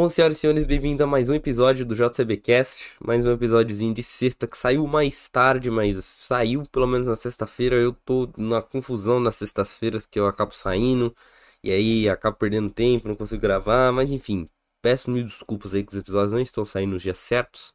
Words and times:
Bom, 0.00 0.08
senhoras 0.08 0.38
e 0.38 0.40
senhores, 0.40 0.64
bem-vindos 0.64 1.02
a 1.02 1.06
mais 1.06 1.28
um 1.28 1.34
episódio 1.34 1.84
do 1.84 1.94
JCBcast, 1.94 2.94
mais 3.04 3.26
um 3.26 3.32
episódiozinho 3.32 3.92
de 3.92 4.02
sexta 4.02 4.46
que 4.46 4.56
saiu 4.56 4.86
mais 4.86 5.28
tarde, 5.28 5.70
mas 5.70 6.02
saiu 6.02 6.62
pelo 6.72 6.86
menos 6.86 7.06
na 7.06 7.16
sexta-feira. 7.16 7.76
Eu 7.76 7.92
tô 7.92 8.26
na 8.38 8.62
confusão 8.62 9.20
nas 9.20 9.36
sextas-feiras 9.36 10.06
que 10.06 10.18
eu 10.18 10.26
acabo 10.26 10.54
saindo 10.54 11.14
e 11.62 11.70
aí 11.70 12.08
acabo 12.08 12.34
perdendo 12.38 12.70
tempo, 12.70 13.08
não 13.08 13.14
consigo 13.14 13.42
gravar, 13.42 13.92
mas 13.92 14.10
enfim, 14.10 14.48
peço 14.80 15.10
mil 15.10 15.22
desculpas 15.22 15.74
aí 15.74 15.84
que 15.84 15.92
os 15.92 15.98
episódios 15.98 16.32
não 16.32 16.40
estão 16.40 16.64
saindo 16.64 16.92
nos 16.92 17.02
dias 17.02 17.18
certos. 17.18 17.74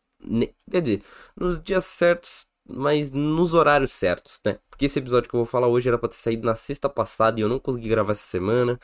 Quer 0.72 0.82
dizer, 0.82 1.04
nos 1.36 1.62
dias 1.62 1.86
certos, 1.86 2.48
mas 2.68 3.12
nos 3.12 3.54
horários 3.54 3.92
certos, 3.92 4.42
né? 4.44 4.58
Porque 4.68 4.86
esse 4.86 4.98
episódio 4.98 5.30
que 5.30 5.36
eu 5.36 5.42
vou 5.42 5.46
falar 5.46 5.68
hoje 5.68 5.90
era 5.90 5.98
pra 6.00 6.10
ter 6.10 6.16
saído 6.16 6.44
na 6.48 6.56
sexta 6.56 6.90
passada 6.90 7.40
e 7.40 7.44
eu 7.44 7.50
não 7.50 7.60
consegui 7.60 7.88
gravar 7.88 8.14
essa 8.14 8.26
semana. 8.26 8.80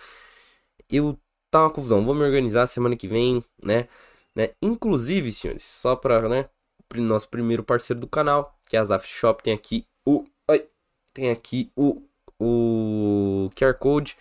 Eu 0.88 1.18
tá 1.52 1.62
uma 1.64 1.70
confusão. 1.70 2.04
Vou 2.04 2.16
me 2.16 2.24
organizar 2.24 2.66
semana 2.68 2.96
que 2.96 3.08
vem, 3.08 3.44
né? 3.64 3.88
né? 4.36 4.50
Inclusive, 4.62 5.32
senhores, 5.32 5.64
só 5.64 5.96
para, 5.96 6.28
né, 6.28 6.50
nosso 6.96 7.30
primeiro 7.30 7.64
parceiro 7.64 8.00
do 8.00 8.08
canal, 8.08 8.58
que 8.70 8.76
é 8.76 8.80
a 8.80 8.84
Zaf 8.84 9.08
Shop, 9.08 9.44
tem 9.44 9.54
aqui 9.54 9.86
o 10.06 10.26
ai, 10.48 10.66
tem 11.14 11.30
aqui 11.30 11.72
o 11.76 12.02
o 12.44 13.52
QR 13.56 13.76
Code 13.76 14.18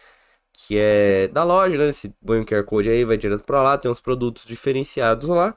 que 0.52 0.77
é 0.79 1.29
da 1.29 1.45
loja, 1.45 1.77
né? 1.77 1.93
Se 1.93 2.11
põe 2.24 2.41
o 2.41 2.47
QR 2.47 2.65
Code 2.65 2.88
aí, 2.88 3.05
vai 3.05 3.16
direto 3.16 3.45
para 3.45 3.62
lá, 3.62 3.79
tem 3.79 3.91
uns 3.91 4.01
produtos 4.01 4.45
diferenciados 4.45 5.29
lá. 5.29 5.55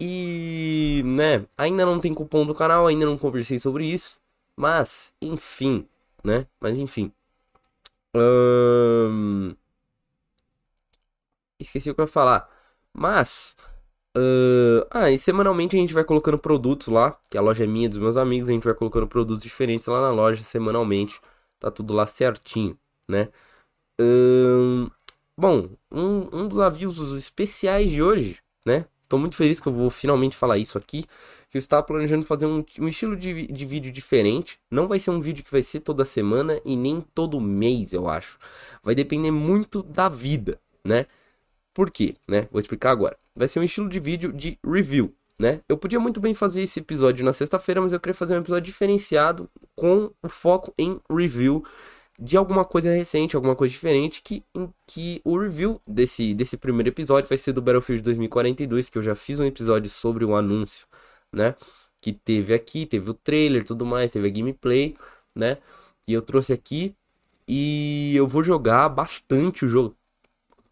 E, 0.00 1.02
né, 1.04 1.44
ainda 1.56 1.84
não 1.86 2.00
tem 2.00 2.14
cupom 2.14 2.46
do 2.46 2.54
canal, 2.54 2.86
ainda 2.86 3.06
não 3.06 3.18
conversei 3.18 3.58
sobre 3.58 3.86
isso, 3.86 4.20
mas 4.56 5.12
enfim, 5.20 5.86
né? 6.24 6.46
Mas 6.60 6.78
enfim. 6.78 7.12
Hum... 8.14 9.54
Esqueci 11.60 11.90
o 11.90 11.94
que 11.94 12.00
eu 12.00 12.04
ia 12.04 12.08
falar. 12.08 12.48
Mas. 12.92 13.56
Uh, 14.16 14.86
ah, 14.90 15.10
e 15.10 15.18
semanalmente 15.18 15.76
a 15.76 15.78
gente 15.78 15.92
vai 15.92 16.04
colocando 16.04 16.38
produtos 16.38 16.88
lá. 16.88 17.18
Que 17.30 17.38
a 17.38 17.40
loja 17.40 17.64
é 17.64 17.66
minha, 17.66 17.88
dos 17.88 17.98
meus 17.98 18.16
amigos. 18.16 18.48
A 18.48 18.52
gente 18.52 18.64
vai 18.64 18.74
colocando 18.74 19.06
produtos 19.06 19.42
diferentes 19.42 19.86
lá 19.86 20.00
na 20.00 20.10
loja 20.10 20.42
semanalmente. 20.42 21.20
Tá 21.58 21.70
tudo 21.70 21.94
lá 21.94 22.06
certinho, 22.06 22.78
né? 23.08 23.28
Uh, 24.00 24.90
bom, 25.38 25.70
um, 25.90 26.28
um 26.32 26.48
dos 26.48 26.60
avisos 26.60 27.16
especiais 27.18 27.90
de 27.90 28.02
hoje, 28.02 28.38
né? 28.66 28.86
Tô 29.08 29.18
muito 29.18 29.36
feliz 29.36 29.60
que 29.60 29.68
eu 29.68 29.72
vou 29.72 29.88
finalmente 29.88 30.36
falar 30.36 30.58
isso 30.58 30.76
aqui. 30.76 31.04
Que 31.48 31.56
eu 31.56 31.60
estava 31.60 31.82
planejando 31.82 32.26
fazer 32.26 32.46
um, 32.46 32.64
um 32.80 32.88
estilo 32.88 33.16
de, 33.16 33.46
de 33.46 33.64
vídeo 33.64 33.92
diferente. 33.92 34.58
Não 34.70 34.88
vai 34.88 34.98
ser 34.98 35.10
um 35.10 35.20
vídeo 35.20 35.44
que 35.44 35.50
vai 35.50 35.62
ser 35.62 35.80
toda 35.80 36.04
semana 36.04 36.60
e 36.64 36.76
nem 36.76 37.00
todo 37.00 37.40
mês, 37.40 37.92
eu 37.92 38.08
acho. 38.08 38.38
Vai 38.82 38.94
depender 38.94 39.30
muito 39.30 39.82
da 39.82 40.08
vida, 40.08 40.60
né? 40.84 41.06
Por 41.76 41.90
quê, 41.90 42.16
né? 42.26 42.48
Vou 42.50 42.58
explicar 42.58 42.90
agora. 42.90 43.18
Vai 43.34 43.48
ser 43.48 43.60
um 43.60 43.62
estilo 43.62 43.86
de 43.86 44.00
vídeo 44.00 44.32
de 44.32 44.58
review, 44.64 45.14
né? 45.38 45.60
Eu 45.68 45.76
podia 45.76 46.00
muito 46.00 46.18
bem 46.18 46.32
fazer 46.32 46.62
esse 46.62 46.80
episódio 46.80 47.22
na 47.22 47.34
sexta-feira, 47.34 47.82
mas 47.82 47.92
eu 47.92 48.00
queria 48.00 48.14
fazer 48.14 48.34
um 48.34 48.40
episódio 48.40 48.64
diferenciado 48.64 49.46
com 49.74 50.10
o 50.22 50.28
foco 50.30 50.72
em 50.78 50.98
review 51.10 51.62
de 52.18 52.34
alguma 52.34 52.64
coisa 52.64 52.90
recente, 52.90 53.36
alguma 53.36 53.54
coisa 53.54 53.72
diferente, 53.72 54.22
que, 54.22 54.42
em 54.54 54.72
que 54.86 55.20
o 55.22 55.38
review 55.38 55.78
desse, 55.86 56.32
desse 56.32 56.56
primeiro 56.56 56.88
episódio 56.88 57.28
vai 57.28 57.36
ser 57.36 57.52
do 57.52 57.60
Battlefield 57.60 58.02
2042, 58.02 58.88
que 58.88 58.96
eu 58.96 59.02
já 59.02 59.14
fiz 59.14 59.38
um 59.38 59.44
episódio 59.44 59.90
sobre 59.90 60.24
o 60.24 60.34
anúncio, 60.34 60.86
né? 61.30 61.54
Que 62.00 62.10
teve 62.10 62.54
aqui, 62.54 62.86
teve 62.86 63.10
o 63.10 63.14
trailer, 63.14 63.62
tudo 63.62 63.84
mais, 63.84 64.12
teve 64.12 64.26
a 64.28 64.30
gameplay, 64.30 64.96
né? 65.34 65.58
E 66.08 66.14
eu 66.14 66.22
trouxe 66.22 66.54
aqui 66.54 66.96
e 67.46 68.14
eu 68.16 68.26
vou 68.26 68.42
jogar 68.42 68.88
bastante 68.88 69.66
o 69.66 69.68
jogo. 69.68 69.94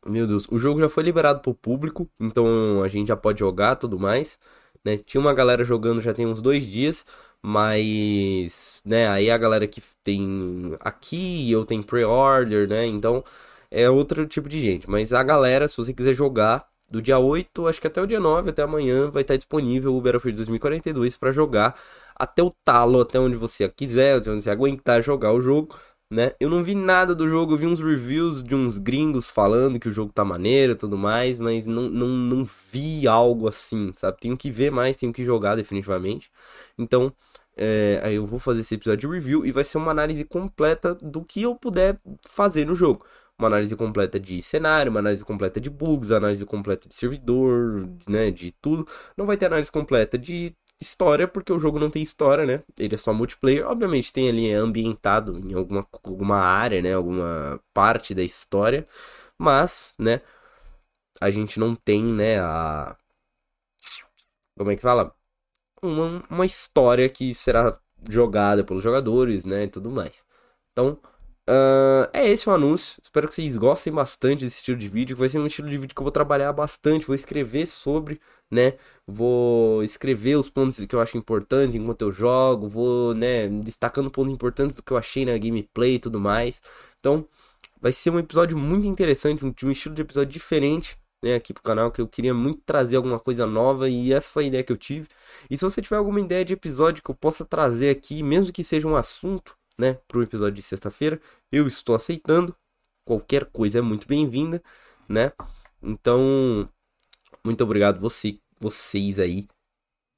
Meu 0.06 0.27
Deus, 0.27 0.47
o 0.50 0.58
jogo 0.58 0.80
já 0.80 0.88
foi 0.88 1.02
liberado 1.02 1.41
pro 1.41 1.55
público, 1.55 2.08
então 2.20 2.83
a 2.83 2.88
gente 2.88 3.08
já 3.08 3.16
pode 3.16 3.41
jogar 3.41 3.77
tudo 3.77 3.98
mais, 3.98 4.38
né? 4.84 4.98
Tinha 4.98 5.20
uma 5.20 5.33
galera 5.33 5.64
jogando 5.64 6.00
já 6.02 6.12
tem 6.12 6.27
uns 6.27 6.42
dois 6.42 6.66
dias, 6.66 7.06
mas, 7.42 8.83
né, 8.84 9.08
aí 9.08 9.30
a 9.30 9.38
galera 9.38 9.66
que 9.66 9.83
tem 10.02 10.77
aqui, 10.80 11.51
eu 11.51 11.64
tenho 11.64 11.83
pre-order, 11.84 12.68
né? 12.68 12.86
Então 12.86 13.24
é 13.70 13.89
outro 13.89 14.27
tipo 14.27 14.48
de 14.48 14.61
gente. 14.61 14.89
Mas 14.89 15.12
a 15.12 15.23
galera, 15.23 15.67
se 15.68 15.77
você 15.77 15.92
quiser 15.95 16.14
jogar, 16.14 16.68
do 16.90 17.01
dia 17.02 17.18
8, 17.18 17.67
acho 17.67 17.80
que 17.80 17.86
até 17.86 18.01
o 18.01 18.07
dia 18.07 18.20
9, 18.20 18.51
até 18.51 18.62
amanhã, 18.62 19.11
vai 19.11 19.23
estar 19.23 19.36
disponível 19.36 19.95
o 19.96 20.01
Battlefield 20.01 20.36
2042 20.36 21.17
para 21.17 21.33
jogar 21.33 21.74
até 22.14 22.42
o 22.42 22.51
talo, 22.64 23.01
até 23.01 23.18
onde 23.18 23.36
você 23.36 23.68
quiser, 23.68 24.17
até 24.18 24.30
onde 24.30 24.45
você 24.45 24.51
aguentar 24.51 25.02
jogar 25.02 25.33
o 25.33 25.40
jogo 25.42 25.74
né? 26.10 26.32
Eu 26.38 26.48
não 26.50 26.62
vi 26.62 26.74
nada 26.74 27.14
do 27.14 27.28
jogo, 27.28 27.52
eu 27.52 27.56
vi 27.56 27.66
uns 27.66 27.80
reviews 27.80 28.42
de 28.42 28.54
uns 28.54 28.78
gringos 28.78 29.28
falando 29.28 29.78
que 29.80 29.88
o 29.88 29.92
jogo 29.92 30.12
tá 30.12 30.24
maneiro 30.24 30.72
e 30.72 30.76
tudo 30.76 30.96
mais, 30.96 31.38
mas 31.38 31.66
não, 31.66 31.88
não, 31.88 32.08
não 32.08 32.44
vi 32.72 33.06
algo 33.08 33.48
assim, 33.48 33.92
sabe? 33.94 34.18
Tenho 34.20 34.36
que 34.36 34.50
ver 34.50 34.70
mais, 34.70 34.96
tenho 34.96 35.12
que 35.12 35.24
jogar 35.24 35.56
definitivamente. 35.56 36.30
Então, 36.78 37.12
é, 37.56 38.00
aí 38.02 38.14
eu 38.16 38.26
vou 38.26 38.38
fazer 38.38 38.60
esse 38.60 38.74
episódio 38.74 39.08
de 39.08 39.14
review 39.14 39.46
e 39.46 39.52
vai 39.52 39.64
ser 39.64 39.78
uma 39.78 39.90
análise 39.90 40.24
completa 40.24 40.94
do 40.94 41.24
que 41.24 41.42
eu 41.42 41.54
puder 41.54 42.00
fazer 42.26 42.64
no 42.66 42.74
jogo. 42.74 43.04
Uma 43.38 43.48
análise 43.48 43.74
completa 43.74 44.18
de 44.20 44.40
cenário, 44.40 44.90
uma 44.90 45.00
análise 45.00 45.24
completa 45.24 45.60
de 45.60 45.68
bugs, 45.68 46.12
análise 46.12 46.44
completa 46.46 46.88
de 46.88 46.94
servidor, 46.94 47.88
né, 48.08 48.30
de 48.30 48.52
tudo. 48.52 48.86
Não 49.16 49.26
vai 49.26 49.36
ter 49.36 49.46
análise 49.46 49.72
completa 49.72 50.16
de 50.16 50.54
história, 50.80 51.29
porque 51.29 51.52
o 51.52 51.58
jogo 51.58 51.79
não 51.79 51.90
tem 51.90 52.02
história, 52.02 52.45
né? 52.46 52.62
Ele 52.79 52.95
é 52.95 52.98
só 52.98 53.12
multiplayer. 53.12 53.67
Obviamente 53.67 54.12
tem 54.12 54.29
ali 54.29 54.51
é 54.51 54.55
ambientado 54.55 55.39
em 55.39 55.55
alguma, 55.55 55.86
alguma 56.02 56.39
área, 56.39 56.83
né? 56.83 56.95
Alguma 56.95 57.61
parte 57.73 58.14
da 58.14 58.23
história. 58.23 58.86
Mas, 59.39 59.95
né? 59.98 60.20
A 61.20 61.30
gente 61.30 61.58
não 61.58 61.74
tem, 61.74 62.02
né? 62.05 62.39
A. 62.40 62.96
Como 64.57 64.70
é 64.70 64.77
que 64.77 64.83
fala? 64.83 65.14
Uma, 65.83 66.23
uma 66.30 66.46
história 66.46 67.08
que 67.08 67.34
será 67.34 67.79
jogada 68.08 68.64
pelos 68.64 68.83
jogadores, 68.83 69.45
né? 69.45 69.64
E 69.64 69.68
tudo 69.68 69.90
mais. 69.90 70.24
Então, 70.73 71.01
Uh, 71.46 72.08
é 72.12 72.27
esse 72.28 72.48
o 72.48 72.52
anúncio. 72.52 72.98
Espero 73.02 73.28
que 73.28 73.34
vocês 73.34 73.56
gostem 73.56 73.92
bastante 73.92 74.44
desse 74.44 74.56
estilo 74.56 74.78
de 74.78 74.88
vídeo. 74.88 75.16
Vai 75.16 75.28
ser 75.28 75.38
um 75.38 75.46
estilo 75.46 75.68
de 75.68 75.77
vídeo 75.77 75.94
que 75.94 76.00
eu 76.00 76.05
vou 76.05 76.12
trabalhar 76.12 76.52
bastante. 76.52 77.06
Vou 77.06 77.14
escrever 77.14 77.66
sobre, 77.66 78.20
né? 78.50 78.74
Vou 79.06 79.83
escrever 79.83 80.36
os 80.36 80.48
pontos 80.48 80.84
que 80.84 80.94
eu 80.94 81.00
acho 81.00 81.18
importantes 81.18 81.77
enquanto 81.77 82.02
eu 82.02 82.12
jogo. 82.12 82.68
Vou, 82.68 83.14
né, 83.14 83.48
destacando 83.48 84.10
pontos 84.10 84.33
importantes 84.33 84.77
do 84.77 84.83
que 84.83 84.92
eu 84.92 84.96
achei 84.96 85.24
na 85.27 85.36
gameplay 85.36 85.96
e 85.96 85.98
tudo 85.98 86.18
mais. 86.18 86.62
Então, 86.98 87.28
vai 87.80 87.92
ser 87.92 88.10
um 88.10 88.18
episódio 88.18 88.56
muito 88.58 88.86
interessante, 88.86 89.40
de 89.52 89.66
um 89.66 89.70
estilo 89.70 89.94
de 89.94 90.02
episódio 90.02 90.33
diferente. 90.33 90.96
Né, 91.22 91.36
aqui 91.36 91.54
pro 91.54 91.62
canal, 91.62 91.90
que 91.90 92.02
eu 92.02 92.08
queria 92.08 92.34
muito 92.34 92.60
trazer 92.66 92.96
alguma 92.96 93.18
coisa 93.18 93.46
nova 93.46 93.88
e 93.88 94.12
essa 94.12 94.28
foi 94.30 94.44
a 94.44 94.46
ideia 94.48 94.62
que 94.62 94.72
eu 94.72 94.77
tive. 94.77 95.08
E 95.50 95.56
se 95.56 95.64
você 95.64 95.80
tiver 95.80 95.96
alguma 95.96 96.20
ideia 96.20 96.44
de 96.44 96.52
episódio 96.52 97.02
que 97.02 97.10
eu 97.10 97.14
possa 97.14 97.46
trazer 97.46 97.88
aqui, 97.88 98.22
mesmo 98.22 98.52
que 98.52 98.62
seja 98.62 98.86
um 98.86 98.94
assunto, 98.94 99.56
né, 99.79 99.95
para 100.07 100.18
o 100.18 100.23
episódio 100.23 100.55
de 100.55 100.62
sexta-feira. 100.62 101.20
Eu 101.51 101.67
estou 101.67 101.95
aceitando. 101.95 102.55
Qualquer 103.05 103.46
coisa 103.46 103.79
é 103.79 103.83
muito 103.83 104.07
bem-vinda, 104.08 104.62
né? 105.08 105.33
Então, 105.83 106.68
muito 107.45 107.62
obrigado 107.62 108.01
você, 108.01 108.39
vocês 108.58 109.18
aí, 109.18 109.46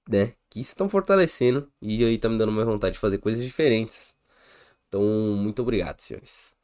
né, 0.08 0.34
que 0.50 0.60
estão 0.60 0.88
fortalecendo 0.88 1.68
e 1.82 2.04
aí 2.04 2.16
tá 2.18 2.28
me 2.28 2.38
dando 2.38 2.52
mais 2.52 2.66
vontade 2.66 2.94
de 2.94 3.00
fazer 3.00 3.18
coisas 3.18 3.44
diferentes. 3.44 4.16
Então, 4.88 5.02
muito 5.02 5.62
obrigado, 5.62 6.00
senhores. 6.00 6.54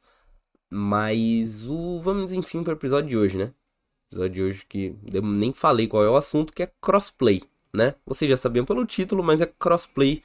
Mas 0.71 1.67
o 1.67 1.99
vamos 1.99 2.31
enfim 2.31 2.63
para 2.63 2.73
o 2.73 2.77
episódio 2.77 3.09
de 3.09 3.17
hoje, 3.17 3.37
né? 3.37 3.53
Episódio 4.11 4.35
de 4.35 4.43
hoje 4.43 4.65
que 4.65 4.95
eu 5.13 5.21
nem 5.21 5.53
falei 5.53 5.87
qual 5.87 6.03
é 6.03 6.09
o 6.09 6.15
assunto, 6.15 6.53
que 6.53 6.63
é 6.63 6.71
crossplay, 6.81 7.41
né? 7.73 7.95
Vocês 8.05 8.29
já 8.29 8.37
sabiam 8.37 8.65
pelo 8.65 8.85
título, 8.85 9.23
mas 9.23 9.41
é 9.41 9.45
crossplay 9.45 10.23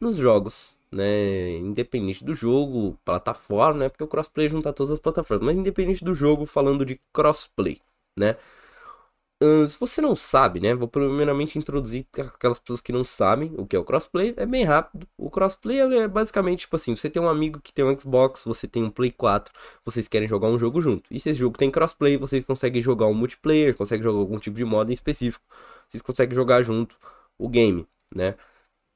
nos 0.00 0.16
jogos 0.16 0.75
né? 0.92 1.56
Independente 1.58 2.24
do 2.24 2.34
jogo, 2.34 2.98
plataforma, 3.04 3.80
né? 3.80 3.88
Porque 3.88 4.04
o 4.04 4.08
crossplay 4.08 4.48
junta 4.48 4.72
todas 4.72 4.92
as 4.92 4.98
plataformas, 4.98 5.46
mas 5.46 5.56
independente 5.56 6.04
do 6.04 6.14
jogo, 6.14 6.46
falando 6.46 6.84
de 6.84 7.00
crossplay, 7.12 7.80
né? 8.18 8.36
Se 9.68 9.78
você 9.78 10.00
não 10.00 10.16
sabe, 10.16 10.60
né? 10.60 10.74
Vou 10.74 10.88
primeiramente 10.88 11.58
introduzir 11.58 12.06
aquelas 12.18 12.58
pessoas 12.58 12.80
que 12.80 12.90
não 12.90 13.04
sabem 13.04 13.52
o 13.58 13.66
que 13.66 13.76
é 13.76 13.78
o 13.78 13.84
crossplay. 13.84 14.32
É 14.34 14.46
bem 14.46 14.64
rápido. 14.64 15.06
O 15.18 15.28
crossplay 15.30 15.78
é 15.80 16.08
basicamente 16.08 16.60
tipo 16.60 16.74
assim: 16.76 16.96
você 16.96 17.10
tem 17.10 17.20
um 17.20 17.28
amigo 17.28 17.60
que 17.60 17.70
tem 17.70 17.84
um 17.84 17.98
Xbox, 17.98 18.44
você 18.44 18.66
tem 18.66 18.82
um 18.82 18.88
Play 18.90 19.10
4, 19.10 19.52
vocês 19.84 20.08
querem 20.08 20.26
jogar 20.26 20.48
um 20.48 20.58
jogo 20.58 20.80
junto. 20.80 21.04
E 21.12 21.20
se 21.20 21.28
esse 21.28 21.38
jogo 21.38 21.58
tem 21.58 21.70
crossplay, 21.70 22.16
vocês 22.16 22.46
conseguem 22.46 22.80
jogar 22.80 23.06
um 23.08 23.14
multiplayer, 23.14 23.76
conseguem 23.76 24.02
jogar 24.02 24.18
algum 24.20 24.38
tipo 24.38 24.56
de 24.56 24.64
modo 24.64 24.90
em 24.90 24.94
específico. 24.94 25.44
Vocês 25.86 26.00
conseguem 26.02 26.34
jogar 26.34 26.62
junto 26.62 26.96
o 27.38 27.46
game, 27.46 27.86
né? 28.14 28.36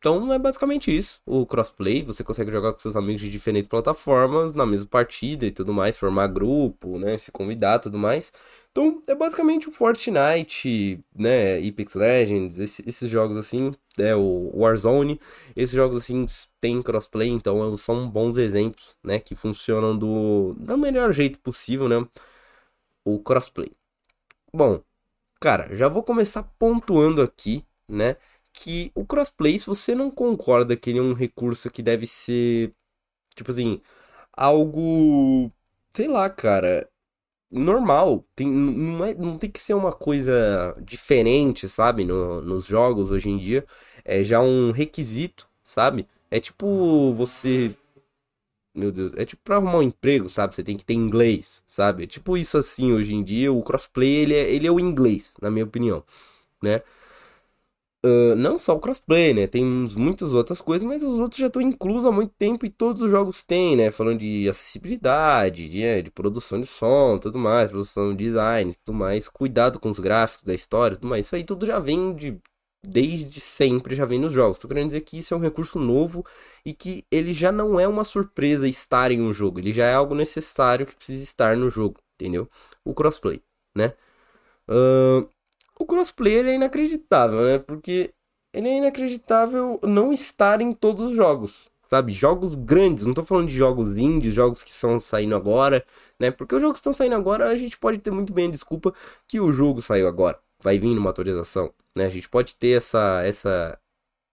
Então 0.00 0.32
é 0.32 0.38
basicamente 0.38 0.96
isso. 0.96 1.20
O 1.26 1.44
crossplay, 1.44 2.02
você 2.02 2.24
consegue 2.24 2.50
jogar 2.50 2.72
com 2.72 2.78
seus 2.78 2.96
amigos 2.96 3.20
de 3.20 3.30
diferentes 3.30 3.68
plataformas 3.68 4.54
na 4.54 4.64
mesma 4.64 4.86
partida 4.86 5.44
e 5.44 5.50
tudo 5.52 5.74
mais, 5.74 5.98
formar 5.98 6.26
grupo, 6.28 6.98
né, 6.98 7.18
se 7.18 7.30
convidar 7.30 7.78
tudo 7.80 7.98
mais. 7.98 8.32
Então 8.70 9.02
é 9.06 9.14
basicamente 9.14 9.68
o 9.68 9.72
Fortnite, 9.72 10.98
né, 11.14 11.58
Apex 11.58 11.94
Legends, 11.94 12.58
esse, 12.58 12.82
esses 12.88 13.10
jogos 13.10 13.36
assim, 13.36 13.72
é 13.98 14.16
o 14.16 14.50
Warzone, 14.54 15.20
esses 15.54 15.74
jogos 15.76 15.98
assim 15.98 16.24
tem 16.60 16.80
crossplay, 16.82 17.28
então 17.28 17.76
são 17.76 18.08
bons 18.08 18.38
exemplos, 18.38 18.96
né, 19.04 19.18
que 19.20 19.34
funcionam 19.34 19.96
do, 19.98 20.54
do 20.58 20.78
melhor 20.78 21.12
jeito 21.12 21.38
possível, 21.40 21.88
né, 21.88 22.06
o 23.04 23.18
crossplay. 23.20 23.70
Bom, 24.52 24.82
cara, 25.40 25.76
já 25.76 25.88
vou 25.88 26.02
começar 26.02 26.42
pontuando 26.58 27.22
aqui, 27.22 27.64
né? 27.88 28.16
Que 28.62 28.92
o 28.94 29.06
crossplay, 29.06 29.58
se 29.58 29.66
você 29.66 29.94
não 29.94 30.10
concorda 30.10 30.76
que 30.76 30.90
ele 30.90 30.98
é 30.98 31.02
um 31.02 31.14
recurso 31.14 31.70
que 31.70 31.82
deve 31.82 32.06
ser, 32.06 32.70
tipo 33.34 33.50
assim, 33.50 33.80
algo, 34.32 35.50
sei 35.94 36.08
lá, 36.08 36.30
cara, 36.30 36.88
normal. 37.50 38.24
Tem, 38.36 38.48
não, 38.48 39.04
é, 39.04 39.14
não 39.14 39.38
tem 39.38 39.50
que 39.50 39.60
ser 39.60 39.74
uma 39.74 39.92
coisa 39.92 40.76
diferente, 40.82 41.68
sabe? 41.68 42.04
No, 42.04 42.40
nos 42.42 42.66
jogos 42.66 43.10
hoje 43.10 43.30
em 43.30 43.38
dia. 43.38 43.66
É 44.04 44.24
já 44.24 44.40
um 44.40 44.72
requisito, 44.72 45.48
sabe? 45.64 46.06
É 46.30 46.40
tipo 46.40 47.14
você. 47.14 47.74
Meu 48.74 48.92
Deus, 48.92 49.12
é 49.16 49.24
tipo 49.24 49.42
pra 49.42 49.56
arrumar 49.56 49.78
um 49.78 49.82
emprego, 49.82 50.28
sabe? 50.28 50.54
Você 50.54 50.62
tem 50.62 50.76
que 50.76 50.84
ter 50.84 50.94
inglês, 50.94 51.62
sabe? 51.66 52.04
É 52.04 52.06
tipo 52.06 52.36
isso 52.36 52.56
assim 52.58 52.92
hoje 52.92 53.14
em 53.14 53.22
dia. 53.24 53.52
O 53.52 53.62
crossplay, 53.62 54.08
ele 54.16 54.34
é, 54.34 54.50
ele 54.50 54.66
é 54.66 54.70
o 54.70 54.78
inglês, 54.80 55.32
na 55.42 55.50
minha 55.50 55.64
opinião, 55.64 56.04
né? 56.62 56.82
Uh, 58.02 58.34
não 58.34 58.58
só 58.58 58.74
o 58.74 58.80
crossplay, 58.80 59.34
né? 59.34 59.46
Tem 59.46 59.62
muitas 59.62 60.32
outras 60.32 60.60
coisas, 60.60 60.88
mas 60.88 61.02
os 61.02 61.20
outros 61.20 61.38
já 61.38 61.48
estão 61.48 61.60
inclusos 61.60 62.06
há 62.06 62.10
muito 62.10 62.32
tempo 62.38 62.64
e 62.64 62.70
todos 62.70 63.02
os 63.02 63.10
jogos 63.10 63.44
têm, 63.44 63.76
né? 63.76 63.90
Falando 63.90 64.20
de 64.20 64.48
acessibilidade, 64.48 65.68
de, 65.68 65.82
é, 65.82 66.00
de 66.00 66.10
produção 66.10 66.58
de 66.60 66.66
som, 66.66 67.18
tudo 67.18 67.38
mais, 67.38 67.70
produção 67.70 68.16
de 68.16 68.24
design, 68.24 68.74
tudo 68.84 68.96
mais, 68.96 69.28
cuidado 69.28 69.78
com 69.78 69.90
os 69.90 69.98
gráficos 69.98 70.44
da 70.44 70.54
história, 70.54 70.96
tudo 70.96 71.08
mais. 71.08 71.26
Isso 71.26 71.36
aí 71.36 71.44
tudo 71.44 71.66
já 71.66 71.78
vem 71.78 72.14
de 72.14 72.40
desde 72.82 73.40
sempre, 73.40 73.94
já 73.94 74.04
vem 74.06 74.18
nos 74.18 74.32
jogos. 74.32 74.58
Tô 74.58 74.68
querendo 74.68 74.88
dizer 74.88 75.02
que 75.02 75.18
isso 75.18 75.34
é 75.34 75.36
um 75.36 75.40
recurso 75.40 75.78
novo 75.78 76.24
e 76.64 76.72
que 76.72 77.04
ele 77.10 77.32
já 77.32 77.52
não 77.52 77.78
é 77.78 77.86
uma 77.86 78.04
surpresa 78.04 78.66
estar 78.68 79.10
em 79.10 79.20
um 79.20 79.32
jogo, 79.32 79.58
ele 79.60 79.72
já 79.72 79.86
é 79.86 79.94
algo 79.94 80.14
necessário 80.14 80.86
que 80.86 80.96
precisa 80.96 81.22
estar 81.22 81.56
no 81.56 81.68
jogo, 81.68 82.00
entendeu? 82.14 82.48
O 82.84 82.94
crossplay, 82.94 83.42
né? 83.74 83.92
Uh, 84.68 85.28
o 85.80 85.86
crossplay 85.86 86.40
é 86.40 86.54
inacreditável, 86.54 87.42
né? 87.42 87.58
Porque 87.58 88.12
ele 88.52 88.68
é 88.68 88.76
inacreditável 88.76 89.80
não 89.82 90.12
estar 90.12 90.60
em 90.60 90.74
todos 90.74 91.10
os 91.10 91.16
jogos. 91.16 91.70
Sabe, 91.88 92.12
jogos 92.12 92.54
grandes, 92.54 93.06
não 93.06 93.14
tô 93.14 93.24
falando 93.24 93.48
de 93.48 93.56
jogos 93.56 93.96
indies, 93.96 94.34
jogos 94.34 94.62
que 94.62 94.70
estão 94.70 95.00
saindo 95.00 95.34
agora, 95.34 95.84
né? 96.20 96.30
Porque 96.30 96.54
os 96.54 96.60
jogos 96.60 96.76
que 96.76 96.80
estão 96.80 96.92
saindo 96.92 97.16
agora, 97.16 97.48
a 97.48 97.54
gente 97.54 97.78
pode 97.78 97.98
ter 97.98 98.10
muito 98.10 98.32
bem 98.32 98.46
a 98.46 98.50
desculpa 98.50 98.92
que 99.26 99.40
o 99.40 99.50
jogo 99.52 99.80
saiu 99.80 100.06
agora, 100.06 100.38
vai 100.62 100.78
vir 100.78 100.94
numa 100.94 101.10
atualização, 101.10 101.72
né? 101.96 102.04
A 102.04 102.10
gente 102.10 102.28
pode 102.28 102.54
ter 102.56 102.76
essa, 102.76 103.22
essa, 103.24 103.78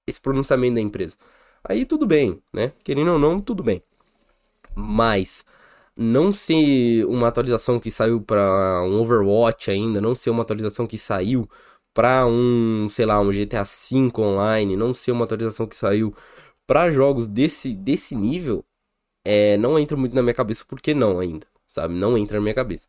esse 0.06 0.20
pronunciamento 0.20 0.76
da 0.76 0.82
empresa. 0.82 1.16
Aí 1.64 1.86
tudo 1.86 2.06
bem, 2.06 2.42
né? 2.54 2.74
Querendo 2.84 3.14
ou 3.14 3.20
não, 3.20 3.40
tudo 3.40 3.64
bem. 3.64 3.82
Mas 4.76 5.46
não 5.98 6.32
ser 6.34 7.06
uma 7.06 7.28
atualização 7.28 7.80
que 7.80 7.92
saiu 7.92 8.22
para 8.22 8.84
um 8.84 9.00
Overwatch 9.02 9.72
ainda, 9.72 10.00
não 10.02 10.16
ser 10.16 10.30
uma 10.30 10.44
atualização 10.44 10.88
que 10.88 10.98
saiu 10.98 11.50
para 11.94 12.26
um, 12.28 12.88
sei 12.90 13.06
lá, 13.06 13.20
um 13.20 13.32
GTA 13.32 13.64
V 13.64 14.12
online, 14.20 14.76
não 14.78 14.94
ser 14.94 15.12
uma 15.12 15.26
atualização 15.26 15.68
que 15.68 15.76
saiu 15.76 16.14
para 16.68 16.92
jogos 16.92 17.28
desse 17.28 17.74
desse 17.74 18.16
nível, 18.16 18.64
é, 19.26 19.58
não 19.58 19.80
entra 19.80 19.98
muito 19.98 20.16
na 20.16 20.24
minha 20.24 20.34
cabeça 20.34 20.64
porque 20.68 20.94
não 20.94 21.20
ainda, 21.20 21.48
sabe? 21.68 21.94
Não 21.96 22.18
entra 22.18 22.38
na 22.38 22.44
minha 22.44 22.56
cabeça. 22.56 22.88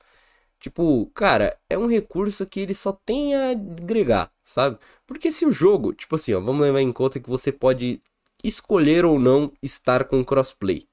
Tipo, 0.60 1.06
cara, 1.14 1.58
é 1.70 1.78
um 1.78 1.87
recurso 1.88 2.46
que 2.46 2.60
ele 2.60 2.75
só 2.75 2.93
tem 2.93 3.34
a 3.34 3.50
agregar, 3.50 4.32
sabe? 4.44 4.78
Porque 5.06 5.31
se 5.32 5.46
o 5.46 5.52
jogo, 5.52 5.94
tipo 5.94 6.16
assim, 6.16 6.34
ó, 6.34 6.40
vamos 6.40 6.62
levar 6.62 6.81
em 6.81 6.93
conta 6.93 7.20
que 7.20 7.28
você 7.31 7.52
pode 7.52 8.02
escolher 8.43 9.05
ou 9.05 9.19
não 9.19 9.52
estar 9.62 10.05
com 10.05 10.25
crossplay, 10.25 10.88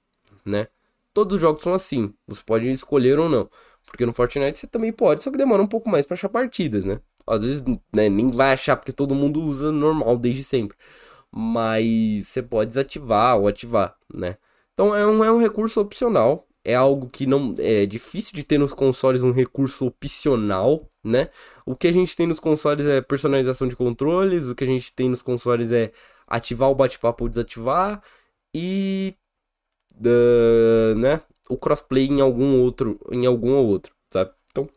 né? 0.45 0.67
Todos 1.15 1.35
os 1.35 1.41
jogos 1.41 1.63
são 1.63 1.73
assim. 1.73 2.13
Você 2.27 2.44
pode 2.45 2.69
escolher 2.69 3.17
ou 3.17 3.29
não. 3.29 3.50
Porque 3.88 4.06
no 4.06 4.12
Fortnite 4.12 4.59
você 4.59 4.67
também 4.67 4.91
pode, 4.91 5.23
só 5.23 5.31
que 5.31 5.38
demora 5.38 5.63
um 5.63 5.67
pouco 5.67 5.89
mais 5.89 6.06
para 6.06 6.15
achar 6.15 6.27
partidas, 6.27 6.83
né? 6.83 7.00
Às 7.25 7.41
vezes 7.41 7.63
né, 7.95 8.09
nem 8.09 8.29
vai 8.29 8.51
achar 8.51 8.75
porque 8.75 8.91
todo 8.91 9.15
mundo 9.15 9.41
usa 9.41 9.71
normal 9.71 10.17
desde 10.17 10.44
sempre. 10.44 10.77
Mas 11.31 12.27
você 12.27 12.44
pode 12.44 12.69
desativar 12.69 13.38
ou 13.38 13.47
ativar, 13.47 13.95
né? 14.13 14.38
Então 14.73 14.94
é 14.94 15.07
um, 15.07 15.23
é 15.23 15.31
um 15.31 15.39
recurso 15.39 15.79
opcional. 15.79 16.45
É 16.65 16.75
algo 16.75 17.07
que 17.09 17.25
não 17.25 17.53
é 17.59 17.85
difícil 17.85 18.33
de 18.35 18.44
ter 18.44 18.57
nos 18.57 18.73
consoles 18.73 19.23
um 19.23 19.31
recurso 19.31 19.85
opcional, 19.85 20.89
né? 21.01 21.29
O 21.65 21.77
que 21.77 21.88
a 21.88 21.94
gente 21.94 22.13
tem 22.13 22.27
nos 22.27 22.41
consoles 22.41 22.85
é 22.85 23.00
personalização 23.01 23.69
de 23.69 23.75
controles, 23.75 24.50
o 24.50 24.56
que 24.56 24.65
a 24.65 24.67
gente 24.67 24.94
tem 24.94 25.07
nos 25.09 25.21
consoles 25.21 25.71
é 25.71 25.94
ativar 26.27 26.69
o 26.69 26.75
bate-papo 26.75 27.23
ou 27.23 27.29
desativar 27.29 28.01
e 28.53 29.15
uh, 30.00 30.95
né, 30.95 31.21
o 31.50 31.57
crossplay 31.57 32.07
em 32.07 32.21
algum 32.21 32.62
outro, 32.62 33.00
em 33.12 33.25
algum 33.25 33.53
ou 33.53 33.65
outro, 33.68 33.94
sabe? 34.12 34.31
Então, 34.51 34.69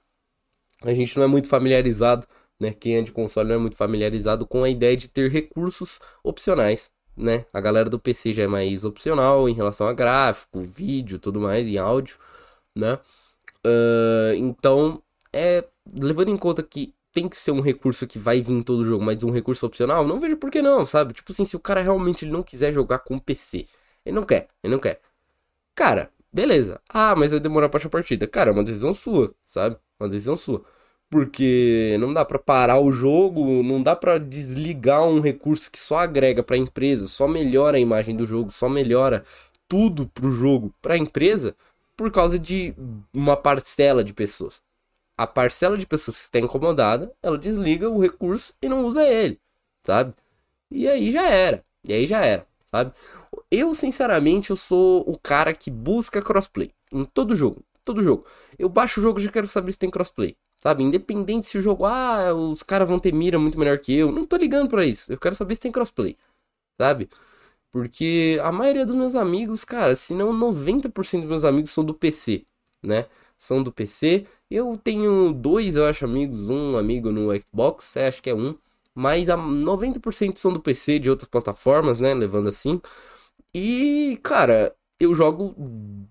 a 0.83 0.93
gente 0.93 1.17
não 1.17 1.25
é 1.25 1.27
muito 1.27 1.49
familiarizado, 1.49 2.27
né? 2.61 2.73
Quem 2.73 2.97
é 2.97 3.03
de 3.03 3.13
console 3.13 3.49
não 3.49 3.57
é 3.57 3.59
muito 3.59 3.77
familiarizado 3.77 4.47
com 4.47 4.65
a 4.65 4.69
ideia 4.69 4.97
de 4.97 5.09
ter 5.09 5.31
recursos 5.31 6.01
opcionais, 6.23 6.91
né? 7.17 7.47
A 7.53 7.61
galera 7.61 7.89
do 7.89 7.99
PC 7.99 8.33
já 8.33 8.45
é 8.45 8.47
mais 8.47 8.85
opcional 8.85 9.49
em 9.49 9.55
relação 9.55 9.89
a 9.89 9.93
gráfico, 9.93 10.61
vídeo, 10.61 11.19
tudo 11.19 11.41
mais, 11.41 11.69
e 11.69 11.79
áudio, 11.79 12.17
né? 12.75 12.99
Uh, 13.67 14.35
então, 14.37 15.03
é 15.33 15.65
levando 15.95 16.31
em 16.31 16.37
conta 16.37 16.63
que 16.63 16.95
tem 17.13 17.29
que 17.29 17.37
ser 17.37 17.51
um 17.51 17.61
recurso 17.61 18.07
que 18.07 18.19
vai 18.19 18.41
vir 18.41 18.53
em 18.53 18.63
todo 18.63 18.85
jogo, 18.85 19.05
mas 19.05 19.23
um 19.23 19.31
recurso 19.31 19.67
opcional, 19.67 20.07
não 20.07 20.21
vejo 20.21 20.37
por 20.37 20.51
que 20.51 20.63
não, 20.63 20.85
sabe? 20.85 21.13
Tipo 21.15 21.33
assim, 21.33 21.45
se 21.45 21.57
o 21.57 21.61
cara 21.61 21.83
realmente 21.83 22.27
não 22.27 22.43
quiser 22.43 22.73
jogar 22.73 23.01
com 23.01 23.19
PC, 23.19 23.67
ele 24.09 24.15
não 24.17 24.23
quer, 24.25 24.49
ele 24.63 24.73
não 24.73 24.81
quer. 24.81 25.01
Cara, 25.75 26.11
beleza. 26.33 26.81
Ah, 26.89 27.15
mas 27.15 27.31
vai 27.31 27.41
demorar 27.41 27.69
pra 27.69 27.79
achar 27.79 27.91
partida. 27.91 28.27
Cara, 28.27 28.51
é 28.51 28.53
uma 28.53 28.65
decisão 28.65 28.95
sua, 28.95 29.35
sabe? 29.45 29.77
Uma 30.01 30.09
decisão 30.09 30.37
sua. 30.37 30.65
Porque 31.11 31.97
não 32.01 32.13
dá 32.15 32.25
para 32.25 32.39
parar 32.39 32.81
o 32.81 32.91
jogo, 32.91 33.63
não 33.63 33.83
dá 33.83 33.95
para 33.97 34.19
desligar 34.19 35.05
um 35.05 35.21
recurso 35.21 35.71
que 35.71 35.79
só 35.79 35.99
agrega 35.99 36.43
para 36.43 36.57
a 36.57 36.59
empresa, 36.59 37.07
só 37.07 37.29
melhora 37.29 37.77
a 37.77 37.81
imagem 37.81 38.17
do 38.17 38.27
jogo, 38.27 38.51
só 38.51 38.69
melhora 38.69 39.25
tudo 39.69 40.07
pro 40.09 40.31
jogo, 40.31 40.75
para 40.83 40.95
a 40.95 40.99
empresa, 40.99 41.55
por 41.97 42.11
causa 42.11 42.39
de 42.39 42.75
uma 43.13 43.37
parcela 43.37 44.03
de 44.05 44.15
pessoas. 44.15 44.63
A 45.17 45.27
parcela 45.27 45.77
de 45.79 45.87
pessoas 45.87 46.19
que 46.19 46.25
está 46.25 46.39
incomodada, 46.41 47.13
ela 47.23 47.39
desliga 47.39 47.91
o 47.91 48.01
recurso 48.01 48.55
e 48.63 48.69
não 48.69 48.85
usa 48.87 49.05
ele, 49.05 49.41
sabe? 49.83 50.15
E 50.71 50.89
aí 50.89 51.11
já 51.11 51.29
era. 51.29 51.65
E 51.85 51.93
aí 51.93 52.07
já 52.07 52.25
era 52.25 52.48
sabe? 52.71 52.93
Eu, 53.51 53.75
sinceramente, 53.75 54.51
eu 54.51 54.57
sou 54.57 55.03
o 55.09 55.19
cara 55.19 55.55
que 55.55 55.71
busca 55.71 56.23
crossplay 56.23 56.71
em 56.93 57.05
todo 57.05 57.35
jogo, 57.35 57.65
todo 57.85 58.03
jogo. 58.03 58.27
Eu 58.59 58.69
baixo 58.69 59.01
o 59.01 59.03
jogo 59.03 59.19
e 59.19 59.25
já 59.25 59.31
quero 59.31 59.49
saber 59.49 59.73
se 59.73 59.79
tem 59.79 59.91
crossplay, 59.91 60.37
sabe? 60.63 60.83
Independente 60.83 61.47
se 61.47 61.59
o 61.59 61.63
jogo, 61.63 61.85
ah, 61.85 62.35
os 62.35 62.63
caras 62.63 62.89
vão 62.89 62.99
ter 62.99 63.13
mira 63.13 63.39
muito 63.39 63.59
melhor 63.59 63.79
que 63.79 63.95
eu, 63.95 64.13
não 64.13 64.27
tô 64.27 64.37
ligando 64.37 64.69
para 64.69 64.85
isso. 64.85 65.13
Eu 65.13 65.19
quero 65.19 65.35
saber 65.35 65.55
se 65.55 65.61
tem 65.63 65.73
crossplay, 65.73 66.17
sabe? 66.81 67.09
Porque 67.73 68.39
a 68.43 68.51
maioria 68.53 68.87
dos 68.87 68.95
meus 68.95 69.15
amigos, 69.15 69.65
cara, 69.65 69.95
se 69.95 70.15
não 70.15 70.33
90% 70.33 71.21
dos 71.21 71.31
meus 71.31 71.45
amigos 71.45 71.71
são 71.71 71.85
do 71.85 71.95
PC, 71.95 72.45
né? 72.83 73.07
São 73.37 73.63
do 73.63 73.73
PC. 73.73 74.27
Eu 74.51 74.77
tenho 74.79 75.33
dois, 75.33 75.77
eu 75.77 75.87
acho, 75.87 76.05
amigos. 76.05 76.49
Um 76.51 76.77
amigo 76.77 77.13
no 77.13 77.31
Xbox, 77.41 77.97
acho 77.97 78.23
que 78.23 78.31
é 78.31 78.35
um 78.35 78.57
mas 78.95 79.29
a 79.29 79.37
90% 79.37 80.39
são 80.39 80.53
do 80.53 80.61
PC, 80.61 80.99
de 80.99 81.11
outras 81.11 81.29
plataformas, 81.29 82.01
né? 82.01 82.15
Levando 82.15 82.49
assim. 82.49 82.81
E, 83.55 84.19
cara, 84.23 84.75
eu 85.01 85.15
jogo, 85.15 85.55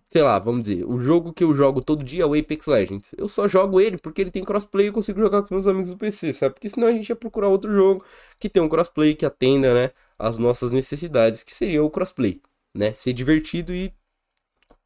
sei 0.09 0.21
lá, 0.21 0.39
vamos 0.39 0.65
dizer, 0.65 0.85
o 0.85 0.99
jogo 0.99 1.33
que 1.33 1.43
eu 1.43 1.53
jogo 1.53 1.83
todo 1.83 2.03
dia 2.03 2.23
é 2.23 2.25
o 2.25 2.33
Apex 2.33 2.65
Legends. 2.67 3.13
Eu 3.17 3.27
só 3.27 3.47
jogo 3.47 3.81
ele 3.81 3.97
porque 3.97 4.21
ele 4.21 4.31
tem 4.31 4.43
crossplay 4.43 4.85
e 4.87 4.89
eu 4.89 4.93
consigo 4.93 5.19
jogar 5.19 5.43
com 5.43 5.53
meus 5.53 5.67
amigos 5.67 5.91
do 5.91 5.97
PC, 5.97 6.31
sabe? 6.33 6.53
Porque 6.55 6.69
senão 6.69 6.87
a 6.87 6.91
gente 6.91 7.09
ia 7.09 7.15
procurar 7.15 7.49
outro 7.49 7.73
jogo 7.73 8.05
que 8.39 8.49
tem 8.49 8.61
um 8.63 8.69
crossplay 8.69 9.15
que 9.15 9.25
atenda, 9.25 9.73
né, 9.73 9.91
as 10.17 10.37
nossas 10.37 10.71
necessidades, 10.71 11.43
que 11.43 11.53
seria 11.53 11.83
o 11.83 11.89
crossplay, 11.89 12.41
né? 12.75 12.93
Ser 12.93 13.13
divertido 13.13 13.73
e 13.73 13.93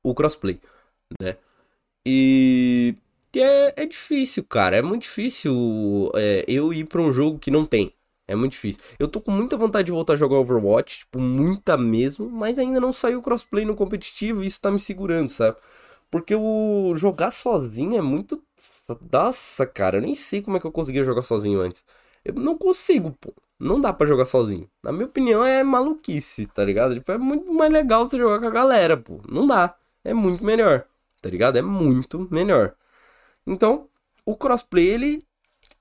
o 0.03 0.13
crossplay, 0.15 0.59
né? 1.21 1.37
E 2.05 2.95
que 3.31 3.39
é, 3.41 3.73
é 3.77 3.85
difícil, 3.85 4.43
cara. 4.43 4.77
É 4.77 4.81
muito 4.81 5.03
difícil 5.03 6.11
é, 6.15 6.45
eu 6.47 6.73
ir 6.73 6.85
pra 6.85 7.01
um 7.01 7.13
jogo 7.13 7.39
que 7.39 7.51
não 7.51 7.65
tem. 7.65 7.93
É 8.27 8.35
muito 8.35 8.53
difícil. 8.53 8.81
Eu 8.99 9.07
tô 9.07 9.19
com 9.21 9.31
muita 9.31 9.57
vontade 9.57 9.87
de 9.87 9.91
voltar 9.91 10.13
a 10.13 10.15
jogar 10.15 10.37
Overwatch, 10.37 10.99
tipo, 10.99 11.19
muita 11.19 11.77
mesmo, 11.77 12.29
mas 12.29 12.57
ainda 12.59 12.79
não 12.79 12.93
saiu 12.93 13.21
crossplay 13.21 13.65
no 13.65 13.75
competitivo 13.75 14.43
e 14.43 14.47
isso 14.47 14.61
tá 14.61 14.71
me 14.71 14.79
segurando, 14.79 15.27
sabe? 15.29 15.57
Porque 16.09 16.35
o 16.35 16.93
jogar 16.95 17.31
sozinho 17.31 17.97
é 17.97 18.01
muito. 18.01 18.41
Nossa, 19.11 19.65
cara, 19.65 19.97
eu 19.97 20.01
nem 20.01 20.15
sei 20.15 20.41
como 20.41 20.57
é 20.57 20.59
que 20.59 20.67
eu 20.67 20.71
conseguia 20.71 21.03
jogar 21.03 21.23
sozinho 21.23 21.61
antes. 21.61 21.83
Eu 22.23 22.33
não 22.35 22.57
consigo, 22.57 23.11
pô. 23.19 23.33
Não 23.59 23.79
dá 23.79 23.93
para 23.93 24.07
jogar 24.07 24.25
sozinho. 24.25 24.69
Na 24.83 24.91
minha 24.91 25.05
opinião, 25.05 25.43
é 25.45 25.63
maluquice, 25.63 26.47
tá 26.47 26.63
ligado? 26.65 26.95
Tipo, 26.95 27.11
é 27.11 27.17
muito 27.17 27.53
mais 27.53 27.71
legal 27.71 28.05
você 28.05 28.17
jogar 28.17 28.39
com 28.39 28.47
a 28.47 28.51
galera, 28.51 28.97
pô. 28.97 29.21
Não 29.29 29.45
dá. 29.47 29.75
É 30.03 30.13
muito 30.13 30.43
melhor, 30.43 30.85
tá 31.21 31.29
ligado? 31.29 31.57
É 31.57 31.61
muito 31.61 32.27
melhor. 32.31 32.75
Então, 33.45 33.87
o 34.25 34.35
crossplay, 34.35 34.87
ele. 34.87 35.19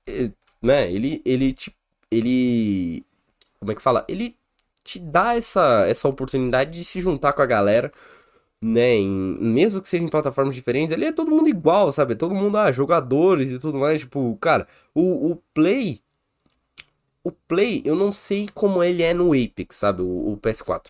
Eh, 0.07 0.31
né, 0.61 0.91
ele. 0.91 1.21
Ele 1.25 1.53
te. 1.53 1.75
Ele. 2.09 3.05
Como 3.59 3.71
é 3.71 3.75
que 3.75 3.81
fala? 3.81 4.05
Ele 4.07 4.35
te 4.83 4.99
dá 4.99 5.35
essa, 5.35 5.85
essa 5.87 6.07
oportunidade 6.07 6.71
de 6.71 6.83
se 6.83 6.99
juntar 7.01 7.33
com 7.33 7.41
a 7.41 7.45
galera 7.45 7.91
né, 8.61 8.95
em, 8.95 9.09
mesmo 9.09 9.81
que 9.81 9.89
sejam 9.89 10.05
em 10.05 10.09
plataformas 10.09 10.53
diferentes, 10.53 10.93
ali 10.93 11.05
é 11.05 11.11
todo 11.11 11.31
mundo 11.31 11.49
igual, 11.49 11.91
sabe? 11.91 12.13
É 12.13 12.15
todo 12.15 12.35
mundo, 12.35 12.57
ah, 12.57 12.71
jogadores 12.71 13.49
e 13.49 13.59
tudo 13.59 13.79
mais, 13.79 14.01
tipo, 14.01 14.37
cara, 14.39 14.67
o, 14.93 15.31
o 15.31 15.35
Play, 15.53 15.99
o 17.23 17.31
Play, 17.31 17.81
eu 17.85 17.95
não 17.95 18.11
sei 18.11 18.47
como 18.53 18.83
ele 18.83 19.01
é 19.03 19.13
no 19.13 19.33
Apex, 19.33 19.75
sabe, 19.77 20.01
o, 20.03 20.33
o 20.33 20.37
PS4. 20.37 20.87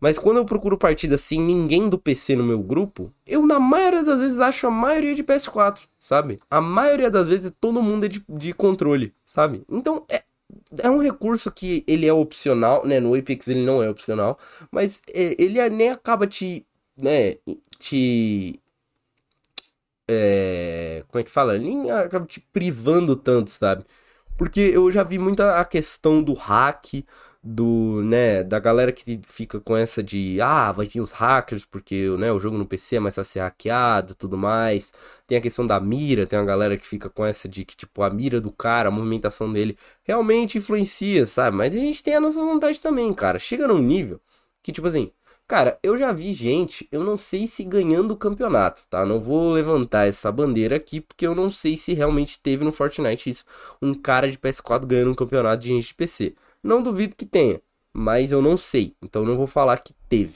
Mas 0.00 0.18
quando 0.18 0.38
eu 0.38 0.44
procuro 0.44 0.76
partida 0.76 1.16
sem 1.16 1.40
ninguém 1.40 1.88
do 1.88 1.98
PC 1.98 2.34
no 2.36 2.44
meu 2.44 2.58
grupo, 2.58 3.12
eu 3.26 3.46
na 3.46 3.60
maioria 3.60 4.02
das 4.02 4.20
vezes 4.20 4.40
acho 4.40 4.66
a 4.66 4.70
maioria 4.70 5.14
de 5.14 5.22
PS4, 5.22 5.82
sabe? 6.00 6.40
A 6.50 6.60
maioria 6.60 7.10
das 7.10 7.28
vezes 7.28 7.52
todo 7.60 7.82
mundo 7.82 8.06
é 8.06 8.08
de, 8.08 8.24
de 8.28 8.52
controle, 8.52 9.14
sabe? 9.24 9.62
Então 9.70 10.04
é, 10.08 10.24
é 10.78 10.90
um 10.90 10.98
recurso 10.98 11.50
que 11.50 11.84
ele 11.86 12.06
é 12.06 12.12
opcional, 12.12 12.84
né? 12.84 12.98
No 12.98 13.14
Apex 13.14 13.46
ele 13.46 13.64
não 13.64 13.82
é 13.82 13.88
opcional, 13.88 14.38
mas 14.70 15.00
é, 15.12 15.36
ele 15.38 15.60
é, 15.60 15.70
nem 15.70 15.90
acaba 15.90 16.26
te, 16.26 16.66
né, 17.00 17.36
te 17.78 18.60
é, 20.08 21.04
como 21.08 21.20
é 21.20 21.24
que 21.24 21.30
fala? 21.30 21.58
Nem 21.58 21.90
acaba 21.90 22.26
te 22.26 22.40
privando 22.40 23.16
tanto, 23.16 23.50
sabe? 23.50 23.84
Porque 24.36 24.60
eu 24.60 24.90
já 24.90 25.02
vi 25.02 25.18
muita 25.18 25.60
a 25.60 25.64
questão 25.64 26.22
do 26.22 26.32
hack, 26.34 27.04
do, 27.46 28.02
né, 28.02 28.42
da 28.42 28.58
galera 28.58 28.90
que 28.90 29.20
fica 29.26 29.60
com 29.60 29.76
essa 29.76 30.02
de, 30.02 30.40
ah, 30.40 30.72
vai 30.72 30.86
vir 30.86 31.00
os 31.00 31.12
hackers 31.12 31.66
porque, 31.66 32.08
né, 32.18 32.32
o 32.32 32.40
jogo 32.40 32.56
no 32.56 32.64
PC 32.64 32.96
é 32.96 33.00
mais 33.00 33.14
fácil 33.14 33.32
ser 33.34 33.40
hackeado, 33.40 34.14
tudo 34.14 34.38
mais. 34.38 34.92
Tem 35.26 35.36
a 35.36 35.40
questão 35.42 35.66
da 35.66 35.78
mira, 35.78 36.26
tem 36.26 36.38
uma 36.38 36.46
galera 36.46 36.78
que 36.78 36.86
fica 36.86 37.10
com 37.10 37.24
essa 37.24 37.46
de 37.46 37.64
que, 37.64 37.76
tipo, 37.76 38.02
a 38.02 38.08
mira 38.08 38.40
do 38.40 38.50
cara, 38.50 38.88
a 38.88 38.92
movimentação 38.92 39.52
dele 39.52 39.76
realmente 40.02 40.56
influencia, 40.56 41.26
sabe? 41.26 41.56
Mas 41.56 41.76
a 41.76 41.78
gente 41.78 42.02
tem 42.02 42.14
a 42.14 42.20
nossa 42.20 42.40
vontade 42.42 42.80
também, 42.80 43.12
cara. 43.12 43.38
Chega 43.38 43.68
num 43.68 43.78
nível 43.78 44.20
que, 44.62 44.72
tipo 44.72 44.86
assim, 44.86 45.12
Cara, 45.46 45.78
eu 45.82 45.94
já 45.94 46.10
vi 46.10 46.32
gente, 46.32 46.88
eu 46.90 47.04
não 47.04 47.18
sei 47.18 47.46
se 47.46 47.62
ganhando 47.64 48.12
o 48.12 48.16
campeonato, 48.16 48.80
tá? 48.88 49.04
Não 49.04 49.20
vou 49.20 49.52
levantar 49.52 50.08
essa 50.08 50.32
bandeira 50.32 50.76
aqui, 50.76 51.02
porque 51.02 51.26
eu 51.26 51.34
não 51.34 51.50
sei 51.50 51.76
se 51.76 51.92
realmente 51.92 52.40
teve 52.40 52.64
no 52.64 52.72
Fortnite 52.72 53.28
isso, 53.28 53.44
um 53.80 53.92
cara 53.92 54.30
de 54.30 54.38
PS4 54.38 54.86
ganhando 54.86 55.10
um 55.10 55.14
campeonato 55.14 55.62
de 55.62 55.68
gente 55.68 55.88
de 55.88 55.94
PC. 55.94 56.34
Não 56.64 56.82
duvido 56.82 57.16
que 57.16 57.26
tenha, 57.26 57.62
mas 57.92 58.32
eu 58.32 58.42
não 58.42 58.56
sei. 58.56 58.96
Então 59.02 59.24
não 59.24 59.36
vou 59.36 59.46
falar 59.46 59.78
que 59.78 59.94
teve. 60.08 60.34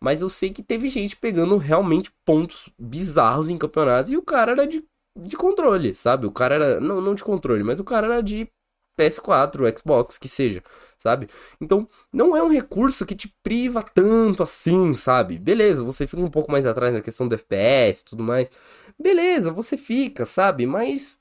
Mas 0.00 0.22
eu 0.22 0.28
sei 0.28 0.50
que 0.50 0.62
teve 0.62 0.88
gente 0.88 1.16
pegando 1.16 1.56
realmente 1.58 2.10
pontos 2.24 2.70
bizarros 2.78 3.48
em 3.48 3.58
campeonatos 3.58 4.12
e 4.12 4.16
o 4.16 4.22
cara 4.22 4.52
era 4.52 4.66
de, 4.66 4.84
de 5.16 5.36
controle, 5.36 5.94
sabe? 5.94 6.26
O 6.26 6.32
cara 6.32 6.54
era. 6.54 6.80
Não, 6.80 7.00
não 7.00 7.14
de 7.14 7.24
controle, 7.24 7.62
mas 7.64 7.80
o 7.80 7.84
cara 7.84 8.06
era 8.06 8.22
de 8.22 8.48
PS4, 8.96 9.64
Xbox, 9.78 10.18
que 10.18 10.28
seja, 10.28 10.62
sabe? 10.98 11.28
Então, 11.60 11.88
não 12.12 12.36
é 12.36 12.42
um 12.42 12.48
recurso 12.50 13.06
que 13.06 13.14
te 13.14 13.34
priva 13.42 13.82
tanto 13.82 14.42
assim, 14.42 14.94
sabe? 14.94 15.38
Beleza, 15.38 15.82
você 15.84 16.06
fica 16.06 16.22
um 16.22 16.30
pouco 16.30 16.52
mais 16.52 16.66
atrás 16.66 16.92
na 16.92 17.00
questão 17.00 17.26
do 17.28 17.34
FPS 17.34 18.02
e 18.02 18.04
tudo 18.04 18.22
mais. 18.22 18.50
Beleza, 18.98 19.50
você 19.52 19.76
fica, 19.78 20.26
sabe? 20.26 20.66
Mas, 20.66 21.18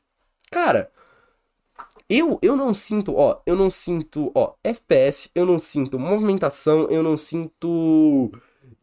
cara, 0.52 0.92
eu, 2.10 2.40
eu 2.42 2.56
não 2.56 2.74
sinto, 2.74 3.16
ó, 3.16 3.40
eu 3.46 3.56
não 3.56 3.70
sinto, 3.70 4.32
ó, 4.34 4.54
FPS, 4.64 5.30
eu 5.36 5.46
não 5.46 5.60
sinto 5.60 6.00
movimentação, 6.00 6.88
eu 6.90 7.04
não 7.04 7.16
sinto 7.16 8.32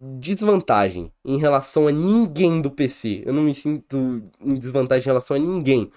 desvantagem 0.00 1.12
em 1.24 1.38
relação 1.38 1.88
a 1.88 1.92
ninguém 1.92 2.60
do 2.60 2.70
PC. 2.70 3.22
Eu 3.24 3.32
não 3.32 3.42
me 3.42 3.54
sinto 3.54 4.22
em 4.40 4.54
desvantagem 4.54 5.04
em 5.04 5.10
relação 5.10 5.36
a 5.36 5.40
ninguém 5.40 5.90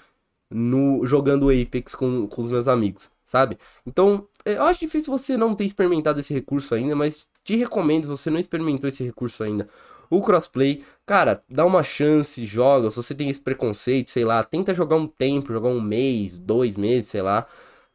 no 0.50 1.06
jogando 1.06 1.50
Apex 1.50 1.94
com, 1.94 2.28
com 2.28 2.42
os 2.42 2.50
meus 2.50 2.68
amigos, 2.68 3.10
sabe? 3.26 3.58
Então, 3.86 4.28
é, 4.44 4.56
eu 4.56 4.64
acho 4.64 4.80
difícil 4.80 5.16
você 5.16 5.38
não 5.38 5.54
ter 5.54 5.66
experimentado 5.66 6.20
esse 6.20 6.34
recurso 6.34 6.74
ainda, 6.74 6.96
mas 6.96 7.30
te 7.44 7.56
recomendo, 7.56 8.04
se 8.04 8.10
você 8.10 8.30
não 8.32 8.40
experimentou 8.40 8.88
esse 8.88 9.04
recurso 9.04 9.44
ainda, 9.44 9.68
o 10.10 10.22
crossplay, 10.22 10.84
cara, 11.06 11.44
dá 11.50 11.66
uma 11.66 11.84
chance, 11.84 12.46
joga. 12.46 12.90
Se 12.90 12.98
você 12.98 13.14
tem 13.16 13.30
esse 13.30 13.42
preconceito, 13.42 14.12
sei 14.12 14.26
lá, 14.26 14.44
tenta 14.44 14.74
jogar 14.74 14.96
um 14.96 15.08
tempo, 15.08 15.54
jogar 15.54 15.70
um 15.70 15.82
mês, 15.82 16.38
dois 16.38 16.76
meses, 16.76 17.10
sei 17.10 17.22
lá, 17.22 17.46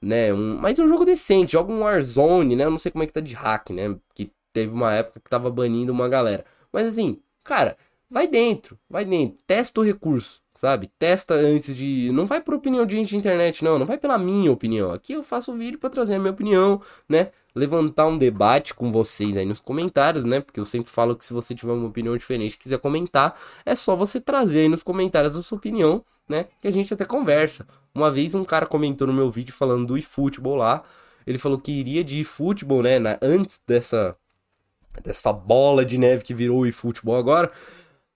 né? 0.01 0.33
Um, 0.33 0.59
mas 0.61 0.79
um 0.79 0.89
jogo 0.89 1.05
decente, 1.05 1.53
joga 1.53 1.73
um 1.73 1.81
Warzone, 1.81 2.57
né? 2.57 2.65
Eu 2.65 2.71
não 2.71 2.79
sei 2.79 2.93
como 2.93 3.05
é 3.05 3.07
que 3.07 3.13
tá 3.13 3.21
de 3.21 3.35
hack, 3.35 3.71
né? 3.71 3.97
Que 4.15 4.31
teve 4.53 4.73
uma 4.73 4.93
época 4.95 5.21
que 5.21 5.31
tava 5.31 5.51
banindo 5.51 5.93
uma 5.93 6.09
galera. 6.09 6.45
Mas 6.73 6.87
assim, 6.87 7.21
cara, 7.43 7.77
vai 8.11 8.27
dentro, 8.29 8.79
vai 8.89 9.05
dentro, 9.05 9.39
testa 9.47 9.81
o 9.81 9.85
recurso 9.85 10.44
sabe? 10.65 10.91
Testa 10.99 11.35
antes 11.35 11.77
de. 11.77 12.11
Não 12.11 12.25
vai 12.25 12.41
por 12.41 12.55
opinião 12.55 12.87
de 12.87 12.97
gente 12.97 13.11
de 13.11 13.17
internet, 13.19 13.63
não. 13.63 13.79
Não 13.79 13.85
vai 13.85 13.99
pela 13.99 14.17
minha 14.17 14.51
opinião. 14.51 14.93
Aqui 14.93 15.13
eu 15.13 15.23
faço 15.23 15.53
o 15.53 15.59
vídeo 15.59 15.79
para 15.79 15.91
trazer 15.91 16.15
a 16.15 16.19
minha 16.19 16.33
opinião, 16.33 16.81
né? 17.07 17.29
Levantar 17.55 18.07
um 18.07 18.17
debate 18.17 18.73
com 18.73 18.91
vocês 18.91 19.37
aí 19.37 19.45
nos 19.45 19.61
comentários, 19.61 20.25
né? 20.25 20.41
Porque 20.41 20.59
eu 20.59 20.65
sempre 20.65 20.91
falo 20.91 21.15
que 21.15 21.23
se 21.23 21.35
você 21.35 21.55
tiver 21.55 21.73
uma 21.73 21.87
opinião 21.87 22.17
diferente 22.17 22.57
quiser 22.57 22.79
comentar, 22.79 23.39
é 23.67 23.75
só 23.75 23.95
você 23.95 24.19
trazer 24.19 24.61
aí 24.61 24.69
nos 24.69 24.83
comentários 24.83 25.37
a 25.37 25.43
sua 25.43 25.59
opinião, 25.59 26.03
né? 26.27 26.47
Que 26.63 26.69
a 26.69 26.71
gente 26.71 26.95
até 26.95 27.05
conversa. 27.05 27.67
Uma 27.95 28.11
vez 28.11 28.35
um 28.35 28.43
cara 28.43 28.65
comentou 28.65 29.07
no 29.07 29.13
meu 29.13 29.31
vídeo 29.31 29.53
falando 29.53 29.87
do 29.87 29.99
eFootball 29.99 30.57
lá. 30.57 30.83
Ele 31.27 31.37
falou 31.37 31.59
que 31.59 31.73
iria 31.73 32.03
de 32.03 32.21
eFootball, 32.21 32.83
né? 32.83 32.99
Na, 32.99 33.19
antes 33.21 33.61
dessa, 33.67 34.17
dessa 35.03 35.31
bola 35.31 35.85
de 35.85 35.99
neve 35.99 36.25
que 36.25 36.33
virou 36.33 36.61
o 36.61 36.67
eFootball 36.67 37.17
agora 37.17 37.53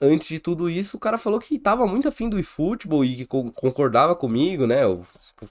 antes 0.00 0.28
de 0.28 0.38
tudo 0.38 0.68
isso, 0.70 0.96
o 0.96 1.00
cara 1.00 1.18
falou 1.18 1.40
que 1.40 1.58
tava 1.58 1.86
muito 1.86 2.08
afim 2.08 2.28
do 2.28 2.38
eFootball 2.38 3.04
e 3.04 3.16
que 3.16 3.26
concordava 3.26 4.14
comigo, 4.14 4.66
né? 4.66 4.84
Eu 4.84 5.02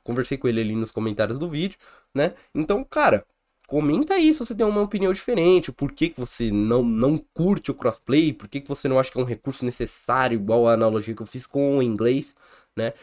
conversei 0.03 0.37
com 0.37 0.47
ele 0.47 0.61
ali 0.61 0.75
nos 0.75 0.91
comentários 0.91 1.39
do 1.39 1.49
vídeo, 1.49 1.77
né? 2.13 2.33
Então, 2.55 2.83
cara, 2.83 3.25
comenta 3.67 4.13
aí 4.15 4.31
se 4.33 4.39
você 4.39 4.55
tem 4.55 4.65
uma 4.65 4.81
opinião 4.81 5.11
diferente, 5.11 5.71
por 5.71 5.91
que, 5.91 6.09
que 6.09 6.19
você 6.19 6.51
não, 6.51 6.83
não 6.83 7.17
curte 7.17 7.71
o 7.71 7.75
crossplay, 7.75 8.33
por 8.33 8.47
que, 8.47 8.61
que 8.61 8.69
você 8.69 8.87
não 8.87 8.99
acha 8.99 9.11
que 9.11 9.19
é 9.19 9.21
um 9.21 9.25
recurso 9.25 9.65
necessário, 9.65 10.35
igual 10.39 10.67
a 10.67 10.73
analogia 10.73 11.13
que 11.15 11.21
eu 11.21 11.25
fiz 11.25 11.45
com 11.45 11.77
o 11.77 11.83
inglês, 11.83 12.35
né? 12.75 12.93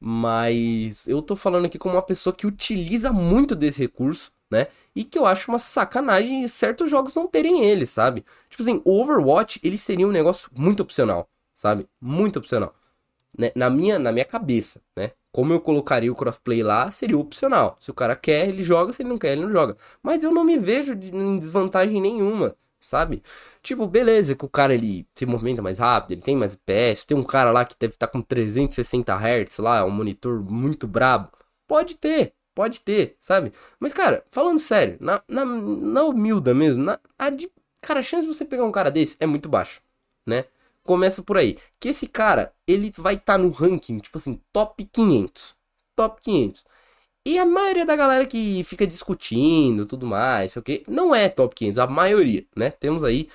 Mas 0.00 1.08
eu 1.08 1.22
tô 1.22 1.36
falando 1.36 1.66
aqui 1.66 1.78
como 1.78 1.94
uma 1.96 2.02
pessoa 2.02 2.34
que 2.34 2.46
utiliza 2.46 3.12
muito 3.12 3.54
desse 3.56 3.80
recurso, 3.80 4.32
né? 4.50 4.68
E 4.94 5.04
que 5.04 5.18
eu 5.18 5.26
acho 5.26 5.50
uma 5.50 5.58
sacanagem 5.58 6.46
certos 6.48 6.90
jogos 6.90 7.14
não 7.14 7.26
terem 7.26 7.64
ele, 7.64 7.86
sabe? 7.86 8.24
Tipo 8.48 8.62
assim, 8.62 8.80
o 8.84 9.00
Overwatch, 9.00 9.60
ele 9.62 9.78
seria 9.78 10.06
um 10.06 10.12
negócio 10.12 10.50
muito 10.54 10.82
opcional, 10.82 11.28
sabe? 11.54 11.88
Muito 12.00 12.38
opcional. 12.38 12.74
Né? 13.36 13.52
Na, 13.54 13.70
minha, 13.70 13.98
na 13.98 14.10
minha 14.12 14.24
cabeça, 14.24 14.80
né? 14.96 15.12
Como 15.30 15.52
eu 15.52 15.60
colocaria 15.60 16.10
o 16.10 16.14
crossplay 16.14 16.62
lá, 16.62 16.90
seria 16.90 17.18
opcional. 17.18 17.76
Se 17.80 17.90
o 17.90 17.94
cara 17.94 18.16
quer, 18.16 18.48
ele 18.48 18.62
joga, 18.62 18.92
se 18.92 19.02
ele 19.02 19.10
não 19.10 19.18
quer, 19.18 19.32
ele 19.32 19.42
não 19.42 19.52
joga. 19.52 19.76
Mas 20.02 20.24
eu 20.24 20.32
não 20.32 20.42
me 20.42 20.58
vejo 20.58 20.94
em 20.94 21.38
desvantagem 21.38 22.00
nenhuma, 22.00 22.56
sabe? 22.80 23.22
Tipo, 23.62 23.86
beleza 23.86 24.34
que 24.34 24.44
o 24.44 24.48
cara 24.48 24.74
ele 24.74 25.06
se 25.14 25.26
movimenta 25.26 25.62
mais 25.62 25.78
rápido, 25.78 26.12
ele 26.12 26.22
tem 26.22 26.36
mais 26.36 26.54
FPS, 26.54 27.06
tem 27.06 27.16
um 27.16 27.22
cara 27.22 27.52
lá 27.52 27.64
que 27.64 27.76
deve 27.78 27.94
estar 27.94 28.06
tá 28.06 28.12
com 28.12 28.22
360 28.22 29.14
Hz 29.14 29.58
lá, 29.58 29.84
um 29.84 29.90
monitor 29.90 30.42
muito 30.42 30.86
brabo. 30.88 31.30
Pode 31.66 31.96
ter, 31.96 32.32
Pode 32.58 32.80
ter, 32.80 33.16
sabe? 33.20 33.52
Mas, 33.78 33.92
cara, 33.92 34.24
falando 34.32 34.58
sério, 34.58 34.96
na, 35.00 35.22
na, 35.28 35.44
na 35.44 36.02
humilda 36.02 36.52
mesmo, 36.52 36.82
na, 36.82 36.98
a 37.16 37.30
de, 37.30 37.48
cara, 37.80 38.00
a 38.00 38.02
chance 38.02 38.26
de 38.26 38.34
você 38.34 38.44
pegar 38.44 38.64
um 38.64 38.72
cara 38.72 38.90
desse 38.90 39.16
é 39.20 39.26
muito 39.26 39.48
baixa, 39.48 39.80
né? 40.26 40.44
Começa 40.82 41.22
por 41.22 41.36
aí. 41.38 41.56
Que 41.78 41.90
esse 41.90 42.08
cara, 42.08 42.52
ele 42.66 42.92
vai 42.98 43.14
estar 43.14 43.34
tá 43.34 43.38
no 43.38 43.50
ranking, 43.50 43.98
tipo 43.98 44.18
assim, 44.18 44.40
top 44.52 44.84
500. 44.84 45.54
Top 45.94 46.20
500. 46.20 46.64
E 47.24 47.38
a 47.38 47.46
maioria 47.46 47.86
da 47.86 47.94
galera 47.94 48.26
que 48.26 48.64
fica 48.64 48.84
discutindo 48.84 49.86
tudo 49.86 50.04
mais, 50.04 50.50
sei 50.50 50.58
o 50.58 50.62
que, 50.64 50.82
não 50.88 51.14
é 51.14 51.28
top 51.28 51.54
500, 51.54 51.78
a 51.78 51.86
maioria, 51.86 52.44
né? 52.56 52.70
Temos 52.72 53.04
aí 53.04 53.28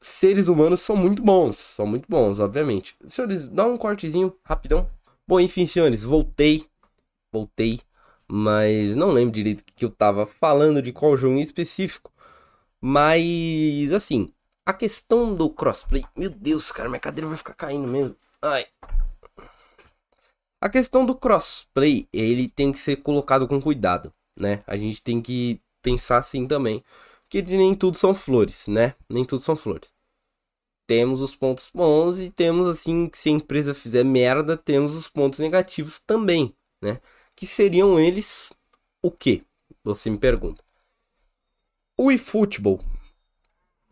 seres 0.00 0.48
humanos 0.48 0.80
são 0.80 0.96
muito 0.96 1.22
bons, 1.22 1.58
são 1.58 1.86
muito 1.86 2.06
bons, 2.08 2.40
obviamente. 2.40 2.96
Senhores, 3.06 3.46
dá 3.48 3.66
um 3.66 3.76
cortezinho 3.76 4.34
rapidão. 4.42 4.88
Bom, 5.28 5.38
enfim, 5.38 5.66
senhores, 5.66 6.02
voltei. 6.02 6.64
Voltei 7.30 7.80
mas 8.28 8.96
não 8.96 9.10
lembro 9.10 9.34
direito 9.34 9.64
que 9.64 9.84
eu 9.84 9.90
tava 9.90 10.26
falando 10.26 10.82
de 10.82 10.92
qual 10.92 11.16
jogo 11.16 11.36
em 11.36 11.42
específico. 11.42 12.12
Mas 12.80 13.92
assim, 13.92 14.32
a 14.64 14.72
questão 14.72 15.34
do 15.34 15.48
crossplay, 15.48 16.04
meu 16.16 16.30
Deus, 16.30 16.70
cara, 16.72 16.88
minha 16.88 17.00
cadeira 17.00 17.28
vai 17.28 17.36
ficar 17.36 17.54
caindo 17.54 17.86
mesmo. 17.86 18.16
Ai. 18.42 18.66
A 20.60 20.68
questão 20.68 21.06
do 21.06 21.14
crossplay, 21.14 22.08
ele 22.12 22.48
tem 22.48 22.72
que 22.72 22.78
ser 22.78 22.96
colocado 22.96 23.46
com 23.46 23.60
cuidado, 23.60 24.12
né? 24.38 24.62
A 24.66 24.76
gente 24.76 25.02
tem 25.02 25.20
que 25.22 25.60
pensar 25.82 26.18
assim 26.18 26.46
também, 26.46 26.82
porque 27.22 27.42
nem 27.42 27.74
tudo 27.74 27.96
são 27.96 28.14
flores, 28.14 28.66
né? 28.66 28.94
Nem 29.08 29.24
tudo 29.24 29.42
são 29.42 29.54
flores. 29.54 29.92
Temos 30.88 31.20
os 31.20 31.34
pontos 31.34 31.70
bons 31.74 32.18
e 32.18 32.30
temos 32.30 32.68
assim 32.68 33.08
que 33.08 33.18
se 33.18 33.28
a 33.28 33.32
empresa 33.32 33.74
fizer 33.74 34.04
merda, 34.04 34.56
temos 34.56 34.94
os 34.94 35.08
pontos 35.08 35.38
negativos 35.38 35.98
também, 36.00 36.54
né? 36.82 37.00
Que 37.36 37.46
seriam 37.46 38.00
eles 38.00 38.52
o 39.02 39.10
quê? 39.10 39.44
Você 39.84 40.10
me 40.10 40.18
pergunta. 40.18 40.64
O 41.96 42.10
eFootball, 42.10 42.82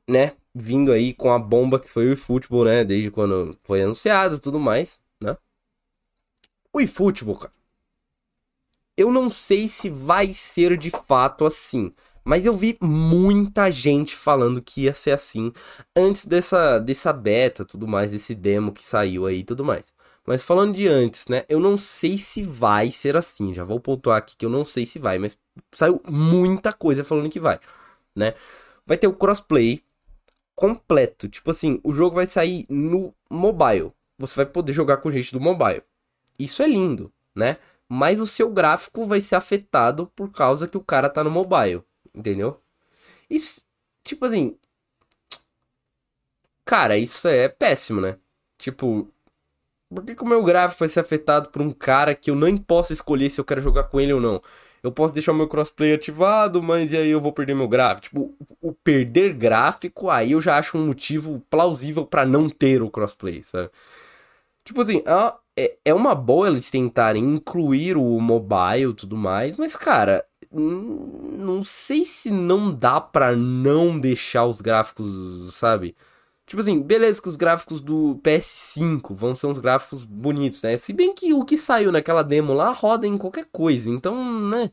né? 0.08 0.36
Vindo 0.54 0.90
aí 0.90 1.12
com 1.14 1.30
a 1.30 1.38
bomba 1.38 1.78
que 1.78 1.88
foi 1.88 2.08
o 2.08 2.12
eFootball, 2.12 2.64
né? 2.64 2.84
Desde 2.84 3.10
quando 3.10 3.56
foi 3.62 3.82
anunciado 3.82 4.40
tudo 4.40 4.58
mais, 4.58 4.98
né? 5.20 5.36
O 6.72 6.80
eFootball, 6.80 7.36
cara. 7.36 7.54
Eu 8.96 9.12
não 9.12 9.28
sei 9.28 9.68
se 9.68 9.90
vai 9.90 10.32
ser 10.32 10.76
de 10.76 10.90
fato 10.90 11.44
assim. 11.44 11.92
Mas 12.24 12.46
eu 12.46 12.56
vi 12.56 12.76
muita 12.80 13.70
gente 13.70 14.16
falando 14.16 14.62
que 14.62 14.82
ia 14.82 14.94
ser 14.94 15.10
assim 15.12 15.52
antes 15.94 16.24
dessa, 16.24 16.78
dessa 16.78 17.12
beta, 17.12 17.64
tudo 17.64 17.86
mais, 17.86 18.10
desse 18.12 18.34
demo 18.34 18.72
que 18.72 18.86
saiu 18.86 19.26
aí 19.26 19.44
tudo 19.44 19.64
mais. 19.64 19.93
Mas 20.26 20.42
falando 20.42 20.74
de 20.74 20.88
antes, 20.88 21.28
né? 21.28 21.44
Eu 21.48 21.60
não 21.60 21.76
sei 21.76 22.16
se 22.16 22.42
vai 22.42 22.90
ser 22.90 23.16
assim. 23.16 23.52
Já 23.52 23.64
vou 23.64 23.78
pontuar 23.78 24.18
aqui 24.18 24.36
que 24.36 24.46
eu 24.46 24.50
não 24.50 24.64
sei 24.64 24.86
se 24.86 24.98
vai, 24.98 25.18
mas 25.18 25.38
saiu 25.74 26.00
muita 26.08 26.72
coisa 26.72 27.04
falando 27.04 27.30
que 27.30 27.40
vai, 27.40 27.60
né? 28.16 28.34
Vai 28.86 28.96
ter 28.96 29.06
o 29.06 29.14
crossplay 29.14 29.82
completo. 30.54 31.28
Tipo 31.28 31.50
assim, 31.50 31.80
o 31.84 31.92
jogo 31.92 32.16
vai 32.16 32.26
sair 32.26 32.66
no 32.70 33.14
mobile. 33.28 33.92
Você 34.18 34.36
vai 34.36 34.46
poder 34.46 34.72
jogar 34.72 34.98
com 34.98 35.10
gente 35.10 35.32
do 35.32 35.40
mobile. 35.40 35.82
Isso 36.38 36.62
é 36.62 36.66
lindo, 36.66 37.12
né? 37.34 37.58
Mas 37.88 38.18
o 38.20 38.26
seu 38.26 38.50
gráfico 38.50 39.04
vai 39.06 39.20
ser 39.20 39.36
afetado 39.36 40.06
por 40.16 40.32
causa 40.32 40.66
que 40.66 40.76
o 40.76 40.84
cara 40.84 41.10
tá 41.10 41.22
no 41.22 41.30
mobile, 41.30 41.82
entendeu? 42.14 42.60
Isso, 43.28 43.64
tipo 44.02 44.24
assim. 44.24 44.56
Cara, 46.64 46.96
isso 46.96 47.28
é 47.28 47.48
péssimo, 47.48 48.00
né? 48.00 48.18
Tipo, 48.56 49.08
por 49.94 50.04
que, 50.04 50.14
que 50.14 50.22
o 50.22 50.26
meu 50.26 50.42
gráfico 50.42 50.80
vai 50.80 50.88
ser 50.88 51.00
afetado 51.00 51.50
por 51.50 51.62
um 51.62 51.70
cara 51.70 52.14
que 52.14 52.30
eu 52.30 52.34
nem 52.34 52.56
posso 52.56 52.92
escolher 52.92 53.30
se 53.30 53.40
eu 53.40 53.44
quero 53.44 53.60
jogar 53.60 53.84
com 53.84 54.00
ele 54.00 54.12
ou 54.12 54.20
não? 54.20 54.42
Eu 54.82 54.92
posso 54.92 55.14
deixar 55.14 55.32
o 55.32 55.34
meu 55.34 55.48
crossplay 55.48 55.94
ativado, 55.94 56.62
mas 56.62 56.92
e 56.92 56.96
aí 56.96 57.08
eu 57.08 57.20
vou 57.20 57.32
perder 57.32 57.54
meu 57.54 57.68
gráfico? 57.68 58.02
Tipo, 58.02 58.34
o 58.60 58.72
perder 58.72 59.32
gráfico, 59.32 60.10
aí 60.10 60.32
eu 60.32 60.40
já 60.40 60.58
acho 60.58 60.76
um 60.76 60.86
motivo 60.86 61.40
plausível 61.48 62.04
para 62.06 62.26
não 62.26 62.50
ter 62.50 62.82
o 62.82 62.90
crossplay, 62.90 63.42
sabe? 63.42 63.70
Tipo 64.64 64.82
assim, 64.82 65.02
é, 65.56 65.76
é 65.84 65.94
uma 65.94 66.14
boa 66.14 66.48
eles 66.48 66.70
tentarem 66.70 67.24
incluir 67.24 67.96
o 67.96 68.20
mobile 68.20 68.90
e 68.90 68.94
tudo 68.94 69.16
mais, 69.16 69.56
mas 69.56 69.76
cara, 69.76 70.24
não 70.52 71.62
sei 71.64 72.04
se 72.04 72.30
não 72.30 72.72
dá 72.72 73.00
pra 73.00 73.34
não 73.36 73.98
deixar 73.98 74.46
os 74.46 74.60
gráficos, 74.60 75.54
sabe? 75.54 75.96
Tipo 76.46 76.60
assim, 76.60 76.80
beleza 76.80 77.22
que 77.22 77.28
os 77.28 77.36
gráficos 77.36 77.80
do 77.80 78.20
PS5 78.22 79.14
vão 79.14 79.34
ser 79.34 79.46
uns 79.46 79.58
gráficos 79.58 80.04
bonitos, 80.04 80.62
né? 80.62 80.76
Se 80.76 80.92
bem 80.92 81.14
que 81.14 81.32
o 81.32 81.44
que 81.44 81.56
saiu 81.56 81.90
naquela 81.90 82.22
demo 82.22 82.52
lá 82.52 82.70
roda 82.72 83.06
em 83.06 83.16
qualquer 83.16 83.46
coisa, 83.50 83.88
então, 83.90 84.40
né? 84.48 84.70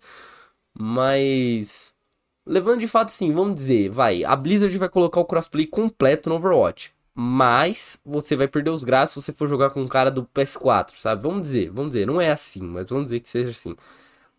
Mas. 0.74 1.94
Levando 2.46 2.80
de 2.80 2.88
fato 2.88 3.10
assim, 3.10 3.32
vamos 3.34 3.56
dizer, 3.56 3.90
vai, 3.90 4.24
a 4.24 4.36
Blizzard 4.36 4.76
vai 4.78 4.90
colocar 4.90 5.20
o 5.22 5.26
crossplay 5.26 5.68
completo 5.68 6.30
no 6.30 6.36
Overwatch. 6.36 6.94
Mas 7.14 8.00
você 8.06 8.36
vai 8.36 8.48
perder 8.48 8.72
os 8.72 8.84
gráficos 8.84 9.24
se 9.26 9.32
você 9.32 9.34
for 9.38 9.48
jogar 9.48 9.70
com 9.72 9.82
um 9.82 9.88
cara 9.88 10.10
do 10.12 10.24
PS4, 10.26 10.94
sabe? 10.98 11.22
Vamos 11.22 11.44
dizer, 11.44 11.70
vamos 11.70 11.92
dizer, 11.94 12.08
não 12.08 12.20
é 12.22 12.32
assim, 12.32 12.62
mas 12.62 12.90
vamos 12.90 13.06
dizer 13.06 13.20
que 13.20 13.30
seja 13.30 13.52
assim. 13.52 13.76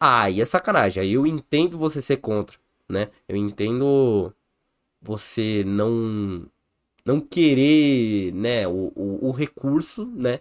Aí 0.00 0.40
ah, 0.40 0.42
é 0.42 0.44
sacanagem. 0.44 1.02
Aí 1.02 1.12
eu 1.12 1.26
entendo 1.26 1.78
você 1.78 2.02
ser 2.02 2.18
contra, 2.18 2.58
né? 2.88 3.10
Eu 3.28 3.36
entendo 3.36 4.34
você 5.00 5.64
não 5.66 6.46
não 7.04 7.20
querer, 7.20 8.32
né, 8.32 8.66
o, 8.68 8.92
o, 8.94 9.28
o, 9.28 9.30
recurso, 9.32 10.06
né? 10.14 10.38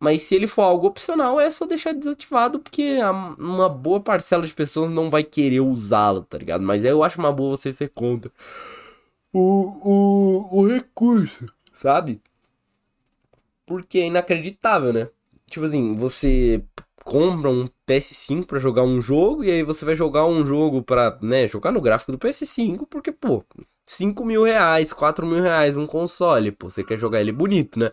Mas 0.00 0.22
se 0.22 0.34
ele 0.34 0.46
for 0.46 0.62
algo 0.62 0.86
opcional, 0.86 1.40
é 1.40 1.50
só 1.50 1.66
deixar 1.66 1.92
desativado, 1.92 2.60
porque 2.60 2.98
uma 3.38 3.68
boa 3.68 4.00
parcela 4.00 4.46
de 4.46 4.54
pessoas 4.54 4.90
não 4.90 5.10
vai 5.10 5.24
querer 5.24 5.60
usá-lo, 5.60 6.22
tá 6.22 6.38
ligado? 6.38 6.62
Mas 6.62 6.84
eu 6.84 7.02
acho 7.02 7.18
uma 7.18 7.32
boa 7.32 7.56
você 7.56 7.72
ser 7.72 7.88
contra 7.90 8.30
o, 9.32 10.50
o, 10.52 10.60
o 10.60 10.66
recurso, 10.66 11.46
sabe? 11.72 12.20
Porque 13.66 13.98
é 13.98 14.06
inacreditável, 14.06 14.92
né? 14.92 15.08
Tipo 15.50 15.66
assim, 15.66 15.94
você 15.94 16.62
compra 17.04 17.50
um 17.50 17.66
PS5 17.86 18.46
para 18.46 18.58
jogar 18.58 18.82
um 18.82 19.00
jogo 19.00 19.42
e 19.44 19.50
aí 19.50 19.62
você 19.62 19.84
vai 19.84 19.94
jogar 19.94 20.26
um 20.26 20.44
jogo 20.46 20.82
para, 20.82 21.18
né, 21.22 21.48
jogar 21.48 21.72
no 21.72 21.80
gráfico 21.80 22.12
do 22.12 22.18
PS5 22.18 22.86
porque, 22.86 23.10
pô, 23.10 23.42
5 23.88 24.24
mil 24.24 24.44
reais, 24.44 24.92
4 24.92 25.26
mil 25.26 25.42
reais 25.42 25.76
um 25.76 25.86
console, 25.86 26.52
pô, 26.52 26.70
você 26.70 26.84
quer 26.84 26.98
jogar 26.98 27.20
ele 27.20 27.32
bonito, 27.32 27.78
né? 27.78 27.90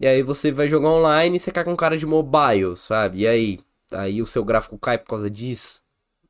E 0.00 0.06
aí 0.06 0.22
você 0.22 0.52
vai 0.52 0.68
jogar 0.68 0.90
online 0.90 1.36
e 1.36 1.40
você 1.40 1.50
cai 1.52 1.64
com 1.64 1.76
cara 1.76 1.96
de 1.96 2.06
mobile, 2.06 2.76
sabe? 2.76 3.20
E 3.20 3.26
aí, 3.28 3.60
aí 3.92 4.20
o 4.22 4.26
seu 4.26 4.44
gráfico 4.44 4.78
cai 4.78 4.98
por 4.98 5.06
causa 5.08 5.30
disso, 5.30 5.82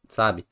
sabe? 0.08 0.46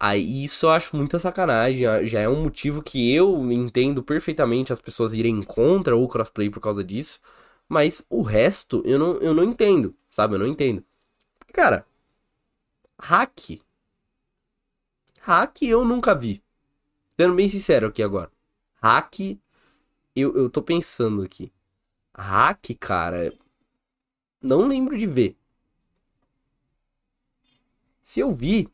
Aí 0.00 0.44
isso 0.44 0.66
eu 0.66 0.70
acho 0.70 0.96
muita 0.96 1.18
sacanagem, 1.18 2.08
já 2.08 2.20
é 2.20 2.28
um 2.28 2.42
motivo 2.42 2.82
que 2.82 3.14
eu 3.14 3.50
entendo 3.52 4.02
perfeitamente 4.02 4.72
as 4.72 4.80
pessoas 4.80 5.12
irem 5.14 5.42
contra 5.42 5.96
o 5.96 6.08
crossplay 6.08 6.50
por 6.50 6.60
causa 6.60 6.84
disso, 6.84 7.20
mas 7.68 8.04
o 8.10 8.22
resto 8.22 8.82
eu 8.86 8.98
não, 8.98 9.16
eu 9.18 9.34
não 9.34 9.44
entendo, 9.44 9.94
sabe? 10.10 10.34
Eu 10.36 10.40
não 10.40 10.46
entendo. 10.48 10.84
Cara, 11.52 11.86
hack. 13.00 13.60
Hack 15.20 15.62
eu 15.62 15.84
nunca 15.84 16.12
vi. 16.14 16.42
Sendo 17.20 17.34
bem 17.34 17.48
sincero 17.48 17.88
aqui 17.88 18.00
agora. 18.00 18.30
Hack, 18.80 19.18
eu, 20.14 20.36
eu 20.36 20.48
tô 20.48 20.62
pensando 20.62 21.22
aqui. 21.22 21.50
Hack, 22.14 22.76
cara, 22.78 23.32
não 24.40 24.68
lembro 24.68 24.96
de 24.96 25.04
ver. 25.04 25.36
Se 28.04 28.20
eu 28.20 28.30
vi, 28.30 28.68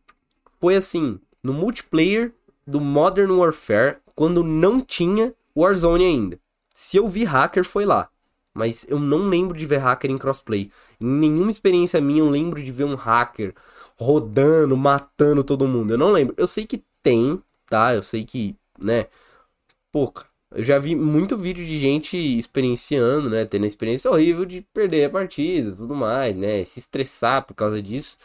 foi 0.61 0.76
assim, 0.76 1.18
no 1.42 1.54
multiplayer 1.54 2.35
do 2.66 2.83
Modern 2.83 3.30
Warfare, 3.30 3.96
quando 4.14 4.44
não 4.44 4.78
tinha 4.78 5.35
Warzone 5.57 6.04
ainda. 6.04 6.38
Se 6.74 6.98
eu 6.98 7.09
vi 7.09 7.24
hacker, 7.24 7.64
foi 7.64 7.87
lá. 7.87 8.11
Mas 8.52 8.85
eu 8.88 9.00
não 9.00 9.26
lembro 9.28 9.57
de 9.57 9.64
ver 9.64 9.78
hacker 9.78 10.11
em 10.11 10.18
crossplay. 10.18 10.70
Em 11.00 11.07
nenhuma 11.07 11.50
experiência 11.50 11.98
minha 11.98 12.20
eu 12.20 12.28
lembro 12.28 12.62
de 12.62 12.70
ver 12.70 12.85
um 12.85 12.94
hacker 12.94 13.54
rodando, 13.96 14.76
matando 14.76 15.42
todo 15.42 15.66
mundo. 15.66 15.94
Eu 15.94 15.98
não 15.98 16.12
lembro. 16.12 16.35
Eu 16.37 16.46
sei 16.46 16.66
que 16.66 16.85
tem, 17.02 17.42
tá? 17.66 17.94
Eu 17.94 18.03
sei 18.03 18.24
que, 18.24 18.57
né? 18.83 19.07
Pô, 19.92 20.12
eu 20.53 20.64
já 20.64 20.79
vi 20.79 20.94
muito 20.96 21.37
vídeo 21.37 21.64
de 21.66 21.79
gente 21.79 22.16
experienciando, 22.16 23.31
né? 23.31 23.44
Tendo 23.44 23.64
a 23.64 23.66
experiência 23.66 24.11
horrível 24.11 24.44
de 24.44 24.62
perder 24.62 25.07
a 25.07 25.11
partida 25.11 25.74
tudo 25.74 25.94
mais, 25.94 26.37
né? 26.37 26.64
Se 26.64 26.79
estressar 26.81 27.46
por 27.46 27.55
causa 27.55 27.83
disso. 27.83 28.16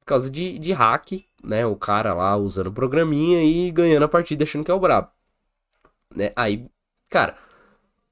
Por 0.00 0.06
causa 0.06 0.30
de, 0.30 0.58
de 0.58 0.72
hack, 0.72 1.24
né? 1.42 1.66
O 1.66 1.76
cara 1.76 2.14
lá 2.14 2.36
usando 2.36 2.72
programinha 2.72 3.42
e 3.42 3.70
ganhando 3.70 4.04
a 4.04 4.08
partida 4.08 4.44
achando 4.44 4.64
que 4.64 4.70
é 4.70 4.74
o 4.74 4.80
brabo. 4.80 5.10
Né? 6.14 6.32
Aí, 6.36 6.66
cara, 7.10 7.36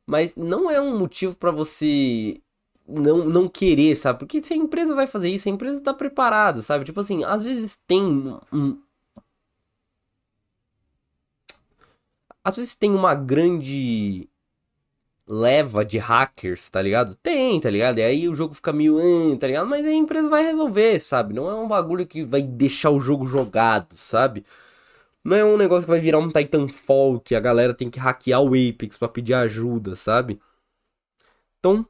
mas 0.07 0.37
não 0.37 0.71
é 0.71 0.81
um 0.81 0.99
motivo 0.99 1.35
para 1.37 1.51
você 1.51 2.41
não, 2.87 3.25
não 3.25 3.49
querer, 3.49 3.97
sabe? 3.97 4.19
Porque 4.21 4.43
se 4.43 4.53
a 4.55 4.57
empresa 4.57 4.95
vai 4.95 5.07
fazer 5.07 5.31
isso, 5.31 5.49
a 5.49 5.53
empresa 5.53 5.83
tá 5.83 5.95
preparada, 5.95 6.63
sabe? 6.63 6.85
Tipo 6.85 7.01
assim, 7.01 7.25
às 7.25 7.45
vezes 7.45 7.77
tem 7.87 8.05
um, 8.53 8.83
às 12.45 12.57
vezes 12.57 12.77
tem 12.77 12.91
uma 12.91 13.15
grande 13.15 14.29
leva 15.27 15.85
de 15.85 15.99
hackers, 15.99 16.69
tá 16.71 16.83
ligado? 16.83 17.15
Tem, 17.17 17.59
tá 17.61 17.71
ligado? 17.71 17.99
E 17.99 18.03
aí 18.03 18.29
o 18.29 18.35
jogo 18.35 18.55
fica 18.55 18.73
meio, 18.73 18.99
hum, 18.99 19.37
tá 19.39 19.47
ligado? 19.47 19.67
Mas 19.67 19.87
a 19.87 19.93
empresa 19.93 20.29
vai 20.29 20.43
resolver, 20.43 21.01
sabe? 21.01 21.35
Não 21.35 21.49
é 21.49 21.55
um 21.55 21.67
bagulho 21.69 22.07
que 22.07 22.23
vai 22.25 22.43
deixar 22.43 22.91
o 22.91 23.01
jogo 23.01 23.27
jogado, 23.27 23.97
sabe? 23.97 24.45
Não 25.25 25.37
é 25.37 25.45
um 25.45 25.57
negócio 25.57 25.87
que 25.87 25.91
vai 25.91 26.01
virar 26.01 26.19
um 26.19 26.31
Titanfall 26.31 27.21
que 27.21 27.35
a 27.35 27.41
galera 27.41 27.75
tem 27.75 27.91
que 27.91 27.99
hackear 27.99 28.43
o 28.43 28.49
Apex 28.49 28.97
para 28.99 29.09
pedir 29.09 29.35
ajuda, 29.35 29.97
sabe? 29.97 30.41
Então, 31.59 31.87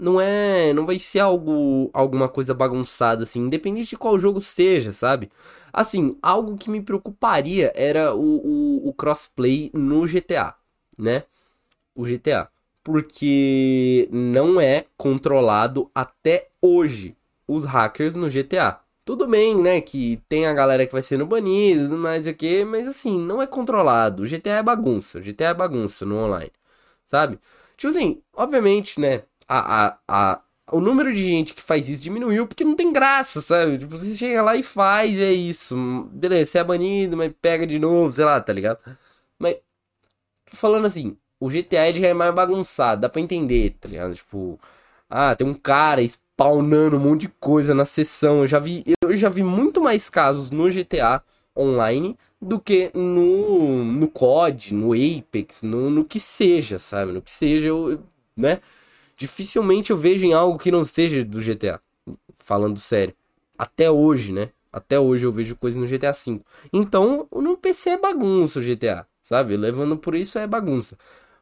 não 0.00 0.20
é, 0.20 0.72
não 0.72 0.86
vai 0.86 0.98
ser 0.98 1.20
algo 1.20 1.90
alguma 1.92 2.28
coisa 2.28 2.54
bagunçada 2.54 3.22
assim, 3.24 3.40
independente 3.40 3.90
de 3.90 3.98
qual 3.98 4.18
jogo 4.18 4.40
seja, 4.40 4.92
sabe? 4.92 5.30
Assim, 5.72 6.16
algo 6.22 6.56
que 6.56 6.70
me 6.70 6.80
preocuparia 6.82 7.72
era 7.76 8.14
o, 8.14 8.20
o, 8.84 8.88
o 8.88 8.92
crossplay 8.94 9.70
no 9.74 10.06
GTA, 10.06 10.54
né? 10.98 11.24
O 11.94 12.04
GTA. 12.06 12.48
Porque 12.82 14.08
não 14.12 14.60
é 14.60 14.84
controlado 14.96 15.90
até 15.94 16.48
hoje 16.62 17.16
os 17.46 17.64
hackers 17.64 18.16
no 18.16 18.30
GTA. 18.30 18.80
Tudo 19.04 19.26
bem, 19.26 19.56
né? 19.60 19.80
Que 19.80 20.20
tem 20.28 20.46
a 20.46 20.54
galera 20.54 20.86
que 20.86 20.92
vai 20.92 21.02
sendo 21.02 21.26
banida, 21.26 21.88
mais 21.96 22.26
o 22.26 22.34
que, 22.34 22.64
mas 22.64 22.86
assim, 22.88 23.18
não 23.20 23.42
é 23.42 23.46
controlado. 23.46 24.22
O 24.22 24.26
GTA 24.26 24.58
é 24.58 24.62
bagunça. 24.62 25.18
O 25.18 25.22
GTA 25.22 25.48
é 25.50 25.54
bagunça 25.54 26.06
no 26.06 26.16
online. 26.16 26.52
Sabe? 27.04 27.38
Tipo 27.76 27.90
assim, 27.92 28.22
obviamente, 28.34 29.00
né? 29.00 29.22
A, 29.52 29.88
a, 29.88 29.98
a, 30.08 30.42
o 30.72 30.80
número 30.80 31.12
de 31.12 31.22
gente 31.22 31.54
que 31.54 31.62
faz 31.62 31.88
isso 31.88 32.02
diminuiu 32.02 32.46
porque 32.46 32.64
não 32.64 32.76
tem 32.76 32.92
graça, 32.92 33.40
sabe? 33.40 33.78
Tipo, 33.78 33.98
você 33.98 34.16
chega 34.16 34.42
lá 34.42 34.56
e 34.56 34.62
faz, 34.62 35.18
é 35.18 35.32
isso. 35.32 35.76
Beleza, 36.12 36.52
você 36.52 36.58
é 36.58 36.64
banido, 36.64 37.16
mas 37.16 37.32
pega 37.42 37.66
de 37.66 37.78
novo, 37.78 38.12
sei 38.12 38.24
lá, 38.24 38.40
tá 38.40 38.52
ligado? 38.52 38.78
Mas, 39.38 39.56
falando 40.46 40.86
assim, 40.86 41.16
o 41.40 41.48
GTA 41.50 41.88
ele 41.88 42.00
já 42.00 42.08
é 42.08 42.14
mais 42.14 42.34
bagunçado, 42.34 43.02
dá 43.02 43.08
pra 43.08 43.20
entender, 43.20 43.76
tá 43.80 43.88
ligado? 43.88 44.14
Tipo, 44.14 44.60
ah, 45.08 45.34
tem 45.34 45.46
um 45.46 45.54
cara 45.54 46.02
spawnando 46.02 46.96
um 46.96 47.00
monte 47.00 47.22
de 47.22 47.28
coisa 47.40 47.74
na 47.74 47.84
sessão. 47.84 48.40
Eu 48.40 48.46
já 48.46 48.58
vi, 48.58 48.84
eu 49.02 49.16
já 49.16 49.28
vi 49.28 49.42
muito 49.42 49.80
mais 49.80 50.08
casos 50.10 50.50
no 50.50 50.70
GTA 50.70 51.22
online 51.56 52.16
do 52.40 52.58
que 52.60 52.90
no, 52.94 53.84
no 53.84 54.08
COD, 54.08 54.74
no 54.74 54.92
Apex, 54.92 55.62
no, 55.62 55.90
no 55.90 56.04
que 56.04 56.20
seja, 56.20 56.78
sabe? 56.78 57.12
No 57.12 57.22
que 57.22 57.30
seja, 57.30 57.68
eu, 57.68 58.02
né? 58.36 58.60
Dificilmente 59.20 59.90
eu 59.90 59.98
vejo 59.98 60.24
em 60.24 60.32
algo 60.32 60.58
que 60.58 60.70
não 60.70 60.82
seja 60.82 61.22
do 61.22 61.40
GTA. 61.40 61.78
Falando 62.36 62.80
sério. 62.80 63.14
Até 63.58 63.90
hoje, 63.90 64.32
né? 64.32 64.48
Até 64.72 64.98
hoje 64.98 65.26
eu 65.26 65.32
vejo 65.32 65.54
coisa 65.56 65.78
no 65.78 65.86
GTA 65.86 66.12
V. 66.12 66.40
Então, 66.72 67.28
no 67.30 67.54
PC 67.54 67.90
é 67.90 67.98
bagunça 67.98 68.58
o 68.58 68.62
GTA, 68.62 69.06
sabe? 69.22 69.58
Levando 69.58 69.98
por 69.98 70.14
isso 70.14 70.38
é 70.38 70.46
bagunça. 70.46 70.96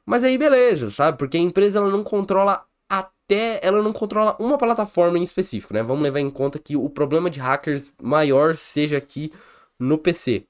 Mas 0.05 0.25
aí 0.25 0.37
beleza, 0.37 0.91
sabe? 0.91 1.19
Porque 1.19 1.37
a 1.37 1.41
empresa 1.41 1.79
ela 1.79 1.89
não 1.89 2.03
controla 2.03 2.65
até 2.89 3.61
ela 3.63 3.81
não 3.81 3.93
controla 3.93 4.35
uma 4.41 4.59
plataforma 4.59 5.17
em 5.17 5.23
específico, 5.23 5.73
né? 5.73 5.81
Vamos 5.81 6.03
levar 6.03 6.19
em 6.19 6.31
conta 6.31 6.59
que 6.59 6.75
o 6.77 6.91
problema 6.91 7.31
de 7.31 7.39
hackers 7.39 7.93
maior 8.03 8.57
seja 8.57 8.97
aqui 8.97 9.31
no 9.79 9.97
PC. 9.99 10.45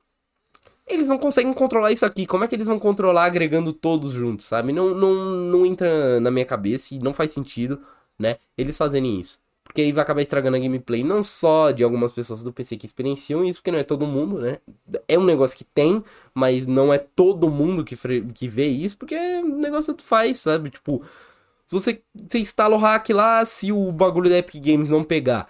Eles 0.88 1.08
não 1.08 1.18
conseguem 1.18 1.52
controlar 1.52 1.92
isso 1.92 2.06
aqui. 2.06 2.26
Como 2.26 2.44
é 2.44 2.48
que 2.48 2.54
eles 2.54 2.66
vão 2.66 2.78
controlar 2.78 3.24
agregando 3.26 3.72
todos 3.72 4.12
juntos, 4.12 4.46
sabe? 4.46 4.72
Não, 4.72 4.94
não, 4.94 5.14
não 5.14 5.66
entra 5.66 6.18
na 6.20 6.30
minha 6.30 6.46
cabeça 6.46 6.94
e 6.94 6.98
não 6.98 7.12
faz 7.12 7.30
sentido, 7.30 7.80
né? 8.18 8.38
Eles 8.56 8.76
fazerem 8.76 9.20
isso. 9.20 9.40
Porque 9.62 9.82
aí 9.82 9.92
vai 9.92 10.02
acabar 10.02 10.22
estragando 10.22 10.56
a 10.56 10.60
gameplay 10.60 11.04
não 11.04 11.22
só 11.22 11.70
de 11.70 11.84
algumas 11.84 12.10
pessoas 12.10 12.42
do 12.42 12.50
PC 12.52 12.78
que 12.78 12.86
experienciam 12.86 13.44
isso, 13.44 13.60
porque 13.60 13.70
não 13.70 13.78
é 13.78 13.84
todo 13.84 14.06
mundo, 14.06 14.40
né? 14.40 14.58
É 15.06 15.18
um 15.18 15.24
negócio 15.24 15.58
que 15.58 15.64
tem, 15.64 16.02
mas 16.34 16.66
não 16.66 16.92
é 16.92 16.96
todo 16.96 17.50
mundo 17.50 17.84
que, 17.84 17.94
que 18.32 18.48
vê 18.48 18.66
isso, 18.66 18.96
porque 18.96 19.14
é 19.14 19.40
um 19.40 19.58
negócio 19.58 19.94
que 19.94 20.02
tu 20.02 20.06
faz, 20.06 20.40
sabe? 20.40 20.70
Tipo, 20.70 21.02
se 21.66 21.74
você, 21.74 22.02
você 22.14 22.38
instala 22.38 22.74
o 22.76 22.78
hack 22.78 23.10
lá, 23.10 23.44
se 23.44 23.70
o 23.70 23.92
bagulho 23.92 24.30
da 24.30 24.38
Epic 24.38 24.54
Games 24.64 24.88
não 24.88 25.04
pegar, 25.04 25.46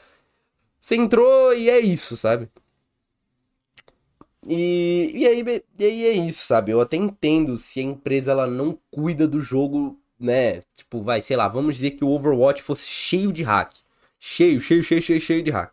você 0.81 0.97
entrou 0.97 1.55
e 1.55 1.71
é 1.71 1.79
isso, 1.79 2.17
sabe? 2.17 2.49
E, 4.49 5.13
e, 5.15 5.27
aí, 5.27 5.45
e 5.79 5.85
aí 5.85 6.07
é 6.07 6.13
isso, 6.13 6.47
sabe? 6.47 6.73
Eu 6.73 6.81
até 6.81 6.97
entendo 6.97 7.59
se 7.59 7.81
a 7.81 7.83
empresa 7.83 8.31
ela 8.33 8.47
não 8.47 8.79
cuida 8.91 9.29
do 9.29 9.41
jogo, 9.41 10.01
né? 10.19 10.63
Tipo, 10.75 11.03
vai, 11.03 11.21
sei 11.21 11.37
lá, 11.37 11.47
vamos 11.49 11.77
dizer 11.77 11.93
que 11.93 12.05
o 12.05 12.09
Overwatch 12.09 12.63
fosse 12.63 12.87
cheio 12.89 13.31
de 13.33 13.43
hack. 13.43 13.75
Cheio, 14.19 14.61
cheio, 14.61 14.83
cheio, 14.83 15.03
cheio, 15.03 15.21
cheio 15.21 15.43
de 15.43 15.51
hack. 15.51 15.73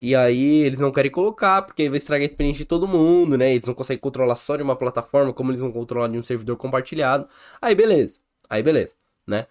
E 0.00 0.14
aí 0.14 0.62
eles 0.64 0.78
não 0.78 0.92
querem 0.92 1.10
colocar, 1.10 1.62
porque 1.62 1.82
aí 1.82 1.88
vai 1.88 1.98
estragar 1.98 2.22
a 2.22 2.30
experiência 2.30 2.60
de 2.60 2.68
todo 2.68 2.86
mundo, 2.86 3.36
né? 3.36 3.50
Eles 3.52 3.66
não 3.66 3.74
conseguem 3.74 4.00
controlar 4.00 4.36
só 4.36 4.56
de 4.56 4.62
uma 4.62 4.76
plataforma, 4.76 5.32
como 5.32 5.50
eles 5.50 5.60
vão 5.60 5.72
controlar 5.72 6.08
de 6.08 6.16
um 6.18 6.22
servidor 6.22 6.56
compartilhado. 6.56 7.28
Aí 7.60 7.74
beleza, 7.74 8.18
aí 8.48 8.62
beleza, 8.62 8.94
né? 9.26 9.46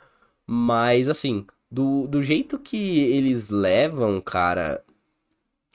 Mas 0.45 1.09
assim, 1.09 1.45
do, 1.71 2.07
do 2.07 2.21
jeito 2.23 2.57
que 2.59 2.99
eles 3.13 3.49
levam, 3.49 4.21
cara. 4.21 4.83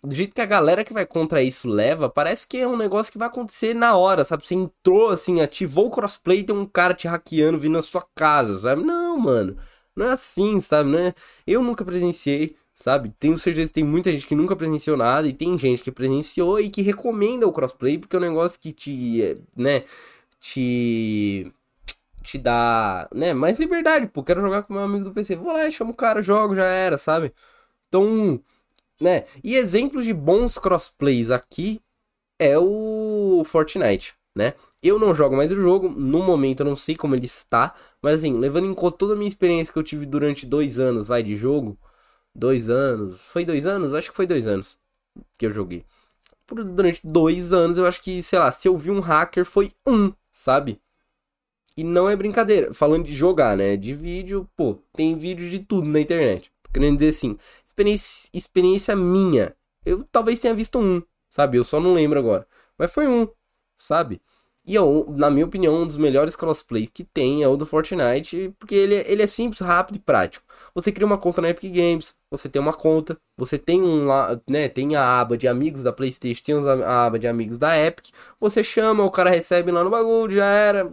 Do 0.04 0.14
jeito 0.14 0.34
que 0.34 0.40
a 0.40 0.46
galera 0.46 0.84
que 0.84 0.92
vai 0.92 1.06
contra 1.06 1.42
isso 1.42 1.68
leva, 1.68 2.10
parece 2.10 2.46
que 2.46 2.58
é 2.58 2.66
um 2.66 2.76
negócio 2.76 3.12
que 3.12 3.18
vai 3.18 3.28
acontecer 3.28 3.72
na 3.72 3.96
hora, 3.96 4.24
sabe? 4.24 4.46
Você 4.46 4.54
entrou 4.54 5.10
assim, 5.10 5.40
ativou 5.40 5.86
o 5.86 5.90
crossplay 5.90 6.42
tem 6.42 6.54
um 6.56 6.66
cara 6.66 6.92
te 6.92 7.06
hackeando 7.06 7.58
vindo 7.58 7.74
na 7.74 7.82
sua 7.82 8.04
casa, 8.14 8.58
sabe? 8.58 8.82
Não, 8.82 9.16
mano. 9.18 9.56
Não 9.94 10.06
é 10.06 10.12
assim, 10.12 10.60
sabe? 10.60 10.90
Não 10.90 10.98
é... 10.98 11.14
Eu 11.46 11.62
nunca 11.62 11.84
presenciei, 11.84 12.56
sabe? 12.74 13.12
Tenho 13.18 13.38
certeza 13.38 13.68
que 13.68 13.74
tem 13.74 13.84
muita 13.84 14.10
gente 14.10 14.26
que 14.26 14.34
nunca 14.34 14.56
presenciou 14.56 14.96
nada 14.96 15.28
e 15.28 15.32
tem 15.32 15.56
gente 15.58 15.82
que 15.82 15.92
presenciou 15.92 16.58
e 16.58 16.68
que 16.68 16.82
recomenda 16.82 17.46
o 17.46 17.52
crossplay 17.52 17.96
porque 17.98 18.16
é 18.16 18.18
um 18.18 18.22
negócio 18.22 18.58
que 18.60 18.72
te, 18.72 19.36
né, 19.56 19.84
te 20.40 21.52
te 22.22 22.38
dá, 22.38 23.08
né, 23.14 23.34
mais 23.34 23.58
liberdade, 23.58 24.06
pô, 24.08 24.22
quero 24.22 24.40
jogar 24.40 24.62
com 24.62 24.74
meu 24.74 24.82
amigo 24.82 25.04
do 25.04 25.12
PC. 25.12 25.36
Vou 25.36 25.52
lá, 25.52 25.68
chamo 25.70 25.92
o 25.92 25.94
cara, 25.94 26.22
jogo, 26.22 26.54
já 26.54 26.64
era, 26.66 26.96
sabe? 26.98 27.32
Então, 27.88 28.40
né? 29.02 29.24
E 29.42 29.56
exemplos 29.56 30.04
de 30.04 30.14
bons 30.14 30.56
crossplays 30.56 31.30
aqui 31.30 31.80
é 32.38 32.56
o 32.58 33.42
Fortnite, 33.44 34.14
né? 34.34 34.54
Eu 34.82 34.98
não 34.98 35.14
jogo 35.14 35.36
mais 35.36 35.52
o 35.52 35.56
jogo, 35.56 35.88
no 35.88 36.22
momento 36.22 36.60
eu 36.60 36.66
não 36.66 36.76
sei 36.76 36.96
como 36.96 37.14
ele 37.14 37.26
está, 37.26 37.74
mas 38.00 38.20
assim, 38.20 38.32
levando 38.36 38.66
em 38.66 38.74
conta 38.74 38.96
toda 38.96 39.12
a 39.14 39.16
minha 39.16 39.28
experiência 39.28 39.72
que 39.72 39.78
eu 39.78 39.82
tive 39.82 40.06
durante 40.06 40.46
dois 40.46 40.78
anos, 40.78 41.08
vai, 41.08 41.22
de 41.22 41.36
jogo, 41.36 41.78
dois 42.34 42.70
anos, 42.70 43.22
foi 43.22 43.44
dois 43.44 43.66
anos? 43.66 43.94
Acho 43.94 44.10
que 44.10 44.16
foi 44.16 44.26
dois 44.26 44.46
anos 44.46 44.78
que 45.36 45.46
eu 45.46 45.52
joguei. 45.52 45.84
Por, 46.46 46.64
durante 46.64 47.00
dois 47.04 47.52
anos, 47.52 47.78
eu 47.78 47.86
acho 47.86 48.02
que, 48.02 48.22
sei 48.22 48.38
lá, 48.38 48.50
se 48.50 48.68
eu 48.68 48.76
vi 48.76 48.90
um 48.90 49.00
hacker, 49.00 49.44
foi 49.44 49.72
um, 49.86 50.12
sabe? 50.32 50.80
E 51.76 51.84
não 51.84 52.08
é 52.08 52.16
brincadeira, 52.16 52.74
falando 52.74 53.04
de 53.06 53.14
jogar, 53.14 53.56
né? 53.56 53.76
De 53.76 53.94
vídeo, 53.94 54.48
pô, 54.56 54.78
tem 54.92 55.16
vídeo 55.16 55.48
de 55.48 55.60
tudo 55.60 55.88
na 55.88 56.00
internet. 56.00 56.52
Querendo 56.72 56.98
dizer 56.98 57.10
assim, 57.10 57.36
experiência, 57.72 58.28
experiência 58.32 58.96
minha, 58.96 59.56
eu 59.84 60.04
talvez 60.12 60.38
tenha 60.38 60.54
visto 60.54 60.78
um, 60.78 61.02
sabe? 61.30 61.56
Eu 61.58 61.64
só 61.64 61.80
não 61.80 61.94
lembro 61.94 62.18
agora. 62.18 62.46
Mas 62.78 62.92
foi 62.92 63.08
um, 63.08 63.28
sabe? 63.76 64.20
E 64.64 64.76
é 64.76 64.80
na 65.16 65.28
minha 65.28 65.44
opinião, 65.44 65.82
um 65.82 65.86
dos 65.86 65.96
melhores 65.96 66.36
crossplays 66.36 66.88
que 66.88 67.02
tem 67.02 67.42
é 67.42 67.48
o 67.48 67.56
do 67.56 67.66
Fortnite, 67.66 68.54
porque 68.58 68.74
ele, 68.76 68.94
é, 68.94 69.10
ele 69.10 69.22
é 69.22 69.26
simples, 69.26 69.60
rápido 69.60 69.96
e 69.96 69.98
prático. 69.98 70.44
Você 70.74 70.92
cria 70.92 71.06
uma 71.06 71.18
conta 71.18 71.42
na 71.42 71.50
Epic 71.50 71.72
Games, 71.72 72.14
você 72.30 72.48
tem 72.48 72.62
uma 72.62 72.72
conta, 72.72 73.18
você 73.36 73.58
tem 73.58 73.82
um 73.82 74.06
lá, 74.06 74.40
né, 74.48 74.68
tem 74.68 74.94
a 74.94 75.20
aba 75.20 75.36
de 75.36 75.48
amigos 75.48 75.82
da 75.82 75.92
PlayStation, 75.92 76.42
tem 76.44 76.54
a 76.84 77.06
aba 77.06 77.18
de 77.18 77.26
amigos 77.26 77.58
da 77.58 77.76
Epic, 77.76 78.10
você 78.38 78.62
chama, 78.62 79.04
o 79.04 79.10
cara 79.10 79.30
recebe 79.30 79.72
lá 79.72 79.82
no 79.82 79.90
bagulho, 79.90 80.34
já 80.36 80.46
era. 80.46 80.92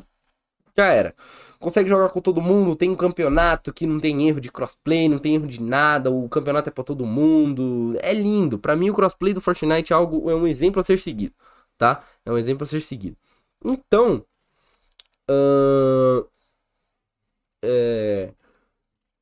Já 0.75 0.87
era. 0.93 1.15
Consegue 1.59 1.89
jogar 1.89 2.09
com 2.09 2.21
todo 2.21 2.41
mundo, 2.41 2.75
tem 2.75 2.89
um 2.89 2.95
campeonato 2.95 3.73
que 3.73 3.85
não 3.85 3.99
tem 3.99 4.27
erro 4.27 4.39
de 4.39 4.49
crossplay, 4.51 5.09
não 5.09 5.19
tem 5.19 5.35
erro 5.35 5.47
de 5.47 5.61
nada, 5.61 6.09
o 6.09 6.29
campeonato 6.29 6.69
é 6.69 6.71
para 6.71 6.83
todo 6.83 7.05
mundo. 7.05 7.97
É 8.01 8.13
lindo. 8.13 8.57
Para 8.57 8.75
mim 8.77 8.89
o 8.89 8.93
crossplay 8.95 9.33
do 9.33 9.41
Fortnite 9.41 9.91
é 9.91 9.95
algo 9.95 10.29
é 10.29 10.35
um 10.35 10.47
exemplo 10.47 10.79
a 10.79 10.83
ser 10.83 10.97
seguido, 10.99 11.35
tá? 11.77 12.03
É 12.25 12.31
um 12.31 12.37
exemplo 12.37 12.63
a 12.63 12.67
ser 12.67 12.81
seguido. 12.81 13.17
Então, 13.65 14.25
uh, 15.29 16.25
é, 17.63 18.33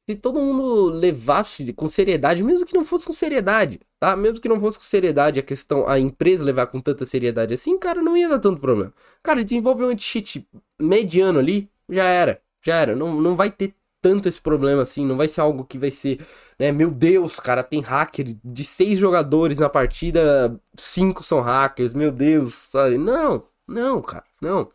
se 0.09 0.15
todo 0.15 0.39
mundo 0.39 0.85
levasse 0.85 1.73
com 1.73 1.89
seriedade, 1.89 2.43
mesmo 2.43 2.65
que 2.65 2.73
não 2.73 2.85
fosse 2.85 3.05
com 3.05 3.13
seriedade, 3.13 3.79
tá? 3.99 4.15
Mesmo 4.15 4.39
que 4.39 4.47
não 4.47 4.59
fosse 4.59 4.77
com 4.77 4.85
seriedade 4.85 5.39
a 5.39 5.43
questão, 5.43 5.87
a 5.87 5.99
empresa 5.99 6.45
levar 6.45 6.67
com 6.67 6.79
tanta 6.79 7.05
seriedade 7.05 7.53
assim, 7.53 7.77
cara, 7.77 8.01
não 8.01 8.15
ia 8.15 8.29
dar 8.29 8.39
tanto 8.39 8.61
problema. 8.61 8.93
Cara, 9.21 9.43
desenvolve 9.43 9.83
um 9.83 9.89
anti-cheat 9.89 10.47
mediano 10.79 11.39
ali, 11.39 11.69
já 11.89 12.05
era, 12.05 12.41
já 12.63 12.75
era. 12.75 12.95
Não, 12.95 13.19
não 13.21 13.35
vai 13.35 13.51
ter 13.51 13.75
tanto 14.01 14.29
esse 14.29 14.39
problema 14.39 14.81
assim, 14.83 15.05
não 15.05 15.17
vai 15.17 15.27
ser 15.27 15.41
algo 15.41 15.65
que 15.65 15.77
vai 15.77 15.91
ser, 15.91 16.25
né? 16.59 16.71
Meu 16.71 16.91
Deus, 16.91 17.39
cara, 17.39 17.63
tem 17.63 17.81
hacker 17.81 18.37
de 18.43 18.63
seis 18.63 18.97
jogadores 18.99 19.59
na 19.59 19.69
partida, 19.69 20.59
cinco 20.75 21.23
são 21.23 21.41
hackers, 21.41 21.93
meu 21.93 22.11
Deus, 22.11 22.53
sabe? 22.71 22.97
Não, 22.97 23.43
não, 23.67 24.01
cara, 24.01 24.25
não. 24.41 24.71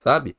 Sabe? 0.00 0.36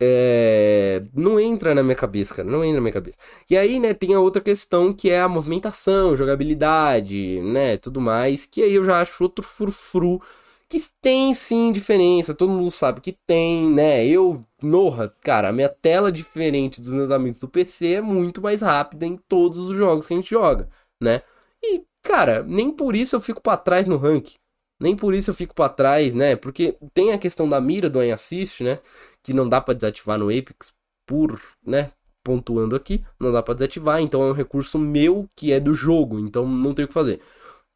É... 0.00 1.02
Não 1.14 1.40
entra 1.40 1.74
na 1.74 1.82
minha 1.82 1.96
cabeça, 1.96 2.34
cara. 2.34 2.48
Não 2.48 2.62
entra 2.64 2.76
na 2.76 2.80
minha 2.82 2.92
cabeça. 2.92 3.16
E 3.50 3.56
aí, 3.56 3.80
né, 3.80 3.94
tem 3.94 4.14
a 4.14 4.20
outra 4.20 4.42
questão 4.42 4.92
que 4.92 5.10
é 5.10 5.20
a 5.20 5.28
movimentação, 5.28 6.16
jogabilidade, 6.16 7.40
né, 7.42 7.76
tudo 7.78 8.00
mais. 8.00 8.46
Que 8.46 8.62
aí 8.62 8.74
eu 8.74 8.84
já 8.84 9.00
acho 9.00 9.22
outro 9.24 9.44
frufru. 9.44 10.20
Que 10.68 10.78
tem 11.00 11.32
sim 11.32 11.70
diferença, 11.72 12.34
todo 12.34 12.50
mundo 12.52 12.70
sabe 12.72 13.00
que 13.00 13.12
tem, 13.12 13.70
né? 13.70 14.04
Eu, 14.06 14.44
norra, 14.66 15.08
cara, 15.20 15.48
a 15.48 15.52
minha 15.52 15.68
tela 15.68 16.12
diferente 16.12 16.80
dos 16.80 16.90
meus 16.90 17.10
amigos 17.10 17.38
do 17.38 17.48
PC 17.48 17.94
é 17.94 18.00
muito 18.00 18.40
mais 18.42 18.62
rápida 18.62 19.06
em 19.06 19.16
todos 19.16 19.58
os 19.58 19.76
jogos 19.76 20.06
que 20.06 20.14
a 20.14 20.16
gente 20.16 20.30
joga, 20.30 20.68
né? 21.00 21.22
E, 21.62 21.84
cara, 22.02 22.42
nem 22.42 22.70
por 22.70 22.94
isso 22.94 23.16
eu 23.16 23.20
fico 23.20 23.40
para 23.40 23.56
trás 23.56 23.86
no 23.86 23.96
ranking. 23.96 24.36
Nem 24.78 24.94
por 24.96 25.14
isso 25.14 25.30
eu 25.30 25.34
fico 25.34 25.54
para 25.54 25.72
trás, 25.72 26.14
né? 26.14 26.36
Porque 26.36 26.76
tem 26.92 27.12
a 27.12 27.18
questão 27.18 27.48
da 27.48 27.60
mira 27.60 27.88
do 27.88 27.98
Aim 28.00 28.10
Assist, 28.12 28.62
né? 28.62 28.78
Que 29.22 29.32
não 29.32 29.48
dá 29.48 29.60
para 29.60 29.74
desativar 29.74 30.18
no 30.18 30.26
Apex 30.26 30.74
por, 31.06 31.40
né? 31.64 31.92
Pontuando 32.22 32.76
aqui, 32.76 33.04
não 33.20 33.32
dá 33.32 33.42
para 33.42 33.54
desativar, 33.54 34.00
então 34.02 34.22
é 34.22 34.30
um 34.30 34.34
recurso 34.34 34.78
meu 34.78 35.28
que 35.36 35.52
é 35.52 35.60
do 35.60 35.72
jogo, 35.74 36.18
então 36.18 36.46
não 36.46 36.74
tenho 36.74 36.86
o 36.86 36.88
que 36.88 36.94
fazer. 36.94 37.20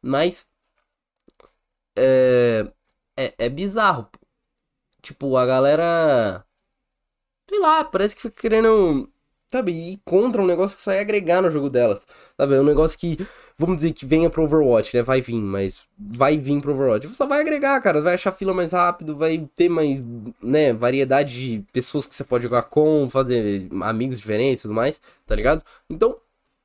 Mas 0.01 0.47
é, 1.95 2.71
é, 3.17 3.33
é 3.37 3.49
bizarro. 3.49 4.09
Tipo, 5.01 5.37
a 5.37 5.45
galera. 5.45 6.45
Sei 7.51 7.59
lá, 7.59 7.83
parece 7.83 8.15
que 8.15 8.21
fica 8.21 8.41
querendo 8.41 9.09
sabe, 9.51 9.71
ir 9.73 10.01
contra 10.05 10.41
um 10.41 10.45
negócio 10.45 10.77
que 10.77 10.81
só 10.81 10.93
ia 10.93 11.01
agregar 11.01 11.41
no 11.41 11.51
jogo 11.51 11.69
delas, 11.69 12.07
sabe, 12.37 12.55
é 12.55 12.61
um 12.61 12.63
negócio 12.63 12.97
que, 12.97 13.17
vamos 13.57 13.75
dizer 13.77 13.91
que 13.91 14.05
venha 14.05 14.29
pro 14.29 14.43
Overwatch, 14.43 14.95
né, 14.95 15.03
vai 15.03 15.19
vir, 15.19 15.35
mas 15.35 15.85
vai 15.99 16.37
vir 16.37 16.61
pro 16.61 16.73
Overwatch, 16.73 17.09
só 17.09 17.25
vai 17.25 17.41
agregar, 17.41 17.81
cara, 17.81 18.01
vai 18.01 18.13
achar 18.13 18.31
fila 18.31 18.53
mais 18.53 18.71
rápido, 18.71 19.17
vai 19.17 19.49
ter 19.53 19.67
mais, 19.67 20.01
né, 20.41 20.71
variedade 20.71 21.57
de 21.57 21.65
pessoas 21.73 22.07
que 22.07 22.15
você 22.15 22.23
pode 22.23 22.43
jogar 22.45 22.63
com, 22.63 23.09
fazer 23.09 23.67
amigos 23.81 24.17
diferentes 24.17 24.61
e 24.61 24.63
tudo 24.63 24.73
mais, 24.73 25.01
tá 25.27 25.35
ligado? 25.35 25.63
Então, 25.89 26.17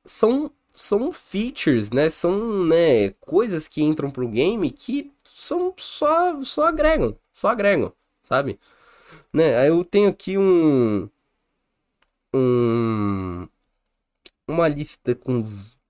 são 0.05 0.49
são 0.73 1.11
features, 1.11 1.89
né? 1.89 2.07
São, 2.07 2.63
né, 2.65 3.09
coisas 3.19 3.67
que 3.67 3.81
entram 3.81 4.11
pro 4.11 4.27
game 4.27 4.69
que 4.69 5.11
são 5.23 5.73
só 5.75 6.39
só 6.43 6.67
agregam, 6.67 7.15
só 7.33 7.47
agregam, 7.49 7.91
sabe? 8.23 8.59
Né? 9.37 9.69
Eu 9.69 9.85
tenho 9.85 10.09
aqui 10.09 10.35
um 10.35 11.07
um, 12.33 13.47
uma 14.47 14.67
lista 14.67 15.13
com 15.13 15.47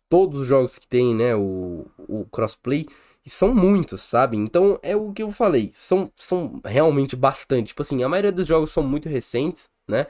todos 0.10 0.42
os 0.42 0.48
jogos 0.48 0.78
que 0.78 0.86
tem, 0.86 1.16
né, 1.16 1.34
o, 1.34 1.86
o 1.98 2.26
crossplay, 2.26 2.86
e 3.26 3.30
são 3.30 3.56
muitos, 3.56 4.02
sabe? 4.02 4.36
Então 4.36 4.78
é 4.84 4.96
o 4.98 5.14
que 5.14 5.24
eu 5.24 5.32
falei, 5.32 5.70
são, 5.74 6.12
são 6.16 6.62
realmente 6.66 7.16
bastante. 7.16 7.68
Tipo 7.68 7.84
assim, 7.84 8.04
a 8.04 8.10
maioria 8.10 8.34
dos 8.34 8.48
jogos 8.48 8.72
são 8.72 8.84
muito 8.84 9.08
recentes, 9.08 9.70
né? 9.88 10.08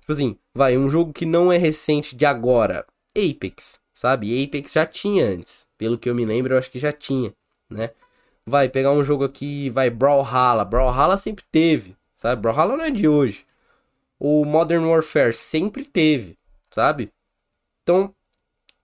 Tipo 0.00 0.12
assim, 0.12 0.38
vai, 0.54 0.78
um 0.78 0.88
jogo 0.88 1.12
que 1.12 1.26
não 1.26 1.52
é 1.52 1.58
recente 1.58 2.16
de 2.16 2.24
agora, 2.24 2.86
Apex, 3.10 3.78
sabe? 3.94 4.44
Apex 4.44 4.72
já 4.72 4.86
tinha 4.86 5.26
antes, 5.26 5.66
pelo 5.76 5.98
que 5.98 6.08
eu 6.08 6.14
me 6.14 6.24
lembro, 6.24 6.54
eu 6.54 6.58
acho 6.58 6.70
que 6.70 6.78
já 6.78 6.92
tinha, 6.92 7.34
né? 7.70 7.90
Vai 8.46 8.68
pegar 8.70 8.92
um 8.92 9.04
jogo 9.04 9.24
aqui, 9.24 9.68
vai 9.68 9.90
Brawlhalla. 9.90 10.64
Brawlhalla 10.64 11.18
sempre 11.18 11.44
teve, 11.52 11.97
sabe? 12.18 12.42
Brawlhalla 12.42 12.76
não 12.76 12.84
é 12.84 12.90
de 12.90 13.06
hoje. 13.06 13.46
O 14.18 14.44
Modern 14.44 14.84
Warfare 14.84 15.32
sempre 15.32 15.84
teve, 15.84 16.36
sabe? 16.68 17.12
Então, 17.82 18.12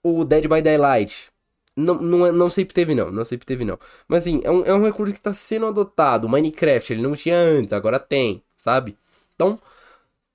o 0.03 0.25
Dead 0.25 0.47
by 0.47 0.63
Daylight. 0.63 1.33
Não, 1.77 1.97
não, 1.97 2.25
é, 2.25 2.31
não 2.31 2.49
sempre 2.49 2.73
teve, 2.73 2.95
não. 2.95 3.11
Não 3.11 3.25
sempre 3.25 3.45
teve, 3.45 3.65
não. 3.65 3.77
Mas 4.07 4.23
assim, 4.23 4.41
é 4.45 4.51
um, 4.51 4.63
é 4.65 4.73
um 4.73 4.85
recurso 4.85 5.13
que 5.13 5.19
está 5.19 5.35
sendo 5.35 5.67
adotado. 5.67 6.29
O 6.29 6.31
Minecraft, 6.31 6.93
ele 6.93 7.03
não 7.03 7.15
tinha 7.17 7.37
antes, 7.37 7.73
agora 7.73 7.99
tem, 7.99 8.41
sabe? 8.57 8.97
Então, 9.35 9.59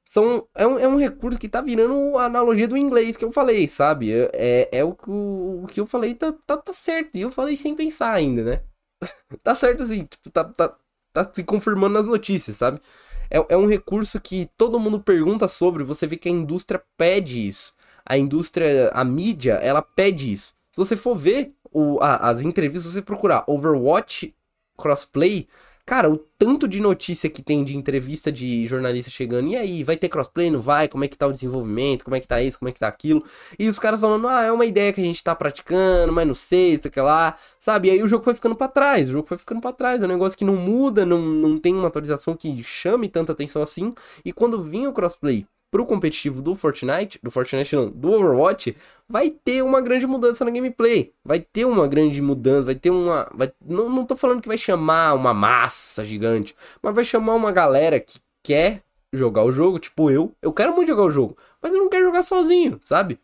são, 0.06 0.46
é, 0.54 0.68
um, 0.68 0.78
é 0.80 0.88
um 0.88 0.98
recurso 0.98 1.40
que 1.40 1.48
tá 1.48 1.62
virando 1.62 2.18
a 2.18 2.26
analogia 2.26 2.68
do 2.68 2.76
inglês 2.76 3.16
que 3.16 3.24
eu 3.24 3.32
falei, 3.32 3.66
sabe? 3.68 4.12
É, 4.12 4.30
é, 4.34 4.80
é 4.80 4.84
o, 4.84 4.98
o, 5.08 5.64
o, 5.64 5.68
que 5.68 5.80
eu 5.80 5.86
falei, 5.86 6.16
tá, 6.16 6.34
tá, 6.46 6.58
tá 6.58 6.74
certo. 6.74 7.16
E 7.18 7.22
eu 7.22 7.32
falei 7.32 7.56
sem 7.56 7.76
pensar 7.76 8.12
ainda, 8.12 8.44
né? 8.44 8.64
tá 9.42 9.56
certo 9.56 9.84
assim, 9.84 10.06
tipo, 10.06 10.30
tá, 10.32 10.44
tá, 10.44 10.78
tá 11.14 11.28
se 11.32 11.44
confirmando 11.44 11.94
nas 11.94 12.08
notícias, 12.08 12.58
sabe? 12.58 12.80
É, 13.30 13.46
é 13.50 13.58
um 13.58 13.68
recurso 13.68 14.20
que 14.20 14.50
todo 14.58 14.80
mundo 14.80 15.00
pergunta 15.00 15.48
sobre, 15.48 15.84
você 15.84 16.08
vê 16.08 16.18
que 16.18 16.30
a 16.30 16.32
indústria 16.32 16.82
pede 16.98 17.48
isso. 17.48 17.74
A 18.06 18.18
indústria, 18.18 18.90
a 18.94 19.04
mídia, 19.04 19.54
ela 19.56 19.82
pede 19.82 20.32
isso. 20.32 20.56
Se 20.72 20.78
você 20.78 20.96
for 20.96 21.16
ver 21.16 21.54
o, 21.72 22.00
a, 22.02 22.30
as 22.30 22.42
entrevistas, 22.42 22.94
você 22.94 23.02
procurar 23.02 23.44
Overwatch 23.48 24.34
crossplay, 24.78 25.48
Cara, 25.90 26.08
o 26.08 26.20
tanto 26.38 26.68
de 26.68 26.80
notícia 26.80 27.28
que 27.32 27.42
tem 27.42 27.64
de 27.64 27.76
entrevista 27.76 28.32
de 28.32 28.68
jornalista 28.68 29.10
chegando, 29.10 29.48
e 29.48 29.56
aí, 29.56 29.84
vai 29.84 29.98
ter 29.98 30.08
crossplay, 30.08 30.52
não 30.52 30.62
vai? 30.62 30.88
Como 30.88 31.04
é 31.04 31.08
que 31.08 31.18
tá 31.18 31.26
o 31.26 31.34
desenvolvimento? 31.34 32.04
Como 32.04 32.16
é 32.16 32.20
que 32.20 32.28
tá 32.28 32.40
isso? 32.40 32.60
Como 32.60 32.70
é 32.70 32.72
que 32.72 32.80
tá 32.80 32.88
aquilo? 32.88 33.24
E 33.58 33.68
os 33.68 33.80
caras 33.80 34.00
falando, 34.00 34.28
ah, 34.28 34.44
é 34.44 34.52
uma 34.52 34.66
ideia 34.68 34.94
que 34.94 35.02
a 35.02 35.04
gente 35.04 35.24
tá 35.24 35.34
praticando, 35.34 36.14
mas 36.14 36.28
não 36.28 36.36
sei, 36.36 36.74
isso 36.74 36.88
aqui 36.88 37.02
lá, 37.02 37.36
sabe? 37.60 37.88
E 37.88 37.92
aí 37.92 38.04
o 38.04 38.08
jogo 38.08 38.24
foi 38.24 38.36
ficando 38.36 38.56
para 38.56 38.68
trás, 38.68 39.10
o 39.10 39.14
jogo 39.14 39.28
foi 39.28 39.40
ficando 39.40 39.62
para 39.62 39.74
trás, 39.74 40.00
é 40.00 40.06
um 40.06 40.10
negócio 40.10 40.38
que 40.38 40.46
não 40.46 40.56
muda, 40.56 41.08
não, 41.08 41.20
não 41.20 41.58
tem 41.58 41.74
uma 41.74 41.88
atualização 41.88 42.36
que 42.36 42.64
chame 42.64 43.08
tanta 43.10 43.32
atenção 43.32 43.64
assim. 43.64 43.92
E 44.24 44.32
quando 44.32 44.62
vinha 44.62 44.88
o 44.92 44.94
crossplay 44.94 45.48
pro 45.72 45.86
competitivo 45.86 46.42
do 46.42 46.56
Fortnite, 46.56 47.20
do 47.22 47.30
Fortnite 47.30 47.76
não, 47.76 47.90
do 47.90 48.12
Overwatch, 48.12 48.76
vai 49.08 49.30
ter 49.30 49.64
uma 49.64 49.82
grande 49.82 50.08
mudança 50.08 50.44
na 50.44 50.52
gameplay. 50.52 51.14
Vai 51.24 51.40
ter 51.40 51.66
uma 51.66 51.88
grande 51.88 52.22
mudança, 52.22 52.66
vai 52.66 52.76
ter 52.76 52.90
uma. 52.90 53.30
Vai, 53.34 53.52
não, 53.64 53.90
não 53.90 54.06
tô 54.06 54.16
falando 54.16 54.42
que 54.42 54.48
vai 54.48 54.58
chamar 54.58 55.14
uma 55.14 55.34
massa 55.34 56.04
gigante, 56.04 56.56
mas 56.82 56.96
vai 56.96 57.04
chamar 57.04 57.36
uma 57.36 57.52
galera 57.52 58.00
que 58.00 58.20
quer 58.44 58.82
jogar 59.14 59.44
o 59.44 59.52
jogo, 59.52 59.80
tipo 59.80 60.10
eu. 60.10 60.32
Eu 60.42 60.54
quero 60.54 60.74
muito 60.76 60.88
jogar 60.88 61.04
o 61.04 61.12
jogo, 61.12 61.38
mas 61.62 61.74
eu 61.74 61.80
não 61.80 61.90
quero 61.90 62.06
jogar 62.06 62.24
sozinho, 62.24 62.80
sabe? 62.84 63.20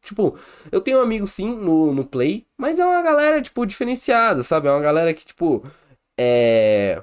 Tipo, 0.00 0.36
eu 0.70 0.80
tenho 0.80 1.00
amigos 1.00 1.32
sim 1.32 1.54
no, 1.54 1.92
no 1.92 2.04
Play, 2.04 2.44
mas 2.58 2.78
é 2.78 2.84
uma 2.84 3.02
galera, 3.02 3.40
tipo, 3.40 3.64
diferenciada, 3.64 4.42
sabe? 4.42 4.66
É 4.66 4.70
uma 4.72 4.80
galera 4.80 5.14
que, 5.14 5.24
tipo, 5.24 5.62
é 6.18 7.02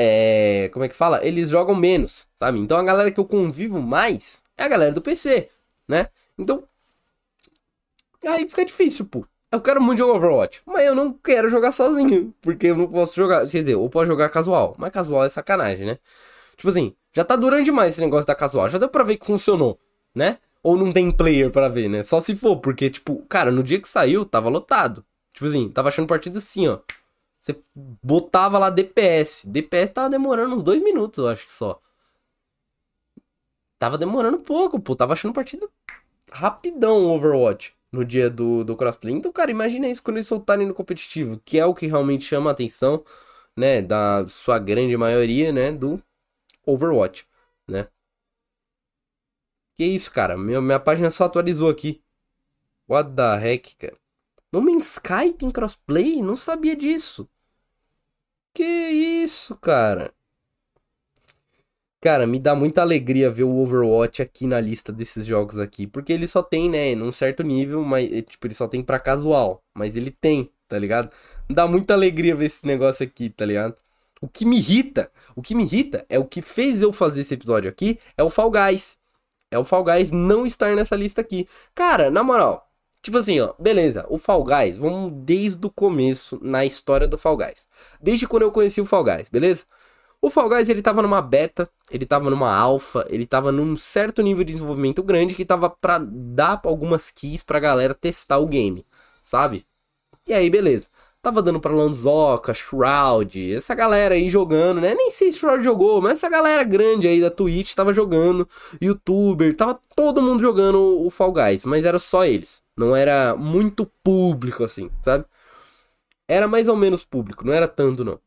é, 0.00 0.70
como 0.72 0.84
é 0.84 0.88
que 0.88 0.94
fala? 0.94 1.26
Eles 1.26 1.48
jogam 1.50 1.74
menos, 1.74 2.28
sabe? 2.38 2.60
Então 2.60 2.78
a 2.78 2.84
galera 2.84 3.10
que 3.10 3.18
eu 3.18 3.24
convivo 3.24 3.82
mais 3.82 4.40
é 4.56 4.62
a 4.62 4.68
galera 4.68 4.92
do 4.92 5.02
PC, 5.02 5.48
né? 5.88 6.06
Então, 6.38 6.62
aí 8.24 8.48
fica 8.48 8.64
difícil, 8.64 9.06
pô. 9.06 9.26
Eu 9.50 9.60
quero 9.60 9.80
muito 9.80 9.98
jogar 9.98 10.12
Overwatch, 10.12 10.62
mas 10.64 10.84
eu 10.84 10.94
não 10.94 11.12
quero 11.12 11.50
jogar 11.50 11.72
sozinho, 11.72 12.32
porque 12.40 12.68
eu 12.68 12.76
não 12.76 12.86
posso 12.86 13.16
jogar, 13.16 13.40
quer 13.40 13.58
dizer, 13.58 13.72
eu 13.72 13.88
posso 13.88 14.06
jogar 14.06 14.28
casual, 14.28 14.76
mas 14.78 14.92
casual 14.92 15.24
é 15.24 15.28
sacanagem, 15.28 15.84
né? 15.84 15.98
Tipo 16.56 16.68
assim, 16.68 16.94
já 17.12 17.24
tá 17.24 17.34
durando 17.34 17.64
demais 17.64 17.94
esse 17.94 18.00
negócio 18.00 18.26
da 18.26 18.36
casual, 18.36 18.68
já 18.68 18.78
deu 18.78 18.88
pra 18.88 19.02
ver 19.02 19.16
que 19.16 19.26
funcionou, 19.26 19.80
né? 20.14 20.38
Ou 20.62 20.76
não 20.76 20.92
tem 20.92 21.10
player 21.10 21.50
para 21.50 21.68
ver, 21.68 21.88
né? 21.88 22.04
Só 22.04 22.20
se 22.20 22.36
for, 22.36 22.58
porque, 22.58 22.88
tipo, 22.88 23.24
cara, 23.28 23.50
no 23.50 23.64
dia 23.64 23.80
que 23.80 23.88
saiu, 23.88 24.24
tava 24.24 24.48
lotado. 24.48 25.04
Tipo 25.32 25.46
assim, 25.46 25.68
tava 25.70 25.88
achando 25.88 26.06
partida 26.06 26.38
assim, 26.38 26.68
ó. 26.68 26.78
Você 27.48 27.62
botava 28.02 28.58
lá 28.58 28.68
DPS. 28.68 29.48
DPS 29.48 29.92
tava 29.94 30.10
demorando 30.10 30.54
uns 30.54 30.62
dois 30.62 30.82
minutos, 30.82 31.18
eu 31.18 31.28
acho 31.28 31.46
que 31.46 31.52
só. 31.52 31.80
Tava 33.78 33.96
demorando 33.96 34.38
pouco, 34.38 34.78
pô. 34.78 34.94
Tava 34.94 35.14
achando 35.14 35.32
partida 35.32 35.66
rapidão 36.30 37.06
o 37.06 37.14
Overwatch 37.14 37.74
no 37.90 38.04
dia 38.04 38.28
do, 38.28 38.64
do 38.64 38.76
crossplay. 38.76 39.14
Então, 39.14 39.32
cara, 39.32 39.50
imagina 39.50 39.88
isso 39.88 40.02
quando 40.02 40.18
eles 40.18 40.26
soltarem 40.28 40.66
no 40.66 40.74
competitivo, 40.74 41.40
que 41.42 41.58
é 41.58 41.64
o 41.64 41.74
que 41.74 41.86
realmente 41.86 42.24
chama 42.24 42.50
a 42.50 42.52
atenção, 42.52 43.02
né, 43.56 43.80
da 43.80 44.26
sua 44.28 44.58
grande 44.58 44.94
maioria, 44.96 45.50
né, 45.50 45.72
do 45.72 46.02
Overwatch, 46.66 47.26
né. 47.66 47.88
Que 49.74 49.84
isso, 49.84 50.12
cara? 50.12 50.36
Minha, 50.36 50.60
minha 50.60 50.80
página 50.80 51.10
só 51.10 51.24
atualizou 51.24 51.70
aqui. 51.70 52.02
What 52.86 53.14
the 53.14 53.36
heck, 53.40 53.76
cara? 53.76 53.96
No 54.52 54.60
Man's 54.60 54.92
Sky 54.94 55.32
tem 55.32 55.50
crossplay? 55.50 56.20
Não 56.20 56.36
sabia 56.36 56.76
disso. 56.76 57.28
Que 58.58 58.64
isso, 58.64 59.54
cara? 59.54 60.12
Cara, 62.00 62.26
me 62.26 62.40
dá 62.40 62.56
muita 62.56 62.80
alegria 62.82 63.30
ver 63.30 63.44
o 63.44 63.56
Overwatch 63.56 64.20
aqui 64.20 64.48
na 64.48 64.60
lista 64.60 64.92
desses 64.92 65.24
jogos 65.24 65.58
aqui, 65.58 65.86
porque 65.86 66.12
ele 66.12 66.26
só 66.26 66.42
tem, 66.42 66.68
né, 66.68 66.92
num 66.96 67.12
certo 67.12 67.44
nível, 67.44 67.84
mas 67.84 68.10
tipo, 68.22 68.48
ele 68.48 68.54
só 68.54 68.66
tem 68.66 68.82
para 68.82 68.98
casual, 68.98 69.62
mas 69.72 69.94
ele 69.94 70.10
tem, 70.10 70.52
tá 70.66 70.76
ligado? 70.76 71.08
Me 71.48 71.54
dá 71.54 71.68
muita 71.68 71.94
alegria 71.94 72.34
ver 72.34 72.46
esse 72.46 72.66
negócio 72.66 73.06
aqui, 73.06 73.30
tá 73.30 73.46
ligado? 73.46 73.76
O 74.20 74.26
que 74.26 74.44
me 74.44 74.58
irrita, 74.58 75.08
o 75.36 75.42
que 75.42 75.54
me 75.54 75.62
irrita 75.62 76.04
é 76.08 76.18
o 76.18 76.24
que 76.24 76.42
fez 76.42 76.82
eu 76.82 76.92
fazer 76.92 77.20
esse 77.20 77.34
episódio 77.34 77.70
aqui, 77.70 78.00
é 78.16 78.24
o 78.24 78.30
Fall 78.30 78.50
Guys. 78.50 78.98
É 79.52 79.58
o 79.58 79.64
Fall 79.64 79.84
Guys 79.84 80.10
não 80.10 80.44
estar 80.44 80.74
nessa 80.74 80.96
lista 80.96 81.20
aqui. 81.20 81.48
Cara, 81.76 82.10
na 82.10 82.24
moral, 82.24 82.67
Tipo 83.08 83.16
assim, 83.16 83.40
ó, 83.40 83.54
beleza, 83.58 84.04
o 84.10 84.18
Fall 84.18 84.44
Guys, 84.44 84.76
vamos 84.76 85.10
desde 85.24 85.66
o 85.66 85.70
começo 85.70 86.38
na 86.42 86.66
história 86.66 87.08
do 87.08 87.16
Fall 87.16 87.38
Guys. 87.38 87.66
Desde 87.98 88.28
quando 88.28 88.42
eu 88.42 88.52
conheci 88.52 88.82
o 88.82 88.84
Fall 88.84 89.02
Guys, 89.02 89.30
beleza? 89.30 89.64
O 90.20 90.28
Fall 90.28 90.46
Guys, 90.50 90.68
ele 90.68 90.82
tava 90.82 91.00
numa 91.00 91.22
beta, 91.22 91.66
ele 91.90 92.04
tava 92.04 92.28
numa 92.28 92.54
alfa, 92.54 93.06
ele 93.08 93.24
tava 93.24 93.50
num 93.50 93.78
certo 93.78 94.20
nível 94.20 94.44
de 94.44 94.52
desenvolvimento 94.52 95.02
grande 95.02 95.34
que 95.34 95.42
tava 95.42 95.70
pra 95.70 95.98
dar 95.98 96.60
algumas 96.64 97.10
keys 97.10 97.42
pra 97.42 97.58
galera 97.58 97.94
testar 97.94 98.36
o 98.36 98.46
game, 98.46 98.84
sabe? 99.22 99.64
E 100.26 100.34
aí, 100.34 100.50
beleza. 100.50 100.88
Tava 101.22 101.40
dando 101.40 101.60
pra 101.60 101.72
Lanzoca, 101.72 102.52
Shroud, 102.52 103.54
essa 103.54 103.74
galera 103.74 104.16
aí 104.16 104.28
jogando, 104.28 104.82
né? 104.82 104.94
Nem 104.94 105.10
sei 105.10 105.32
se 105.32 105.38
Shroud 105.38 105.64
jogou, 105.64 106.02
mas 106.02 106.18
essa 106.18 106.28
galera 106.28 106.62
grande 106.62 107.08
aí 107.08 107.22
da 107.22 107.30
Twitch 107.30 107.74
tava 107.74 107.94
jogando, 107.94 108.46
YouTuber, 108.82 109.56
tava 109.56 109.80
todo 109.96 110.20
mundo 110.20 110.40
jogando 110.40 110.78
o 111.06 111.08
Fall 111.08 111.32
Guys, 111.32 111.64
mas 111.64 111.86
era 111.86 111.98
só 111.98 112.26
eles. 112.26 112.67
Não 112.78 112.94
era 112.94 113.34
muito 113.36 113.84
público 114.02 114.64
assim, 114.64 114.90
sabe? 115.02 115.24
Era 116.28 116.46
mais 116.46 116.68
ou 116.68 116.76
menos 116.76 117.04
público, 117.04 117.44
não 117.44 117.52
era 117.52 117.66
tanto 117.66 118.04
não. 118.04 118.20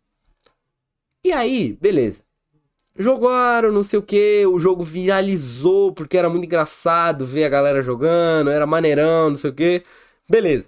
E 1.23 1.31
aí, 1.31 1.77
beleza. 1.79 2.21
Jogaram, 2.95 3.71
não 3.71 3.83
sei 3.83 3.99
o 3.99 4.03
que, 4.03 4.45
o 4.45 4.59
jogo 4.59 4.83
viralizou 4.83 5.93
porque 5.93 6.17
era 6.17 6.29
muito 6.29 6.45
engraçado 6.45 7.25
ver 7.25 7.45
a 7.45 7.49
galera 7.49 7.81
jogando, 7.81 8.49
era 8.49 8.65
maneirão, 8.67 9.29
não 9.29 9.37
sei 9.37 9.51
o 9.51 9.53
que. 9.53 9.83
Beleza. 10.29 10.67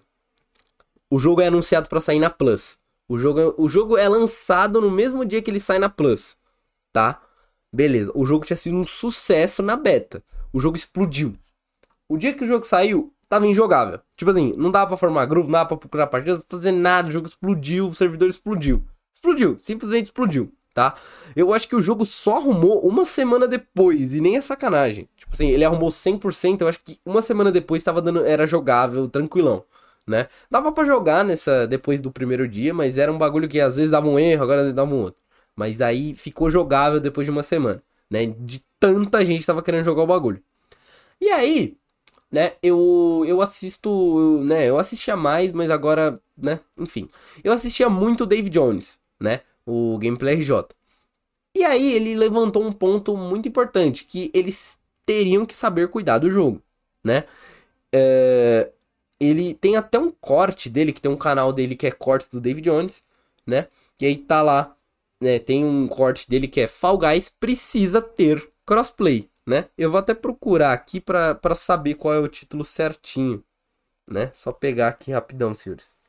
O 1.10 1.20
jogo 1.20 1.42
é 1.42 1.48
anunciado 1.48 1.90
para 1.90 2.02
sair 2.02 2.20
na 2.20 2.30
Plus. 2.30 2.78
O 3.08 3.18
jogo, 3.18 3.40
é, 3.40 3.54
o 3.58 3.68
jogo 3.68 3.98
é 3.98 4.08
lançado 4.08 4.80
no 4.80 4.90
mesmo 4.90 5.26
dia 5.26 5.42
que 5.42 5.52
ele 5.52 5.60
sai 5.60 5.78
na 5.78 5.90
Plus, 5.90 6.38
tá? 6.92 7.22
Beleza. 7.72 8.12
O 8.16 8.26
jogo 8.26 8.46
tinha 8.46 8.58
sido 8.58 8.78
um 8.78 8.86
sucesso 8.86 9.62
na 9.62 9.76
beta. 9.76 10.24
O 10.54 10.60
jogo 10.60 10.78
explodiu. 10.78 11.36
O 12.08 12.18
dia 12.18 12.34
que 12.34 12.44
o 12.44 12.48
jogo 12.48 12.66
saiu, 12.66 13.14
tava 13.28 13.48
injogável. 13.48 14.00
Tipo 14.16 14.32
assim, 14.32 14.54
não 14.58 14.72
dava 14.72 14.88
pra 14.88 14.98
formar 14.98 15.26
grupo, 15.26 15.46
não 15.46 15.54
dava 15.54 15.70
pra 15.70 15.78
procurar 15.78 16.08
partida, 16.08 16.42
fazer 16.50 16.72
nada, 16.72 17.10
o 17.10 17.12
jogo 17.12 17.28
explodiu, 17.28 17.88
o 17.88 17.96
servidor 17.96 18.30
explodiu. 18.30 18.84
Explodiu, 19.12 19.58
simplesmente 19.60 20.06
explodiu, 20.06 20.52
tá? 20.74 20.96
Eu 21.36 21.54
acho 21.54 21.68
que 21.68 21.76
o 21.76 21.82
jogo 21.82 22.06
só 22.06 22.38
arrumou 22.38 22.80
uma 22.86 23.06
semana 23.06 23.48
depois, 23.48 24.14
e 24.14 24.22
nem 24.22 24.38
é 24.38 24.42
sacanagem. 24.42 25.08
Tipo 25.16 25.34
assim, 25.34 25.50
ele 25.50 25.64
arrumou 25.64 25.90
100%, 25.90 26.62
eu 26.62 26.68
acho 26.68 26.80
que 26.80 27.00
uma 27.06 27.22
semana 27.22 27.52
depois 27.52 27.84
tava 27.84 28.02
dando, 28.02 28.26
era 28.26 28.46
jogável, 28.46 29.08
tranquilão. 29.08 29.64
Né? 30.06 30.28
Dava 30.52 30.72
para 30.72 30.84
jogar 30.84 31.24
nessa 31.24 31.66
depois 31.66 32.02
do 32.02 32.12
primeiro 32.12 32.48
dia, 32.48 32.74
mas 32.74 32.98
era 32.98 33.12
um 33.12 33.18
bagulho 33.18 33.48
que 33.48 33.62
às 33.62 33.78
vezes 33.78 33.92
dava 33.92 34.08
um 34.08 34.20
erro, 34.20 34.44
agora 34.44 34.74
dava 34.74 34.94
um 34.94 35.00
outro. 35.02 35.22
Mas 35.56 35.80
aí 35.82 36.14
ficou 36.14 36.50
jogável 36.50 37.00
depois 37.00 37.26
de 37.26 37.32
uma 37.32 37.44
semana, 37.44 37.82
né? 38.10 38.26
De 38.26 38.62
tanta 38.80 39.24
gente 39.24 39.46
tava 39.46 39.64
querendo 39.64 39.86
jogar 39.86 40.04
o 40.04 40.08
bagulho. 40.08 40.42
E 41.22 41.30
aí, 41.30 41.78
né? 42.34 42.54
Eu, 42.64 43.24
eu 43.28 43.42
assisto, 43.44 44.40
né? 44.44 44.68
Eu 44.68 44.80
assistia 44.80 45.16
mais, 45.16 45.52
mas 45.52 45.70
agora, 45.70 46.20
né? 46.36 46.60
Enfim. 46.80 47.08
Eu 47.44 47.54
assistia 47.54 47.88
muito 47.90 48.24
o 48.24 48.26
Dave 48.26 48.50
Jones, 48.50 49.00
né? 49.20 49.42
O 49.64 50.00
Gameplay 50.00 50.38
RJ. 50.38 50.66
E 51.56 51.64
aí 51.64 51.94
ele 51.94 52.16
levantou 52.16 52.64
um 52.64 52.72
ponto 52.72 53.16
muito 53.16 53.48
importante, 53.48 54.04
que 54.06 54.32
eles 54.34 54.80
teriam 55.06 55.46
que 55.46 55.56
saber 55.56 55.90
cuidar 55.90 56.18
do 56.18 56.32
jogo, 56.32 56.60
né? 57.04 57.26
É, 57.94 58.72
ele 59.20 59.54
tem 59.54 59.76
até 59.76 60.00
um 60.00 60.10
corte 60.10 60.72
dele, 60.72 60.92
que 60.92 61.02
tem 61.02 61.12
um 61.12 61.18
canal 61.18 61.54
dele 61.54 61.76
que 61.76 61.86
é 61.86 61.92
corte 61.92 62.32
do 62.32 62.42
Dave 62.42 62.62
Jones, 62.62 63.04
né? 63.46 63.68
E 64.02 64.08
aí 64.08 64.18
tá 64.18 64.42
lá, 64.42 64.76
né? 65.22 65.38
Tem 65.38 65.64
um 65.64 65.88
corte 65.88 66.28
dele 66.28 66.48
que 66.48 66.62
é 66.62 66.68
Fall 66.68 66.98
Guys 66.98 67.30
precisa 67.30 68.02
ter 68.02 68.50
crossplay 68.66 69.30
né? 69.46 69.70
Eu 69.78 69.90
vou 69.92 70.00
até 70.00 70.14
procurar 70.14 70.74
aqui 70.74 71.02
para 71.02 71.56
saber 71.56 71.96
qual 71.96 72.14
é 72.14 72.20
o 72.20 72.28
título 72.28 72.64
certinho, 72.64 73.44
né? 74.10 74.32
Só 74.34 74.52
pegar 74.52 74.90
aqui 74.90 75.12
rapidão, 75.12 75.54
senhores. 75.54 76.00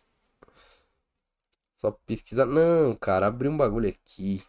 Só 1.76 1.90
pesquisar. 1.90 2.46
Não, 2.46 2.94
cara, 2.96 3.26
abri 3.26 3.48
um 3.48 3.56
bagulho 3.56 3.88
aqui. 3.88 4.42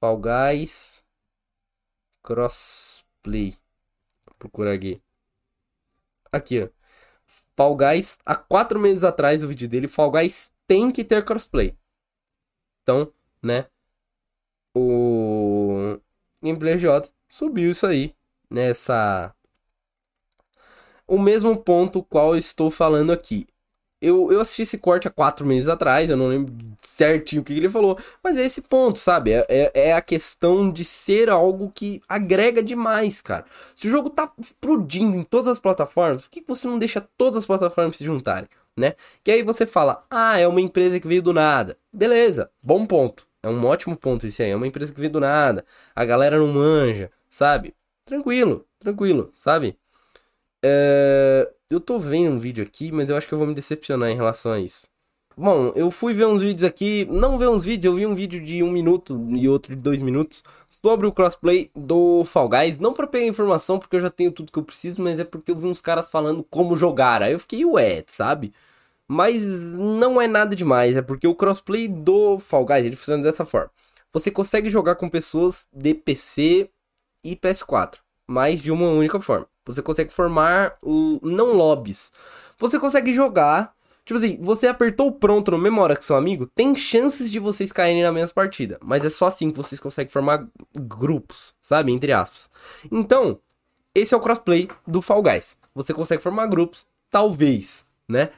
Fall 0.00 0.18
Guys 0.18 1.04
Crossplay. 2.22 3.56
Procura 4.38 4.74
aqui. 4.74 5.02
Aqui, 6.32 6.62
ó. 6.62 6.68
Fall 7.56 7.76
Guys, 7.76 8.18
há 8.24 8.34
quatro 8.34 8.78
meses 8.80 9.04
atrás, 9.04 9.42
o 9.42 9.48
vídeo 9.48 9.68
dele, 9.68 9.86
Fall 9.86 10.10
Guys 10.10 10.50
tem 10.66 10.90
que 10.90 11.04
ter 11.04 11.24
crossplay. 11.24 11.76
Então, 12.82 13.12
né? 13.42 13.66
O 14.74 16.00
Gameplay 16.42 16.78
J 16.78 17.12
subiu 17.30 17.70
isso 17.70 17.86
aí 17.86 18.14
nessa 18.50 19.32
o 21.06 21.18
mesmo 21.18 21.56
ponto 21.56 22.02
qual 22.02 22.36
estou 22.36 22.70
falando 22.70 23.10
aqui. 23.10 23.46
Eu, 24.00 24.32
eu 24.32 24.40
assisti 24.40 24.62
esse 24.62 24.78
corte 24.78 25.08
há 25.08 25.10
quatro 25.10 25.44
meses 25.44 25.68
atrás, 25.68 26.08
eu 26.08 26.16
não 26.16 26.28
lembro 26.28 26.54
certinho 26.82 27.42
o 27.42 27.44
que 27.44 27.52
ele 27.52 27.68
falou, 27.68 27.98
mas 28.22 28.36
é 28.38 28.46
esse 28.46 28.62
ponto, 28.62 28.98
sabe? 28.98 29.32
É, 29.32 29.46
é, 29.48 29.72
é, 29.74 29.92
a 29.92 30.00
questão 30.00 30.70
de 30.70 30.84
ser 30.84 31.28
algo 31.28 31.70
que 31.74 32.00
agrega 32.08 32.62
demais, 32.62 33.20
cara. 33.20 33.44
Se 33.74 33.88
o 33.88 33.90
jogo 33.90 34.08
tá 34.08 34.32
explodindo 34.38 35.16
em 35.16 35.22
todas 35.22 35.48
as 35.48 35.58
plataformas, 35.58 36.22
por 36.22 36.30
que 36.30 36.42
você 36.46 36.66
não 36.66 36.78
deixa 36.78 37.06
todas 37.18 37.38
as 37.38 37.46
plataformas 37.46 37.96
se 37.96 38.04
juntarem, 38.04 38.48
né? 38.74 38.94
Que 39.22 39.32
aí 39.32 39.42
você 39.42 39.66
fala, 39.66 40.06
ah, 40.08 40.38
é 40.38 40.48
uma 40.48 40.60
empresa 40.62 40.98
que 40.98 41.08
veio 41.08 41.20
do 41.22 41.32
nada. 41.34 41.76
Beleza, 41.92 42.50
bom 42.62 42.86
ponto. 42.86 43.26
É 43.42 43.48
um 43.48 43.64
ótimo 43.66 43.96
ponto 43.96 44.26
isso 44.26 44.42
aí. 44.42 44.50
É 44.50 44.56
uma 44.56 44.66
empresa 44.66 44.92
que 44.92 45.00
veio 45.00 45.12
do 45.12 45.20
nada. 45.20 45.64
A 45.94 46.04
galera 46.04 46.38
não 46.38 46.46
manja, 46.46 47.10
sabe? 47.30 47.74
Tranquilo, 48.04 48.66
tranquilo, 48.78 49.32
sabe? 49.34 49.78
É... 50.62 51.50
Eu 51.70 51.80
tô 51.80 52.00
vendo 52.00 52.34
um 52.34 52.38
vídeo 52.38 52.64
aqui, 52.64 52.90
mas 52.90 53.08
eu 53.08 53.16
acho 53.16 53.28
que 53.28 53.32
eu 53.32 53.38
vou 53.38 53.46
me 53.46 53.54
decepcionar 53.54 54.10
em 54.10 54.16
relação 54.16 54.50
a 54.52 54.58
isso. 54.58 54.88
Bom, 55.36 55.72
eu 55.76 55.90
fui 55.90 56.12
ver 56.12 56.26
uns 56.26 56.42
vídeos 56.42 56.64
aqui, 56.64 57.06
não 57.08 57.38
ver 57.38 57.48
uns 57.48 57.62
vídeos, 57.62 57.84
eu 57.86 57.94
vi 57.94 58.04
um 58.04 58.14
vídeo 58.14 58.44
de 58.44 58.62
um 58.62 58.70
minuto 58.70 59.18
e 59.30 59.48
outro 59.48 59.74
de 59.74 59.80
dois 59.80 60.00
minutos 60.00 60.42
sobre 60.82 61.06
o 61.06 61.12
crossplay 61.12 61.70
do 61.74 62.24
Fall 62.24 62.48
Guys. 62.48 62.78
Não 62.78 62.92
pra 62.92 63.06
pegar 63.06 63.24
informação, 63.24 63.78
porque 63.78 63.96
eu 63.96 64.00
já 64.00 64.10
tenho 64.10 64.32
tudo 64.32 64.50
que 64.52 64.58
eu 64.58 64.64
preciso, 64.64 65.00
mas 65.00 65.20
é 65.20 65.24
porque 65.24 65.52
eu 65.52 65.56
vi 65.56 65.66
uns 65.66 65.80
caras 65.80 66.10
falando 66.10 66.44
como 66.50 66.76
jogar. 66.76 67.22
Aí 67.22 67.32
eu 67.32 67.38
fiquei, 67.38 67.64
ué, 67.64 68.02
sabe? 68.06 68.52
Mas 69.06 69.46
não 69.46 70.20
é 70.20 70.26
nada 70.26 70.54
demais, 70.54 70.96
é 70.96 71.02
porque 71.02 71.26
o 71.26 71.34
crossplay 71.34 71.88
do 71.88 72.38
Fall 72.38 72.66
Guys, 72.66 72.84
ele 72.84 72.96
funciona 72.96 73.22
dessa 73.22 73.44
forma. 73.44 73.70
Você 74.12 74.30
consegue 74.30 74.68
jogar 74.68 74.96
com 74.96 75.08
pessoas 75.08 75.68
de 75.72 75.94
PC 75.94 76.68
e 77.24 77.36
PS4, 77.36 77.98
mas 78.26 78.62
de 78.62 78.70
uma 78.70 78.88
única 78.88 79.20
forma. 79.20 79.46
Você 79.66 79.82
consegue 79.82 80.12
formar 80.12 80.76
o 80.82 81.20
não 81.22 81.52
lobbies. 81.52 82.12
Você 82.58 82.78
consegue 82.78 83.14
jogar, 83.14 83.74
tipo 84.04 84.18
assim, 84.18 84.38
você 84.40 84.66
apertou 84.66 85.08
o 85.08 85.12
pronto 85.12 85.50
no 85.50 85.58
mesma 85.58 85.82
hora 85.82 85.96
que 85.96 86.04
seu 86.04 86.16
amigo, 86.16 86.46
tem 86.46 86.74
chances 86.74 87.30
de 87.30 87.38
vocês 87.38 87.72
caírem 87.72 88.02
na 88.02 88.12
mesma 88.12 88.34
partida, 88.34 88.78
mas 88.82 89.04
é 89.04 89.10
só 89.10 89.26
assim 89.26 89.50
que 89.50 89.56
vocês 89.56 89.80
conseguem 89.80 90.10
formar 90.10 90.46
grupos, 90.78 91.54
sabe, 91.62 91.92
entre 91.92 92.12
aspas. 92.12 92.50
Então, 92.90 93.38
esse 93.94 94.14
é 94.14 94.16
o 94.16 94.20
crossplay 94.20 94.68
do 94.86 95.00
Fall 95.00 95.22
Guys. 95.22 95.56
Você 95.74 95.94
consegue 95.94 96.22
formar 96.22 96.46
grupos, 96.46 96.86
talvez, 97.10 97.84
né? 98.08 98.30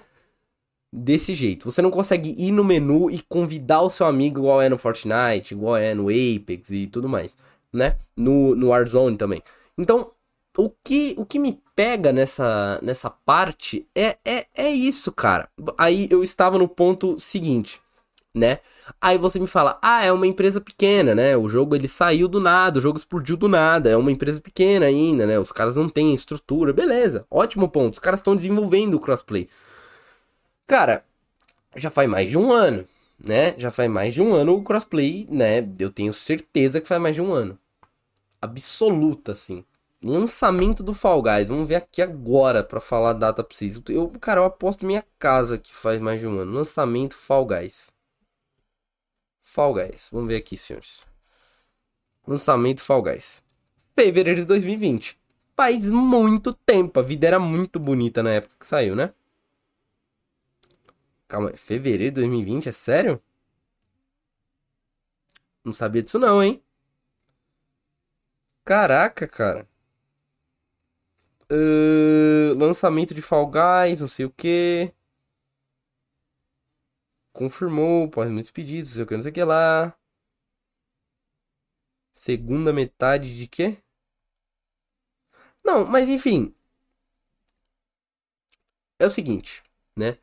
Desse 0.94 1.32
jeito. 1.32 1.70
Você 1.70 1.80
não 1.80 1.90
consegue 1.90 2.34
ir 2.36 2.52
no 2.52 2.62
menu 2.62 3.10
e 3.10 3.22
convidar 3.22 3.80
o 3.80 3.88
seu 3.88 4.06
amigo 4.06 4.40
igual 4.40 4.60
é 4.60 4.68
no 4.68 4.76
Fortnite, 4.76 5.54
igual 5.54 5.78
é 5.78 5.94
no 5.94 6.08
Apex 6.08 6.70
e 6.70 6.86
tudo 6.86 7.08
mais 7.08 7.36
né? 7.72 7.96
No, 8.16 8.54
no 8.54 8.68
Warzone 8.68 9.16
também. 9.16 9.42
Então, 9.76 10.12
o 10.56 10.70
que, 10.84 11.14
o 11.16 11.24
que 11.24 11.38
me 11.38 11.60
pega 11.74 12.12
nessa, 12.12 12.78
nessa 12.82 13.08
parte 13.08 13.86
é, 13.94 14.18
é, 14.24 14.46
é 14.54 14.70
isso, 14.70 15.10
cara. 15.10 15.48
Aí 15.78 16.08
eu 16.10 16.22
estava 16.22 16.58
no 16.58 16.68
ponto 16.68 17.18
seguinte, 17.18 17.80
né? 18.34 18.58
Aí 19.00 19.16
você 19.16 19.38
me 19.38 19.46
fala, 19.46 19.78
ah, 19.80 20.04
é 20.04 20.12
uma 20.12 20.26
empresa 20.26 20.60
pequena, 20.60 21.14
né? 21.14 21.36
O 21.36 21.48
jogo 21.48 21.74
ele 21.74 21.88
saiu 21.88 22.28
do 22.28 22.40
nada, 22.40 22.78
o 22.78 22.82
jogo 22.82 22.98
explodiu 22.98 23.36
do 23.36 23.48
nada, 23.48 23.88
é 23.88 23.96
uma 23.96 24.12
empresa 24.12 24.40
pequena 24.40 24.86
ainda, 24.86 25.26
né? 25.26 25.38
Os 25.38 25.52
caras 25.52 25.76
não 25.76 25.88
têm 25.88 26.14
estrutura, 26.14 26.72
beleza, 26.72 27.26
ótimo 27.30 27.68
ponto. 27.68 27.94
Os 27.94 27.98
caras 27.98 28.20
estão 28.20 28.36
desenvolvendo 28.36 28.94
o 28.94 29.00
crossplay. 29.00 29.48
Cara, 30.66 31.04
já 31.76 31.90
faz 31.90 32.08
mais 32.08 32.28
de 32.28 32.36
um 32.36 32.52
ano, 32.52 32.86
né? 33.24 33.54
Já 33.58 33.70
faz 33.70 33.90
mais 33.90 34.14
de 34.14 34.20
um 34.20 34.34
ano 34.34 34.54
o 34.54 34.62
crossplay, 34.62 35.26
né? 35.30 35.66
Eu 35.78 35.90
tenho 35.90 36.12
certeza 36.12 36.80
que 36.80 36.88
faz 36.88 37.00
mais 37.00 37.14
de 37.14 37.22
um 37.22 37.32
ano 37.32 37.58
absoluta, 38.42 39.32
assim. 39.32 39.64
Lançamento 40.02 40.82
do 40.82 40.92
Fall 40.92 41.22
Guys. 41.22 41.46
Vamos 41.46 41.68
ver 41.68 41.76
aqui 41.76 42.02
agora 42.02 42.64
para 42.64 42.80
falar 42.80 43.10
a 43.10 43.12
data 43.12 43.44
precisa. 43.44 43.80
Eu, 43.88 44.08
cara, 44.20 44.40
eu 44.40 44.44
aposto 44.44 44.84
minha 44.84 45.04
casa 45.16 45.56
que 45.56 45.72
faz 45.72 46.00
mais 46.00 46.20
de 46.20 46.26
um 46.26 46.40
ano. 46.40 46.52
Lançamento 46.52 47.14
Fall 47.14 47.46
Guys. 47.46 47.92
Fall 49.40 49.74
Guys. 49.74 50.08
Vamos 50.10 50.26
ver 50.26 50.36
aqui, 50.36 50.56
senhores. 50.56 51.02
Lançamento 52.26 52.82
Fall 52.82 53.02
Guys. 53.02 53.40
Fevereiro 53.94 54.40
de 54.40 54.44
2020. 54.44 55.16
Faz 55.56 55.86
muito 55.86 56.52
tempo. 56.52 56.98
A 56.98 57.02
vida 57.02 57.28
era 57.28 57.38
muito 57.38 57.78
bonita 57.78 58.22
na 58.24 58.30
época 58.30 58.56
que 58.58 58.66
saiu, 58.66 58.96
né? 58.96 59.12
Calma, 61.32 61.56
fevereiro 61.56 62.12
de 62.12 62.20
2020? 62.20 62.68
É 62.68 62.72
sério? 62.72 63.18
Não 65.64 65.72
sabia 65.72 66.02
disso 66.02 66.18
não, 66.18 66.42
hein? 66.42 66.62
Caraca, 68.64 69.28
cara. 69.28 69.68
Uh, 71.50 72.54
lançamento 72.58 73.14
de 73.14 73.22
Fall 73.22 73.46
Guys, 73.50 74.00
não 74.02 74.08
sei 74.08 74.26
o 74.26 74.30
que. 74.30 74.92
Confirmou, 77.34 78.08
pode 78.08 78.30
muitos 78.30 78.50
pedidos, 78.50 78.90
não 78.90 78.94
sei 78.94 79.02
o 79.04 79.06
que, 79.06 79.14
não 79.16 79.22
sei 79.22 79.30
o 79.30 79.34
que 79.34 79.44
lá. 79.44 79.94
Segunda 82.14 82.72
metade 82.72 83.36
de 83.36 83.46
quê? 83.46 83.76
Não, 85.64 85.84
mas 85.84 86.08
enfim. 86.08 86.54
É 88.98 89.04
o 89.06 89.10
seguinte, 89.10 89.62
né? 89.96 90.16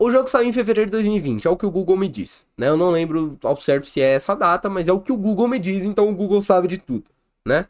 O 0.00 0.10
jogo 0.10 0.28
saiu 0.28 0.48
em 0.48 0.52
fevereiro 0.52 0.90
de 0.90 0.96
2020, 0.96 1.46
é 1.46 1.50
o 1.50 1.56
que 1.56 1.66
o 1.66 1.70
Google 1.70 1.96
me 1.96 2.08
diz, 2.08 2.44
né? 2.58 2.68
Eu 2.68 2.76
não 2.76 2.90
lembro 2.90 3.38
ao 3.44 3.54
certo 3.54 3.86
se 3.86 4.00
é 4.00 4.14
essa 4.14 4.34
data, 4.34 4.68
mas 4.68 4.88
é 4.88 4.92
o 4.92 5.00
que 5.00 5.12
o 5.12 5.16
Google 5.16 5.46
me 5.46 5.58
diz, 5.58 5.84
então 5.84 6.08
o 6.08 6.14
Google 6.14 6.42
sabe 6.42 6.66
de 6.66 6.78
tudo 6.78 7.04
né? 7.44 7.66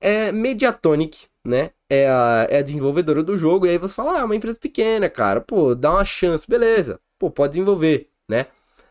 É 0.00 0.32
Mediatonic, 0.32 1.26
né? 1.44 1.70
É 1.88 2.08
a, 2.08 2.46
é 2.50 2.58
a 2.58 2.62
desenvolvedora 2.62 3.22
do 3.22 3.36
jogo. 3.36 3.66
E 3.66 3.70
aí 3.70 3.78
você 3.78 3.94
fala, 3.94 4.16
ah, 4.16 4.20
é 4.20 4.24
uma 4.24 4.36
empresa 4.36 4.58
pequena, 4.58 5.08
cara. 5.08 5.40
Pô, 5.40 5.74
dá 5.74 5.92
uma 5.92 6.04
chance, 6.04 6.46
beleza. 6.48 7.00
Pô, 7.18 7.30
pode 7.30 7.52
desenvolver, 7.52 8.08
né? 8.28 8.46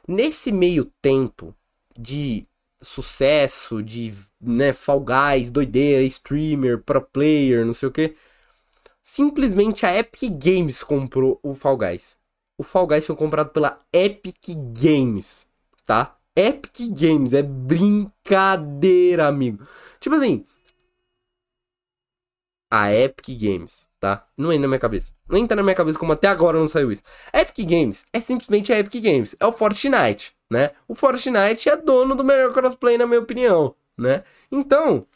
Nesse 0.08 0.52
meio 0.52 0.86
tempo 1.02 1.54
de 1.98 2.46
sucesso, 2.82 3.82
de 3.82 4.13
né, 4.39 4.72
Fall 4.74 5.02
Guys, 5.02 5.52
doideira, 5.52 6.04
streamer, 6.04 6.80
pro 6.80 7.02
player, 7.02 7.65
não 7.65 7.74
sei 7.74 7.89
o 7.89 7.91
que. 7.91 8.15
Simplesmente 9.02 9.86
a 9.86 9.98
Epic 9.98 10.32
Games 10.32 10.84
comprou 10.84 11.39
o 11.41 11.56
Fall 11.56 11.78
Guys. 11.78 12.17
O 12.58 12.63
Fall 12.63 12.88
Guys 12.88 13.06
foi 13.06 13.15
comprado 13.15 13.50
pela 13.52 13.80
Epic 13.93 14.50
Games, 14.74 15.46
tá? 15.86 16.17
Epic 16.36 16.89
Games. 16.89 17.34
É 17.34 17.41
brincadeira, 17.41 19.28
amigo. 19.28 19.65
Tipo 20.00 20.15
assim. 20.15 20.46
A 22.70 22.93
Epic 22.93 23.39
Games, 23.39 23.88
tá? 24.00 24.28
Não 24.36 24.52
entra 24.52 24.63
na 24.63 24.67
minha 24.67 24.80
cabeça. 24.80 25.13
Nem 25.30 25.43
entra 25.43 25.56
na 25.56 25.63
minha 25.63 25.76
cabeça 25.76 25.98
como 25.98 26.13
até 26.13 26.28
agora 26.28 26.60
não 26.60 26.67
saiu 26.67 26.91
isso. 26.91 27.04
Epic 27.34 27.65
Games 27.67 28.06
é 28.12 28.20
simplesmente 28.20 28.74
a 28.74 28.80
Epic 28.80 29.02
Games. 29.02 29.36
É 29.39 29.46
o 29.46 29.52
Fortnite, 29.52 30.36
né? 30.50 30.72
O 30.88 30.96
Fortnite 30.96 31.70
é 31.70 31.78
dono 31.78 32.15
do 32.15 32.24
melhor 32.24 32.54
crossplay, 32.54 32.98
na 32.98 33.08
minha 33.08 33.20
opinião, 33.20 33.76
né? 33.98 34.24
Então. 34.52 35.08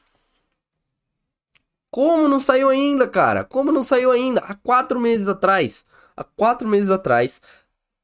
Como 1.89 2.27
não 2.27 2.39
saiu 2.39 2.69
ainda, 2.69 3.07
cara? 3.07 3.43
Como 3.43 3.71
não 3.71 3.83
saiu 3.83 4.11
ainda? 4.11 4.39
Há 4.41 4.55
quatro 4.55 4.99
meses 4.99 5.27
atrás. 5.27 5.85
Há 6.21 6.23
quatro 6.23 6.67
meses 6.67 6.89
atrás 6.91 7.41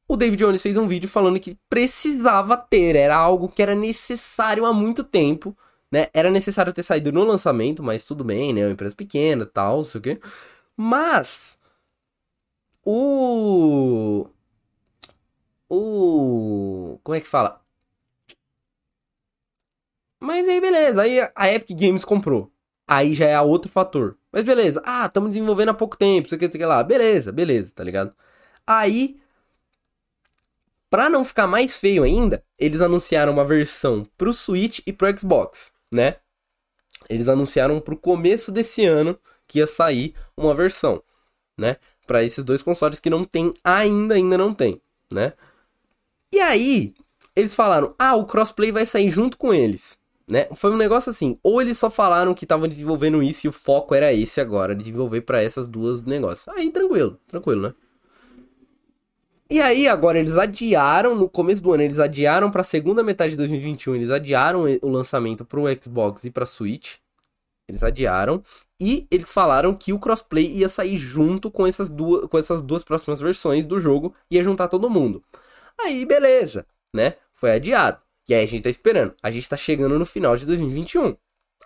o 0.07 0.15
David 0.15 0.43
Jones 0.43 0.61
fez 0.61 0.77
um 0.77 0.87
vídeo 0.87 1.09
falando 1.09 1.39
que 1.39 1.57
precisava 1.69 2.55
ter, 2.57 2.95
era 2.95 3.15
algo 3.15 3.49
que 3.49 3.61
era 3.61 3.75
necessário 3.75 4.65
há 4.65 4.73
muito 4.73 5.03
tempo, 5.03 5.55
né? 5.91 6.07
Era 6.13 6.31
necessário 6.31 6.73
ter 6.73 6.83
saído 6.83 7.11
no 7.11 7.23
lançamento, 7.23 7.83
mas 7.83 8.05
tudo 8.05 8.23
bem, 8.23 8.53
né? 8.53 8.65
Uma 8.65 8.71
empresa 8.71 8.95
pequena, 8.95 9.45
tal, 9.45 9.77
não 9.77 9.83
sei 9.83 9.99
o 9.99 10.01
quê. 10.01 10.19
Mas 10.77 11.57
o 12.85 14.27
o 15.69 16.99
como 17.03 17.15
é 17.15 17.21
que 17.21 17.27
fala? 17.27 17.61
Mas 20.19 20.47
aí 20.47 20.59
beleza, 20.59 21.01
aí 21.01 21.19
a 21.35 21.53
Epic 21.53 21.77
Games 21.77 22.05
comprou. 22.05 22.51
Aí 22.87 23.13
já 23.13 23.27
é 23.27 23.39
outro 23.41 23.69
fator. 23.69 24.17
Mas 24.37 24.45
beleza, 24.45 24.83
ah, 24.85 25.07
estamos 25.07 25.31
desenvolvendo 25.31 25.69
há 25.69 25.73
pouco 25.73 25.97
tempo, 25.97 26.29
sei 26.29 26.37
que, 26.37 26.45
sei 26.45 26.59
que 26.59 26.65
lá. 26.65 26.83
Beleza, 26.83 27.31
beleza, 27.31 27.73
tá 27.73 27.83
ligado? 27.83 28.13
Aí 28.67 29.19
para 30.91 31.09
não 31.09 31.25
ficar 31.25 31.47
mais 31.47 31.75
feio 31.75 32.03
ainda, 32.03 32.43
eles 32.55 32.79
anunciaram 32.79 33.33
uma 33.33 33.43
versão 33.43 34.05
pro 34.15 34.31
Switch 34.31 34.81
e 34.85 34.93
pro 34.93 35.17
Xbox, 35.17 35.71
né? 35.91 36.17
Eles 37.09 37.27
anunciaram 37.27 37.81
pro 37.81 37.97
começo 37.97 38.51
desse 38.51 38.85
ano 38.85 39.17
que 39.47 39.57
ia 39.57 39.65
sair 39.65 40.13
uma 40.37 40.53
versão, 40.53 41.01
né? 41.57 41.77
Para 42.05 42.23
esses 42.23 42.43
dois 42.43 42.61
consoles 42.61 42.99
que 42.99 43.09
não 43.09 43.23
tem 43.23 43.55
ainda, 43.63 44.13
ainda 44.13 44.37
não 44.37 44.53
tem, 44.53 44.79
né? 45.11 45.33
E 46.31 46.39
aí, 46.39 46.93
eles 47.35 47.55
falaram: 47.55 47.95
ah, 47.97 48.15
o 48.15 48.27
crossplay 48.27 48.71
vai 48.71 48.85
sair 48.85 49.09
junto 49.09 49.35
com 49.35 49.51
eles. 49.51 49.97
Né? 50.29 50.47
Foi 50.53 50.71
um 50.71 50.77
negócio 50.77 51.09
assim, 51.09 51.39
ou 51.41 51.61
eles 51.61 51.77
só 51.77 51.89
falaram 51.89 52.33
que 52.33 52.43
estavam 52.43 52.67
desenvolvendo 52.67 53.23
isso 53.23 53.47
e 53.47 53.49
o 53.49 53.51
foco 53.53 53.95
era 53.95 54.13
esse 54.13 54.41
agora, 54.41 54.75
desenvolver 54.75 55.21
para 55.21 55.41
essas 55.41 55.69
duas 55.69 56.01
negócios. 56.01 56.47
Aí 56.49 56.69
tranquilo, 56.69 57.17
tranquilo, 57.27 57.61
né? 57.61 57.73
E 59.49 59.61
aí 59.61 59.87
agora 59.87 60.19
eles 60.19 60.35
adiaram 60.35 61.15
no 61.15 61.29
começo 61.29 61.63
do 61.63 61.71
ano, 61.71 61.83
eles 61.83 61.99
adiaram 61.99 62.51
para 62.51 62.65
segunda 62.65 63.01
metade 63.01 63.31
de 63.31 63.37
2021, 63.37 63.95
eles 63.95 64.11
adiaram 64.11 64.65
o 64.81 64.89
lançamento 64.89 65.45
para 65.45 65.59
o 65.59 65.81
Xbox 65.81 66.25
e 66.25 66.31
para 66.31 66.45
Switch. 66.45 66.95
Eles 67.69 67.83
adiaram 67.83 68.43
e 68.79 69.07
eles 69.09 69.31
falaram 69.31 69.73
que 69.73 69.93
o 69.93 69.99
crossplay 69.99 70.45
ia 70.57 70.67
sair 70.67 70.97
junto 70.97 71.49
com 71.49 71.65
essas 71.65 71.89
duas 71.89 72.27
com 72.29 72.37
essas 72.37 72.61
duas 72.61 72.83
próximas 72.83 73.21
versões 73.21 73.65
do 73.65 73.79
jogo, 73.79 74.13
ia 74.29 74.43
juntar 74.43 74.67
todo 74.67 74.89
mundo. 74.89 75.23
Aí 75.79 76.05
beleza, 76.05 76.65
né? 76.93 77.15
Foi 77.33 77.51
adiado. 77.51 78.06
E 78.27 78.33
aí 78.33 78.43
a 78.43 78.47
gente 78.47 78.63
tá 78.63 78.69
esperando. 78.69 79.15
A 79.21 79.31
gente 79.31 79.47
tá 79.47 79.55
chegando 79.55 79.97
no 79.97 80.05
final 80.05 80.35
de 80.35 80.45
2021. 80.45 81.15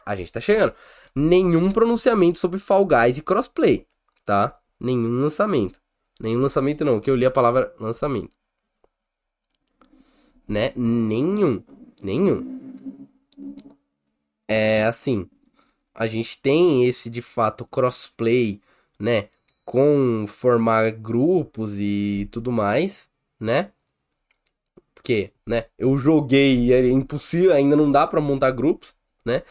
A 0.05 0.15
gente 0.15 0.31
tá 0.31 0.39
chegando. 0.39 0.73
Nenhum 1.15 1.71
pronunciamento 1.71 2.37
sobre 2.37 2.59
Fall 2.59 2.85
Guys 2.85 3.17
e 3.17 3.21
crossplay, 3.21 3.87
tá? 4.25 4.59
Nenhum 4.79 5.21
lançamento. 5.21 5.79
Nenhum 6.19 6.41
lançamento 6.41 6.85
não, 6.85 6.99
que 6.99 7.09
eu 7.09 7.15
li 7.15 7.25
a 7.25 7.31
palavra 7.31 7.73
lançamento. 7.79 8.35
Né? 10.47 10.71
Nenhum. 10.75 11.63
Nenhum. 12.01 12.59
É 14.47 14.83
assim, 14.85 15.29
a 15.93 16.07
gente 16.07 16.41
tem 16.41 16.85
esse 16.85 17.09
de 17.09 17.21
fato 17.21 17.65
crossplay, 17.65 18.59
né, 18.99 19.29
com 19.63 20.25
formar 20.27 20.91
grupos 20.91 21.75
e 21.77 22.27
tudo 22.31 22.51
mais, 22.51 23.09
né? 23.39 23.71
Porque, 25.01 25.31
né, 25.47 25.65
eu 25.79 25.97
joguei 25.97 26.65
e 26.65 26.73
é 26.73 26.87
impossível, 26.87 27.53
ainda 27.53 27.75
não 27.75 27.91
dá 27.91 28.05
para 28.05 28.21
montar 28.21 28.51
grupos, 28.51 28.93
né? 29.25 29.41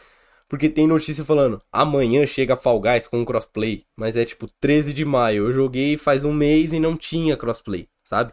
Porque 0.47 0.69
tem 0.69 0.87
notícia 0.87 1.25
falando, 1.25 1.61
amanhã 1.69 2.25
chega 2.25 2.55
Fall 2.55 2.79
Guys 2.79 3.05
com 3.05 3.25
crossplay, 3.25 3.85
mas 3.93 4.15
é 4.15 4.23
tipo 4.23 4.47
13 4.61 4.93
de 4.93 5.03
maio. 5.03 5.47
Eu 5.47 5.53
joguei 5.53 5.97
faz 5.97 6.23
um 6.23 6.33
mês 6.33 6.71
e 6.71 6.79
não 6.79 6.95
tinha 6.95 7.35
crossplay, 7.35 7.89
sabe? 8.01 8.31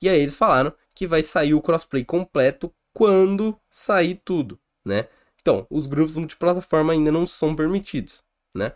E 0.00 0.10
aí 0.10 0.20
eles 0.20 0.36
falaram 0.36 0.70
que 0.94 1.06
vai 1.06 1.22
sair 1.22 1.54
o 1.54 1.62
crossplay 1.62 2.04
completo 2.04 2.70
quando 2.92 3.58
sair 3.70 4.20
tudo, 4.22 4.58
né? 4.84 5.08
Então, 5.40 5.66
os 5.70 5.86
grupos 5.86 6.18
multiplataforma 6.18 6.92
ainda 6.92 7.10
não 7.10 7.26
são 7.26 7.56
permitidos, 7.56 8.22
né? 8.54 8.72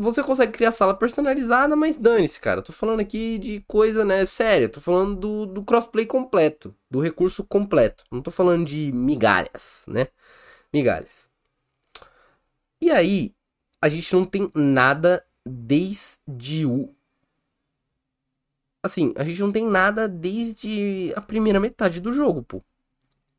Você 0.00 0.22
consegue 0.22 0.52
criar 0.52 0.70
sala 0.70 0.94
personalizada, 0.94 1.74
mas 1.74 1.96
dane-se, 1.96 2.40
cara. 2.40 2.62
tô 2.62 2.72
falando 2.72 3.00
aqui 3.00 3.36
de 3.36 3.60
coisa, 3.66 4.04
né, 4.04 4.24
séria. 4.24 4.68
Tô 4.68 4.80
falando 4.80 5.16
do, 5.16 5.46
do 5.46 5.64
crossplay 5.64 6.06
completo, 6.06 6.72
do 6.88 7.00
recurso 7.00 7.42
completo. 7.42 8.04
Não 8.08 8.22
tô 8.22 8.30
falando 8.30 8.64
de 8.64 8.92
migalhas, 8.92 9.84
né? 9.88 10.06
Migalhas. 10.72 11.28
E 12.80 12.92
aí, 12.92 13.34
a 13.82 13.88
gente 13.88 14.14
não 14.14 14.24
tem 14.24 14.48
nada 14.54 15.26
desde 15.44 16.64
o. 16.64 16.94
Assim, 18.80 19.12
a 19.16 19.24
gente 19.24 19.40
não 19.40 19.50
tem 19.50 19.66
nada 19.66 20.08
desde 20.08 21.12
a 21.16 21.20
primeira 21.20 21.58
metade 21.58 22.00
do 22.00 22.12
jogo, 22.12 22.44
pô. 22.44 22.62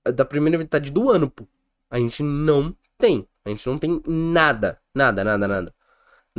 Da 0.03 0.25
primeira 0.25 0.57
metade 0.57 0.91
do 0.91 1.09
ano, 1.09 1.29
pô. 1.29 1.47
A 1.89 1.97
gente 1.97 2.21
não 2.21 2.75
tem. 2.97 3.25
A 3.45 3.49
gente 3.49 3.65
não 3.65 3.79
tem 3.79 4.01
nada. 4.05 4.81
Nada, 4.93 5.23
nada, 5.23 5.47
nada. 5.47 5.78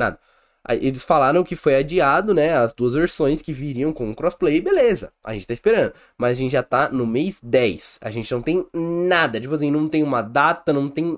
Nada. 0.01 0.19
Eles 0.69 1.05
falaram 1.05 1.43
que 1.43 1.57
foi 1.57 1.77
adiado, 1.77 2.35
né? 2.35 2.55
As 2.55 2.75
duas 2.75 2.95
versões 2.95 3.41
que 3.41 3.53
viriam 3.53 3.93
com 3.93 4.15
crossplay, 4.15 4.61
beleza. 4.61 5.13
A 5.25 5.33
gente 5.33 5.47
tá 5.47 5.55
esperando. 5.55 5.93
Mas 6.19 6.33
a 6.33 6.35
gente 6.35 6.53
já 6.53 6.63
tá 6.63 6.91
no 6.91 7.07
mês 7.07 7.39
10. 7.43 7.99
A 8.03 8.11
gente 8.11 8.33
não 8.33 8.43
tem 8.43 8.67
nada. 8.75 9.41
Tipo 9.41 9.55
assim, 9.55 9.71
não 9.71 9.89
tem 9.89 10.03
uma 10.03 10.23
data, 10.23 10.73
não 10.73 10.89
tem 10.89 11.17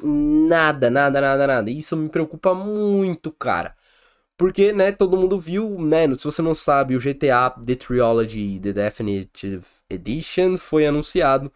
nada, 0.48 0.88
nada, 0.90 1.20
nada, 1.20 1.46
nada. 1.46 1.70
Isso 1.70 1.96
me 1.96 2.08
preocupa 2.08 2.54
muito, 2.54 3.32
cara. 3.32 3.74
Porque, 4.36 4.72
né, 4.72 4.92
todo 4.92 5.16
mundo 5.16 5.38
viu, 5.38 5.76
né? 5.80 6.06
Se 6.16 6.24
você 6.24 6.42
não 6.42 6.54
sabe, 6.54 6.96
o 6.96 7.00
GTA 7.00 7.50
The 7.50 7.74
Trilogy 7.76 8.60
The 8.60 8.72
Definitive 8.72 9.64
Edition 9.90 10.56
foi 10.56 10.86
anunciado 10.86 11.52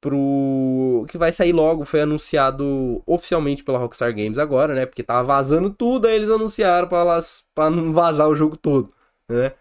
pro 0.00 1.04
que 1.08 1.18
vai 1.18 1.32
sair 1.32 1.52
logo, 1.52 1.84
foi 1.84 2.00
anunciado 2.00 3.02
oficialmente 3.06 3.62
pela 3.62 3.78
Rockstar 3.78 4.14
Games 4.14 4.38
agora, 4.38 4.74
né? 4.74 4.86
Porque 4.86 5.02
tava 5.02 5.22
vazando 5.22 5.70
tudo, 5.70 6.06
aí 6.06 6.14
eles 6.14 6.30
anunciaram 6.30 6.88
para 6.88 7.20
para 7.54 7.70
não 7.70 7.92
vazar 7.92 8.28
o 8.28 8.34
jogo 8.34 8.56
todo, 8.56 8.92
né? 9.28 9.52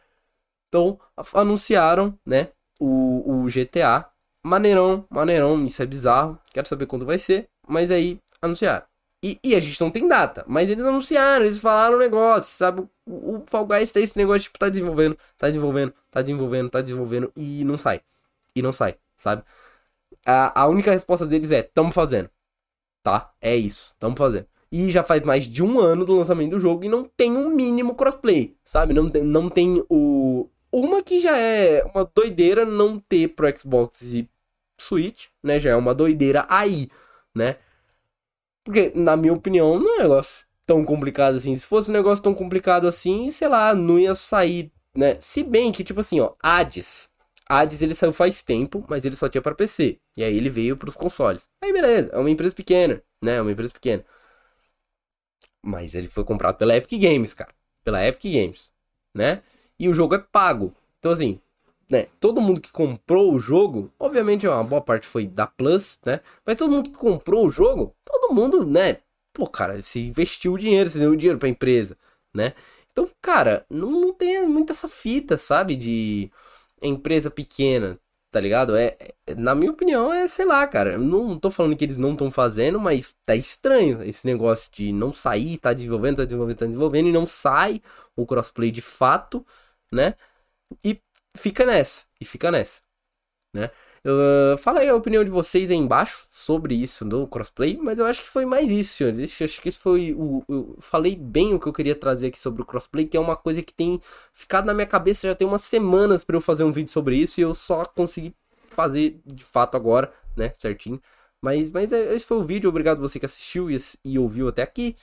Então, 0.70 1.00
anunciaram, 1.34 2.18
né, 2.26 2.50
o, 2.80 3.44
o 3.44 3.48
GTA. 3.48 4.06
Maneirão, 4.44 5.06
maneirão, 5.10 5.66
isso 5.66 5.82
é 5.84 5.86
bizarro. 5.86 6.40
Quero 6.54 6.68
saber 6.68 6.86
quando 6.86 7.06
vai 7.06 7.18
ser, 7.18 7.50
mas 7.68 7.92
aí 7.92 8.20
anunciaram. 8.42 8.86
E, 9.22 9.38
e, 9.44 9.54
a 9.54 9.60
gente 9.60 9.82
não 9.82 9.92
tem 9.92 10.08
data, 10.08 10.46
mas 10.48 10.70
eles 10.70 10.86
anunciaram, 10.86 11.44
eles 11.44 11.58
falaram 11.58 11.98
o 11.98 12.00
negócio, 12.00 12.54
sabe? 12.56 12.88
O, 13.06 13.36
o 13.36 13.44
Fall 13.48 13.66
Guys 13.66 13.92
tem 13.92 14.04
esse 14.04 14.18
negócio, 14.18 14.44
tipo, 14.44 14.58
tá 14.58 14.70
desenvolvendo, 14.70 15.18
tá 15.38 15.48
desenvolvendo, 15.48 15.94
tá 16.10 16.22
desenvolvendo, 16.22 16.70
tá 16.70 16.82
desenvolvendo 16.82 17.32
e 17.36 17.66
não 17.66 17.78
sai. 17.78 18.00
E 18.56 18.62
não 18.62 18.72
sai, 18.72 18.96
sabe? 19.18 19.44
A, 20.30 20.62
a 20.62 20.68
única 20.68 20.92
resposta 20.92 21.26
deles 21.26 21.52
é: 21.52 21.64
tamo 21.64 21.92
fazendo. 21.92 22.30
Tá? 23.04 23.34
É 23.42 23.56
isso, 23.56 23.96
tamo 24.00 24.16
fazendo. 24.16 24.46
E 24.72 24.92
já 24.92 25.04
faz 25.04 25.24
mais 25.24 25.46
de 25.46 25.64
um 25.64 25.80
ano 25.80 26.06
do 26.06 26.16
lançamento 26.16 26.52
do 26.52 26.60
jogo 26.60 26.84
e 26.84 26.90
não 26.90 27.04
tem 27.04 27.36
um 27.36 27.50
mínimo 27.50 27.96
crossplay, 27.96 28.56
sabe? 28.64 28.94
Não 28.94 29.10
tem, 29.10 29.24
não 29.24 29.50
tem 29.50 29.84
o. 29.90 30.48
Uma 30.72 31.02
que 31.02 31.20
já 31.20 31.36
é 31.36 31.84
uma 31.84 32.06
doideira 32.14 32.64
não 32.66 33.00
ter 33.00 33.30
pro 33.30 33.52
Xbox 33.58 34.02
e 34.14 34.30
Switch, 34.80 35.28
né? 35.44 35.60
Já 35.60 35.72
é 35.72 35.76
uma 35.76 35.96
doideira 35.96 36.46
aí, 36.48 36.90
né? 37.36 37.58
Porque, 38.64 38.92
na 38.94 39.18
minha 39.18 39.34
opinião, 39.34 39.80
não 39.80 39.96
é 39.96 40.00
um 40.00 40.04
negócio 40.04 40.46
tão 40.66 40.86
complicado 40.86 41.36
assim. 41.36 41.56
Se 41.56 41.66
fosse 41.66 41.90
um 41.90 41.94
negócio 41.94 42.24
tão 42.24 42.36
complicado 42.36 42.88
assim, 42.88 43.30
sei 43.32 43.48
lá, 43.48 43.74
não 43.74 43.98
ia 43.98 44.14
sair, 44.14 44.72
né? 44.96 45.18
Se 45.20 45.44
bem 45.44 45.72
que, 45.72 45.84
tipo 45.84 46.02
assim, 46.02 46.20
ó, 46.20 46.34
Hades 46.44 47.09
Hades 47.50 47.82
ele 47.82 47.96
saiu 47.96 48.14
faz 48.14 48.44
tempo, 48.44 48.86
mas 48.90 49.06
ele 49.06 49.16
só 49.16 49.28
tinha 49.28 49.42
para 49.42 49.56
PC. 49.56 50.00
E 50.16 50.24
aí 50.24 50.38
ele 50.38 50.50
veio 50.50 50.78
para 50.78 50.90
os 50.90 50.96
consoles. 50.96 51.50
Aí 51.62 51.74
beleza, 51.74 52.10
é 52.14 52.18
uma 52.18 52.30
empresa 52.30 52.54
pequena, 52.54 53.02
né? 53.24 53.36
É 53.38 53.42
uma 53.42 53.52
empresa 53.52 53.74
pequena. 53.74 54.06
Mas 55.62 55.94
ele 55.94 56.08
foi 56.08 56.24
comprado 56.24 56.58
pela 56.58 56.76
Epic 56.76 57.00
Games, 57.02 57.34
cara. 57.34 57.54
Pela 57.84 58.06
Epic 58.06 58.32
Games, 58.32 58.72
né? 59.14 59.42
E 59.78 59.90
o 59.90 59.94
jogo 59.94 60.16
é 60.16 60.20
pago. 60.20 60.74
Então 61.00 61.12
assim, 61.12 61.40
né? 61.90 62.08
Todo 62.20 62.42
mundo 62.42 62.62
que 62.62 62.72
comprou 62.72 63.34
o 63.34 63.40
jogo, 63.40 63.92
obviamente 64.00 64.48
uma 64.48 64.64
boa 64.64 64.82
parte 64.82 65.08
foi 65.08 65.26
da 65.28 65.48
Plus, 65.48 66.00
né? 66.06 66.22
Mas 66.46 66.58
todo 66.58 66.72
mundo 66.72 66.90
que 66.92 66.98
comprou 66.98 67.46
o 67.48 67.50
jogo, 67.50 67.96
todo 68.06 68.34
mundo, 68.34 68.66
né? 68.66 68.98
Pô, 69.34 69.48
cara, 69.48 69.82
se 69.82 70.00
investiu 70.00 70.54
o 70.54 70.58
dinheiro, 70.58 70.90
se 70.90 71.00
deu 71.00 71.12
o 71.12 71.18
dinheiro 71.18 71.40
pra 71.40 71.50
empresa, 71.50 71.98
né? 72.34 72.54
Então, 72.92 73.10
cara, 73.22 73.66
não, 73.70 73.92
não 73.92 74.14
tem 74.14 74.46
muita 74.48 74.74
essa 74.74 74.88
fita, 74.90 75.38
sabe? 75.38 75.76
De 75.76 76.30
empresa 76.88 77.30
pequena, 77.32 78.00
tá 78.32 78.40
ligado? 78.40 78.76
É, 78.76 78.98
é, 79.28 79.36
na 79.36 79.56
minha 79.56 79.72
opinião, 79.72 80.12
é, 80.14 80.28
sei 80.28 80.46
lá, 80.46 80.66
cara. 80.68 80.98
Não, 80.98 81.30
não 81.30 81.40
tô 81.40 81.52
falando 81.52 81.76
que 81.76 81.84
eles 81.86 81.98
não 81.98 82.14
estão 82.14 82.30
fazendo, 82.32 82.80
mas 82.80 83.14
tá 83.26 83.36
estranho 83.36 84.04
esse 84.04 84.26
negócio 84.26 84.72
de 84.72 84.92
não 84.94 85.14
sair, 85.14 85.58
tá 85.58 85.74
desenvolvendo, 85.74 86.18
tá 86.18 86.26
desenvolvendo, 86.26 86.58
tá 86.58 86.66
desenvolvendo 86.66 87.10
e 87.10 87.12
não 87.12 87.26
sai 87.28 87.82
o 88.16 88.26
crossplay 88.26 88.72
de 88.72 88.82
fato, 88.82 89.46
né? 89.92 90.16
E 90.84 91.02
fica 91.36 91.66
nessa, 91.66 92.06
e 92.20 92.26
fica 92.26 92.52
nessa, 92.52 92.82
né? 93.54 93.72
Uh, 94.06 94.58
fala 94.58 94.80
aí 94.80 94.88
a 94.88 94.96
opinião 94.96 95.24
de 95.24 95.30
vocês 95.30 95.70
aí 95.70 95.76
embaixo 95.76 96.26
sobre 96.30 96.74
isso 96.74 97.04
do 97.04 97.28
crossplay, 97.28 97.78
mas 97.78 98.00
eu 98.00 98.06
acho 98.06 98.22
que 98.22 98.28
foi 98.28 98.46
mais 98.46 98.70
isso, 98.72 98.94
senhores. 98.94 99.40
Eu 99.40 99.46
acho 99.46 99.62
que 99.62 99.70
isso 99.70 99.82
foi 99.82 100.14
o. 100.18 100.44
Eu 100.48 100.78
falei 100.80 101.16
bem 101.16 101.54
o 101.54 101.60
que 101.60 101.68
eu 101.68 101.74
queria 101.74 101.96
trazer 101.96 102.28
aqui 102.28 102.40
sobre 102.40 102.62
o 102.62 102.66
crossplay, 102.66 103.06
que 103.06 103.18
é 103.18 103.20
uma 103.20 103.36
coisa 103.36 103.62
que 103.62 103.74
tem 103.74 104.00
ficado 104.34 104.66
na 104.66 104.74
minha 104.74 104.88
cabeça 104.88 105.28
já 105.28 105.36
tem 105.36 105.48
umas 105.48 105.64
semanas 105.64 106.24
para 106.24 106.36
eu 106.38 106.42
fazer 106.42 106.64
um 106.64 106.72
vídeo 106.72 106.92
sobre 106.92 107.18
isso 107.18 107.40
e 107.40 107.44
eu 107.44 107.54
só 107.54 107.84
consegui 107.86 108.34
fazer 108.70 109.20
de 109.26 109.44
fato 109.44 109.76
agora, 109.76 110.12
né? 110.36 110.54
Certinho. 110.58 111.02
Mas, 111.42 111.70
mas 111.70 111.92
é, 111.92 112.14
esse 112.14 112.26
foi 112.26 112.38
o 112.38 112.44
vídeo. 112.44 112.70
Obrigado 112.70 113.00
você 113.00 113.20
que 113.20 113.26
assistiu 113.26 113.70
e, 113.70 113.76
e 114.06 114.20
ouviu 114.20 114.48
até 114.48 114.62
aqui. 114.64 114.96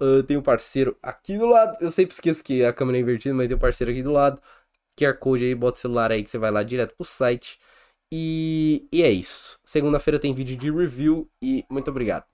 Uh, 0.00 0.22
tem 0.24 0.36
um 0.36 0.42
parceiro 0.42 0.96
aqui 1.02 1.38
do 1.38 1.46
lado. 1.46 1.78
Eu 1.80 1.90
sempre 1.90 2.14
esqueço 2.14 2.42
que 2.44 2.64
a 2.64 2.72
câmera 2.72 2.98
é 2.98 3.00
invertida, 3.00 3.34
mas 3.34 3.48
tem 3.48 3.56
um 3.56 3.60
parceiro 3.60 3.92
aqui 3.92 4.02
do 4.02 4.12
lado. 4.12 4.40
QR 4.96 5.14
Code 5.18 5.44
aí, 5.44 5.54
bota 5.54 5.76
o 5.76 5.80
celular 5.80 6.12
aí 6.12 6.22
que 6.22 6.30
você 6.30 6.38
vai 6.38 6.50
lá 6.50 6.62
direto 6.62 6.94
pro 6.96 7.04
site. 7.04 7.58
E, 8.16 8.86
e 8.92 9.02
é 9.02 9.10
isso. 9.10 9.58
Segunda-feira 9.64 10.20
tem 10.20 10.32
vídeo 10.32 10.56
de 10.56 10.70
review 10.70 11.28
e 11.42 11.64
muito 11.68 11.90
obrigado. 11.90 12.24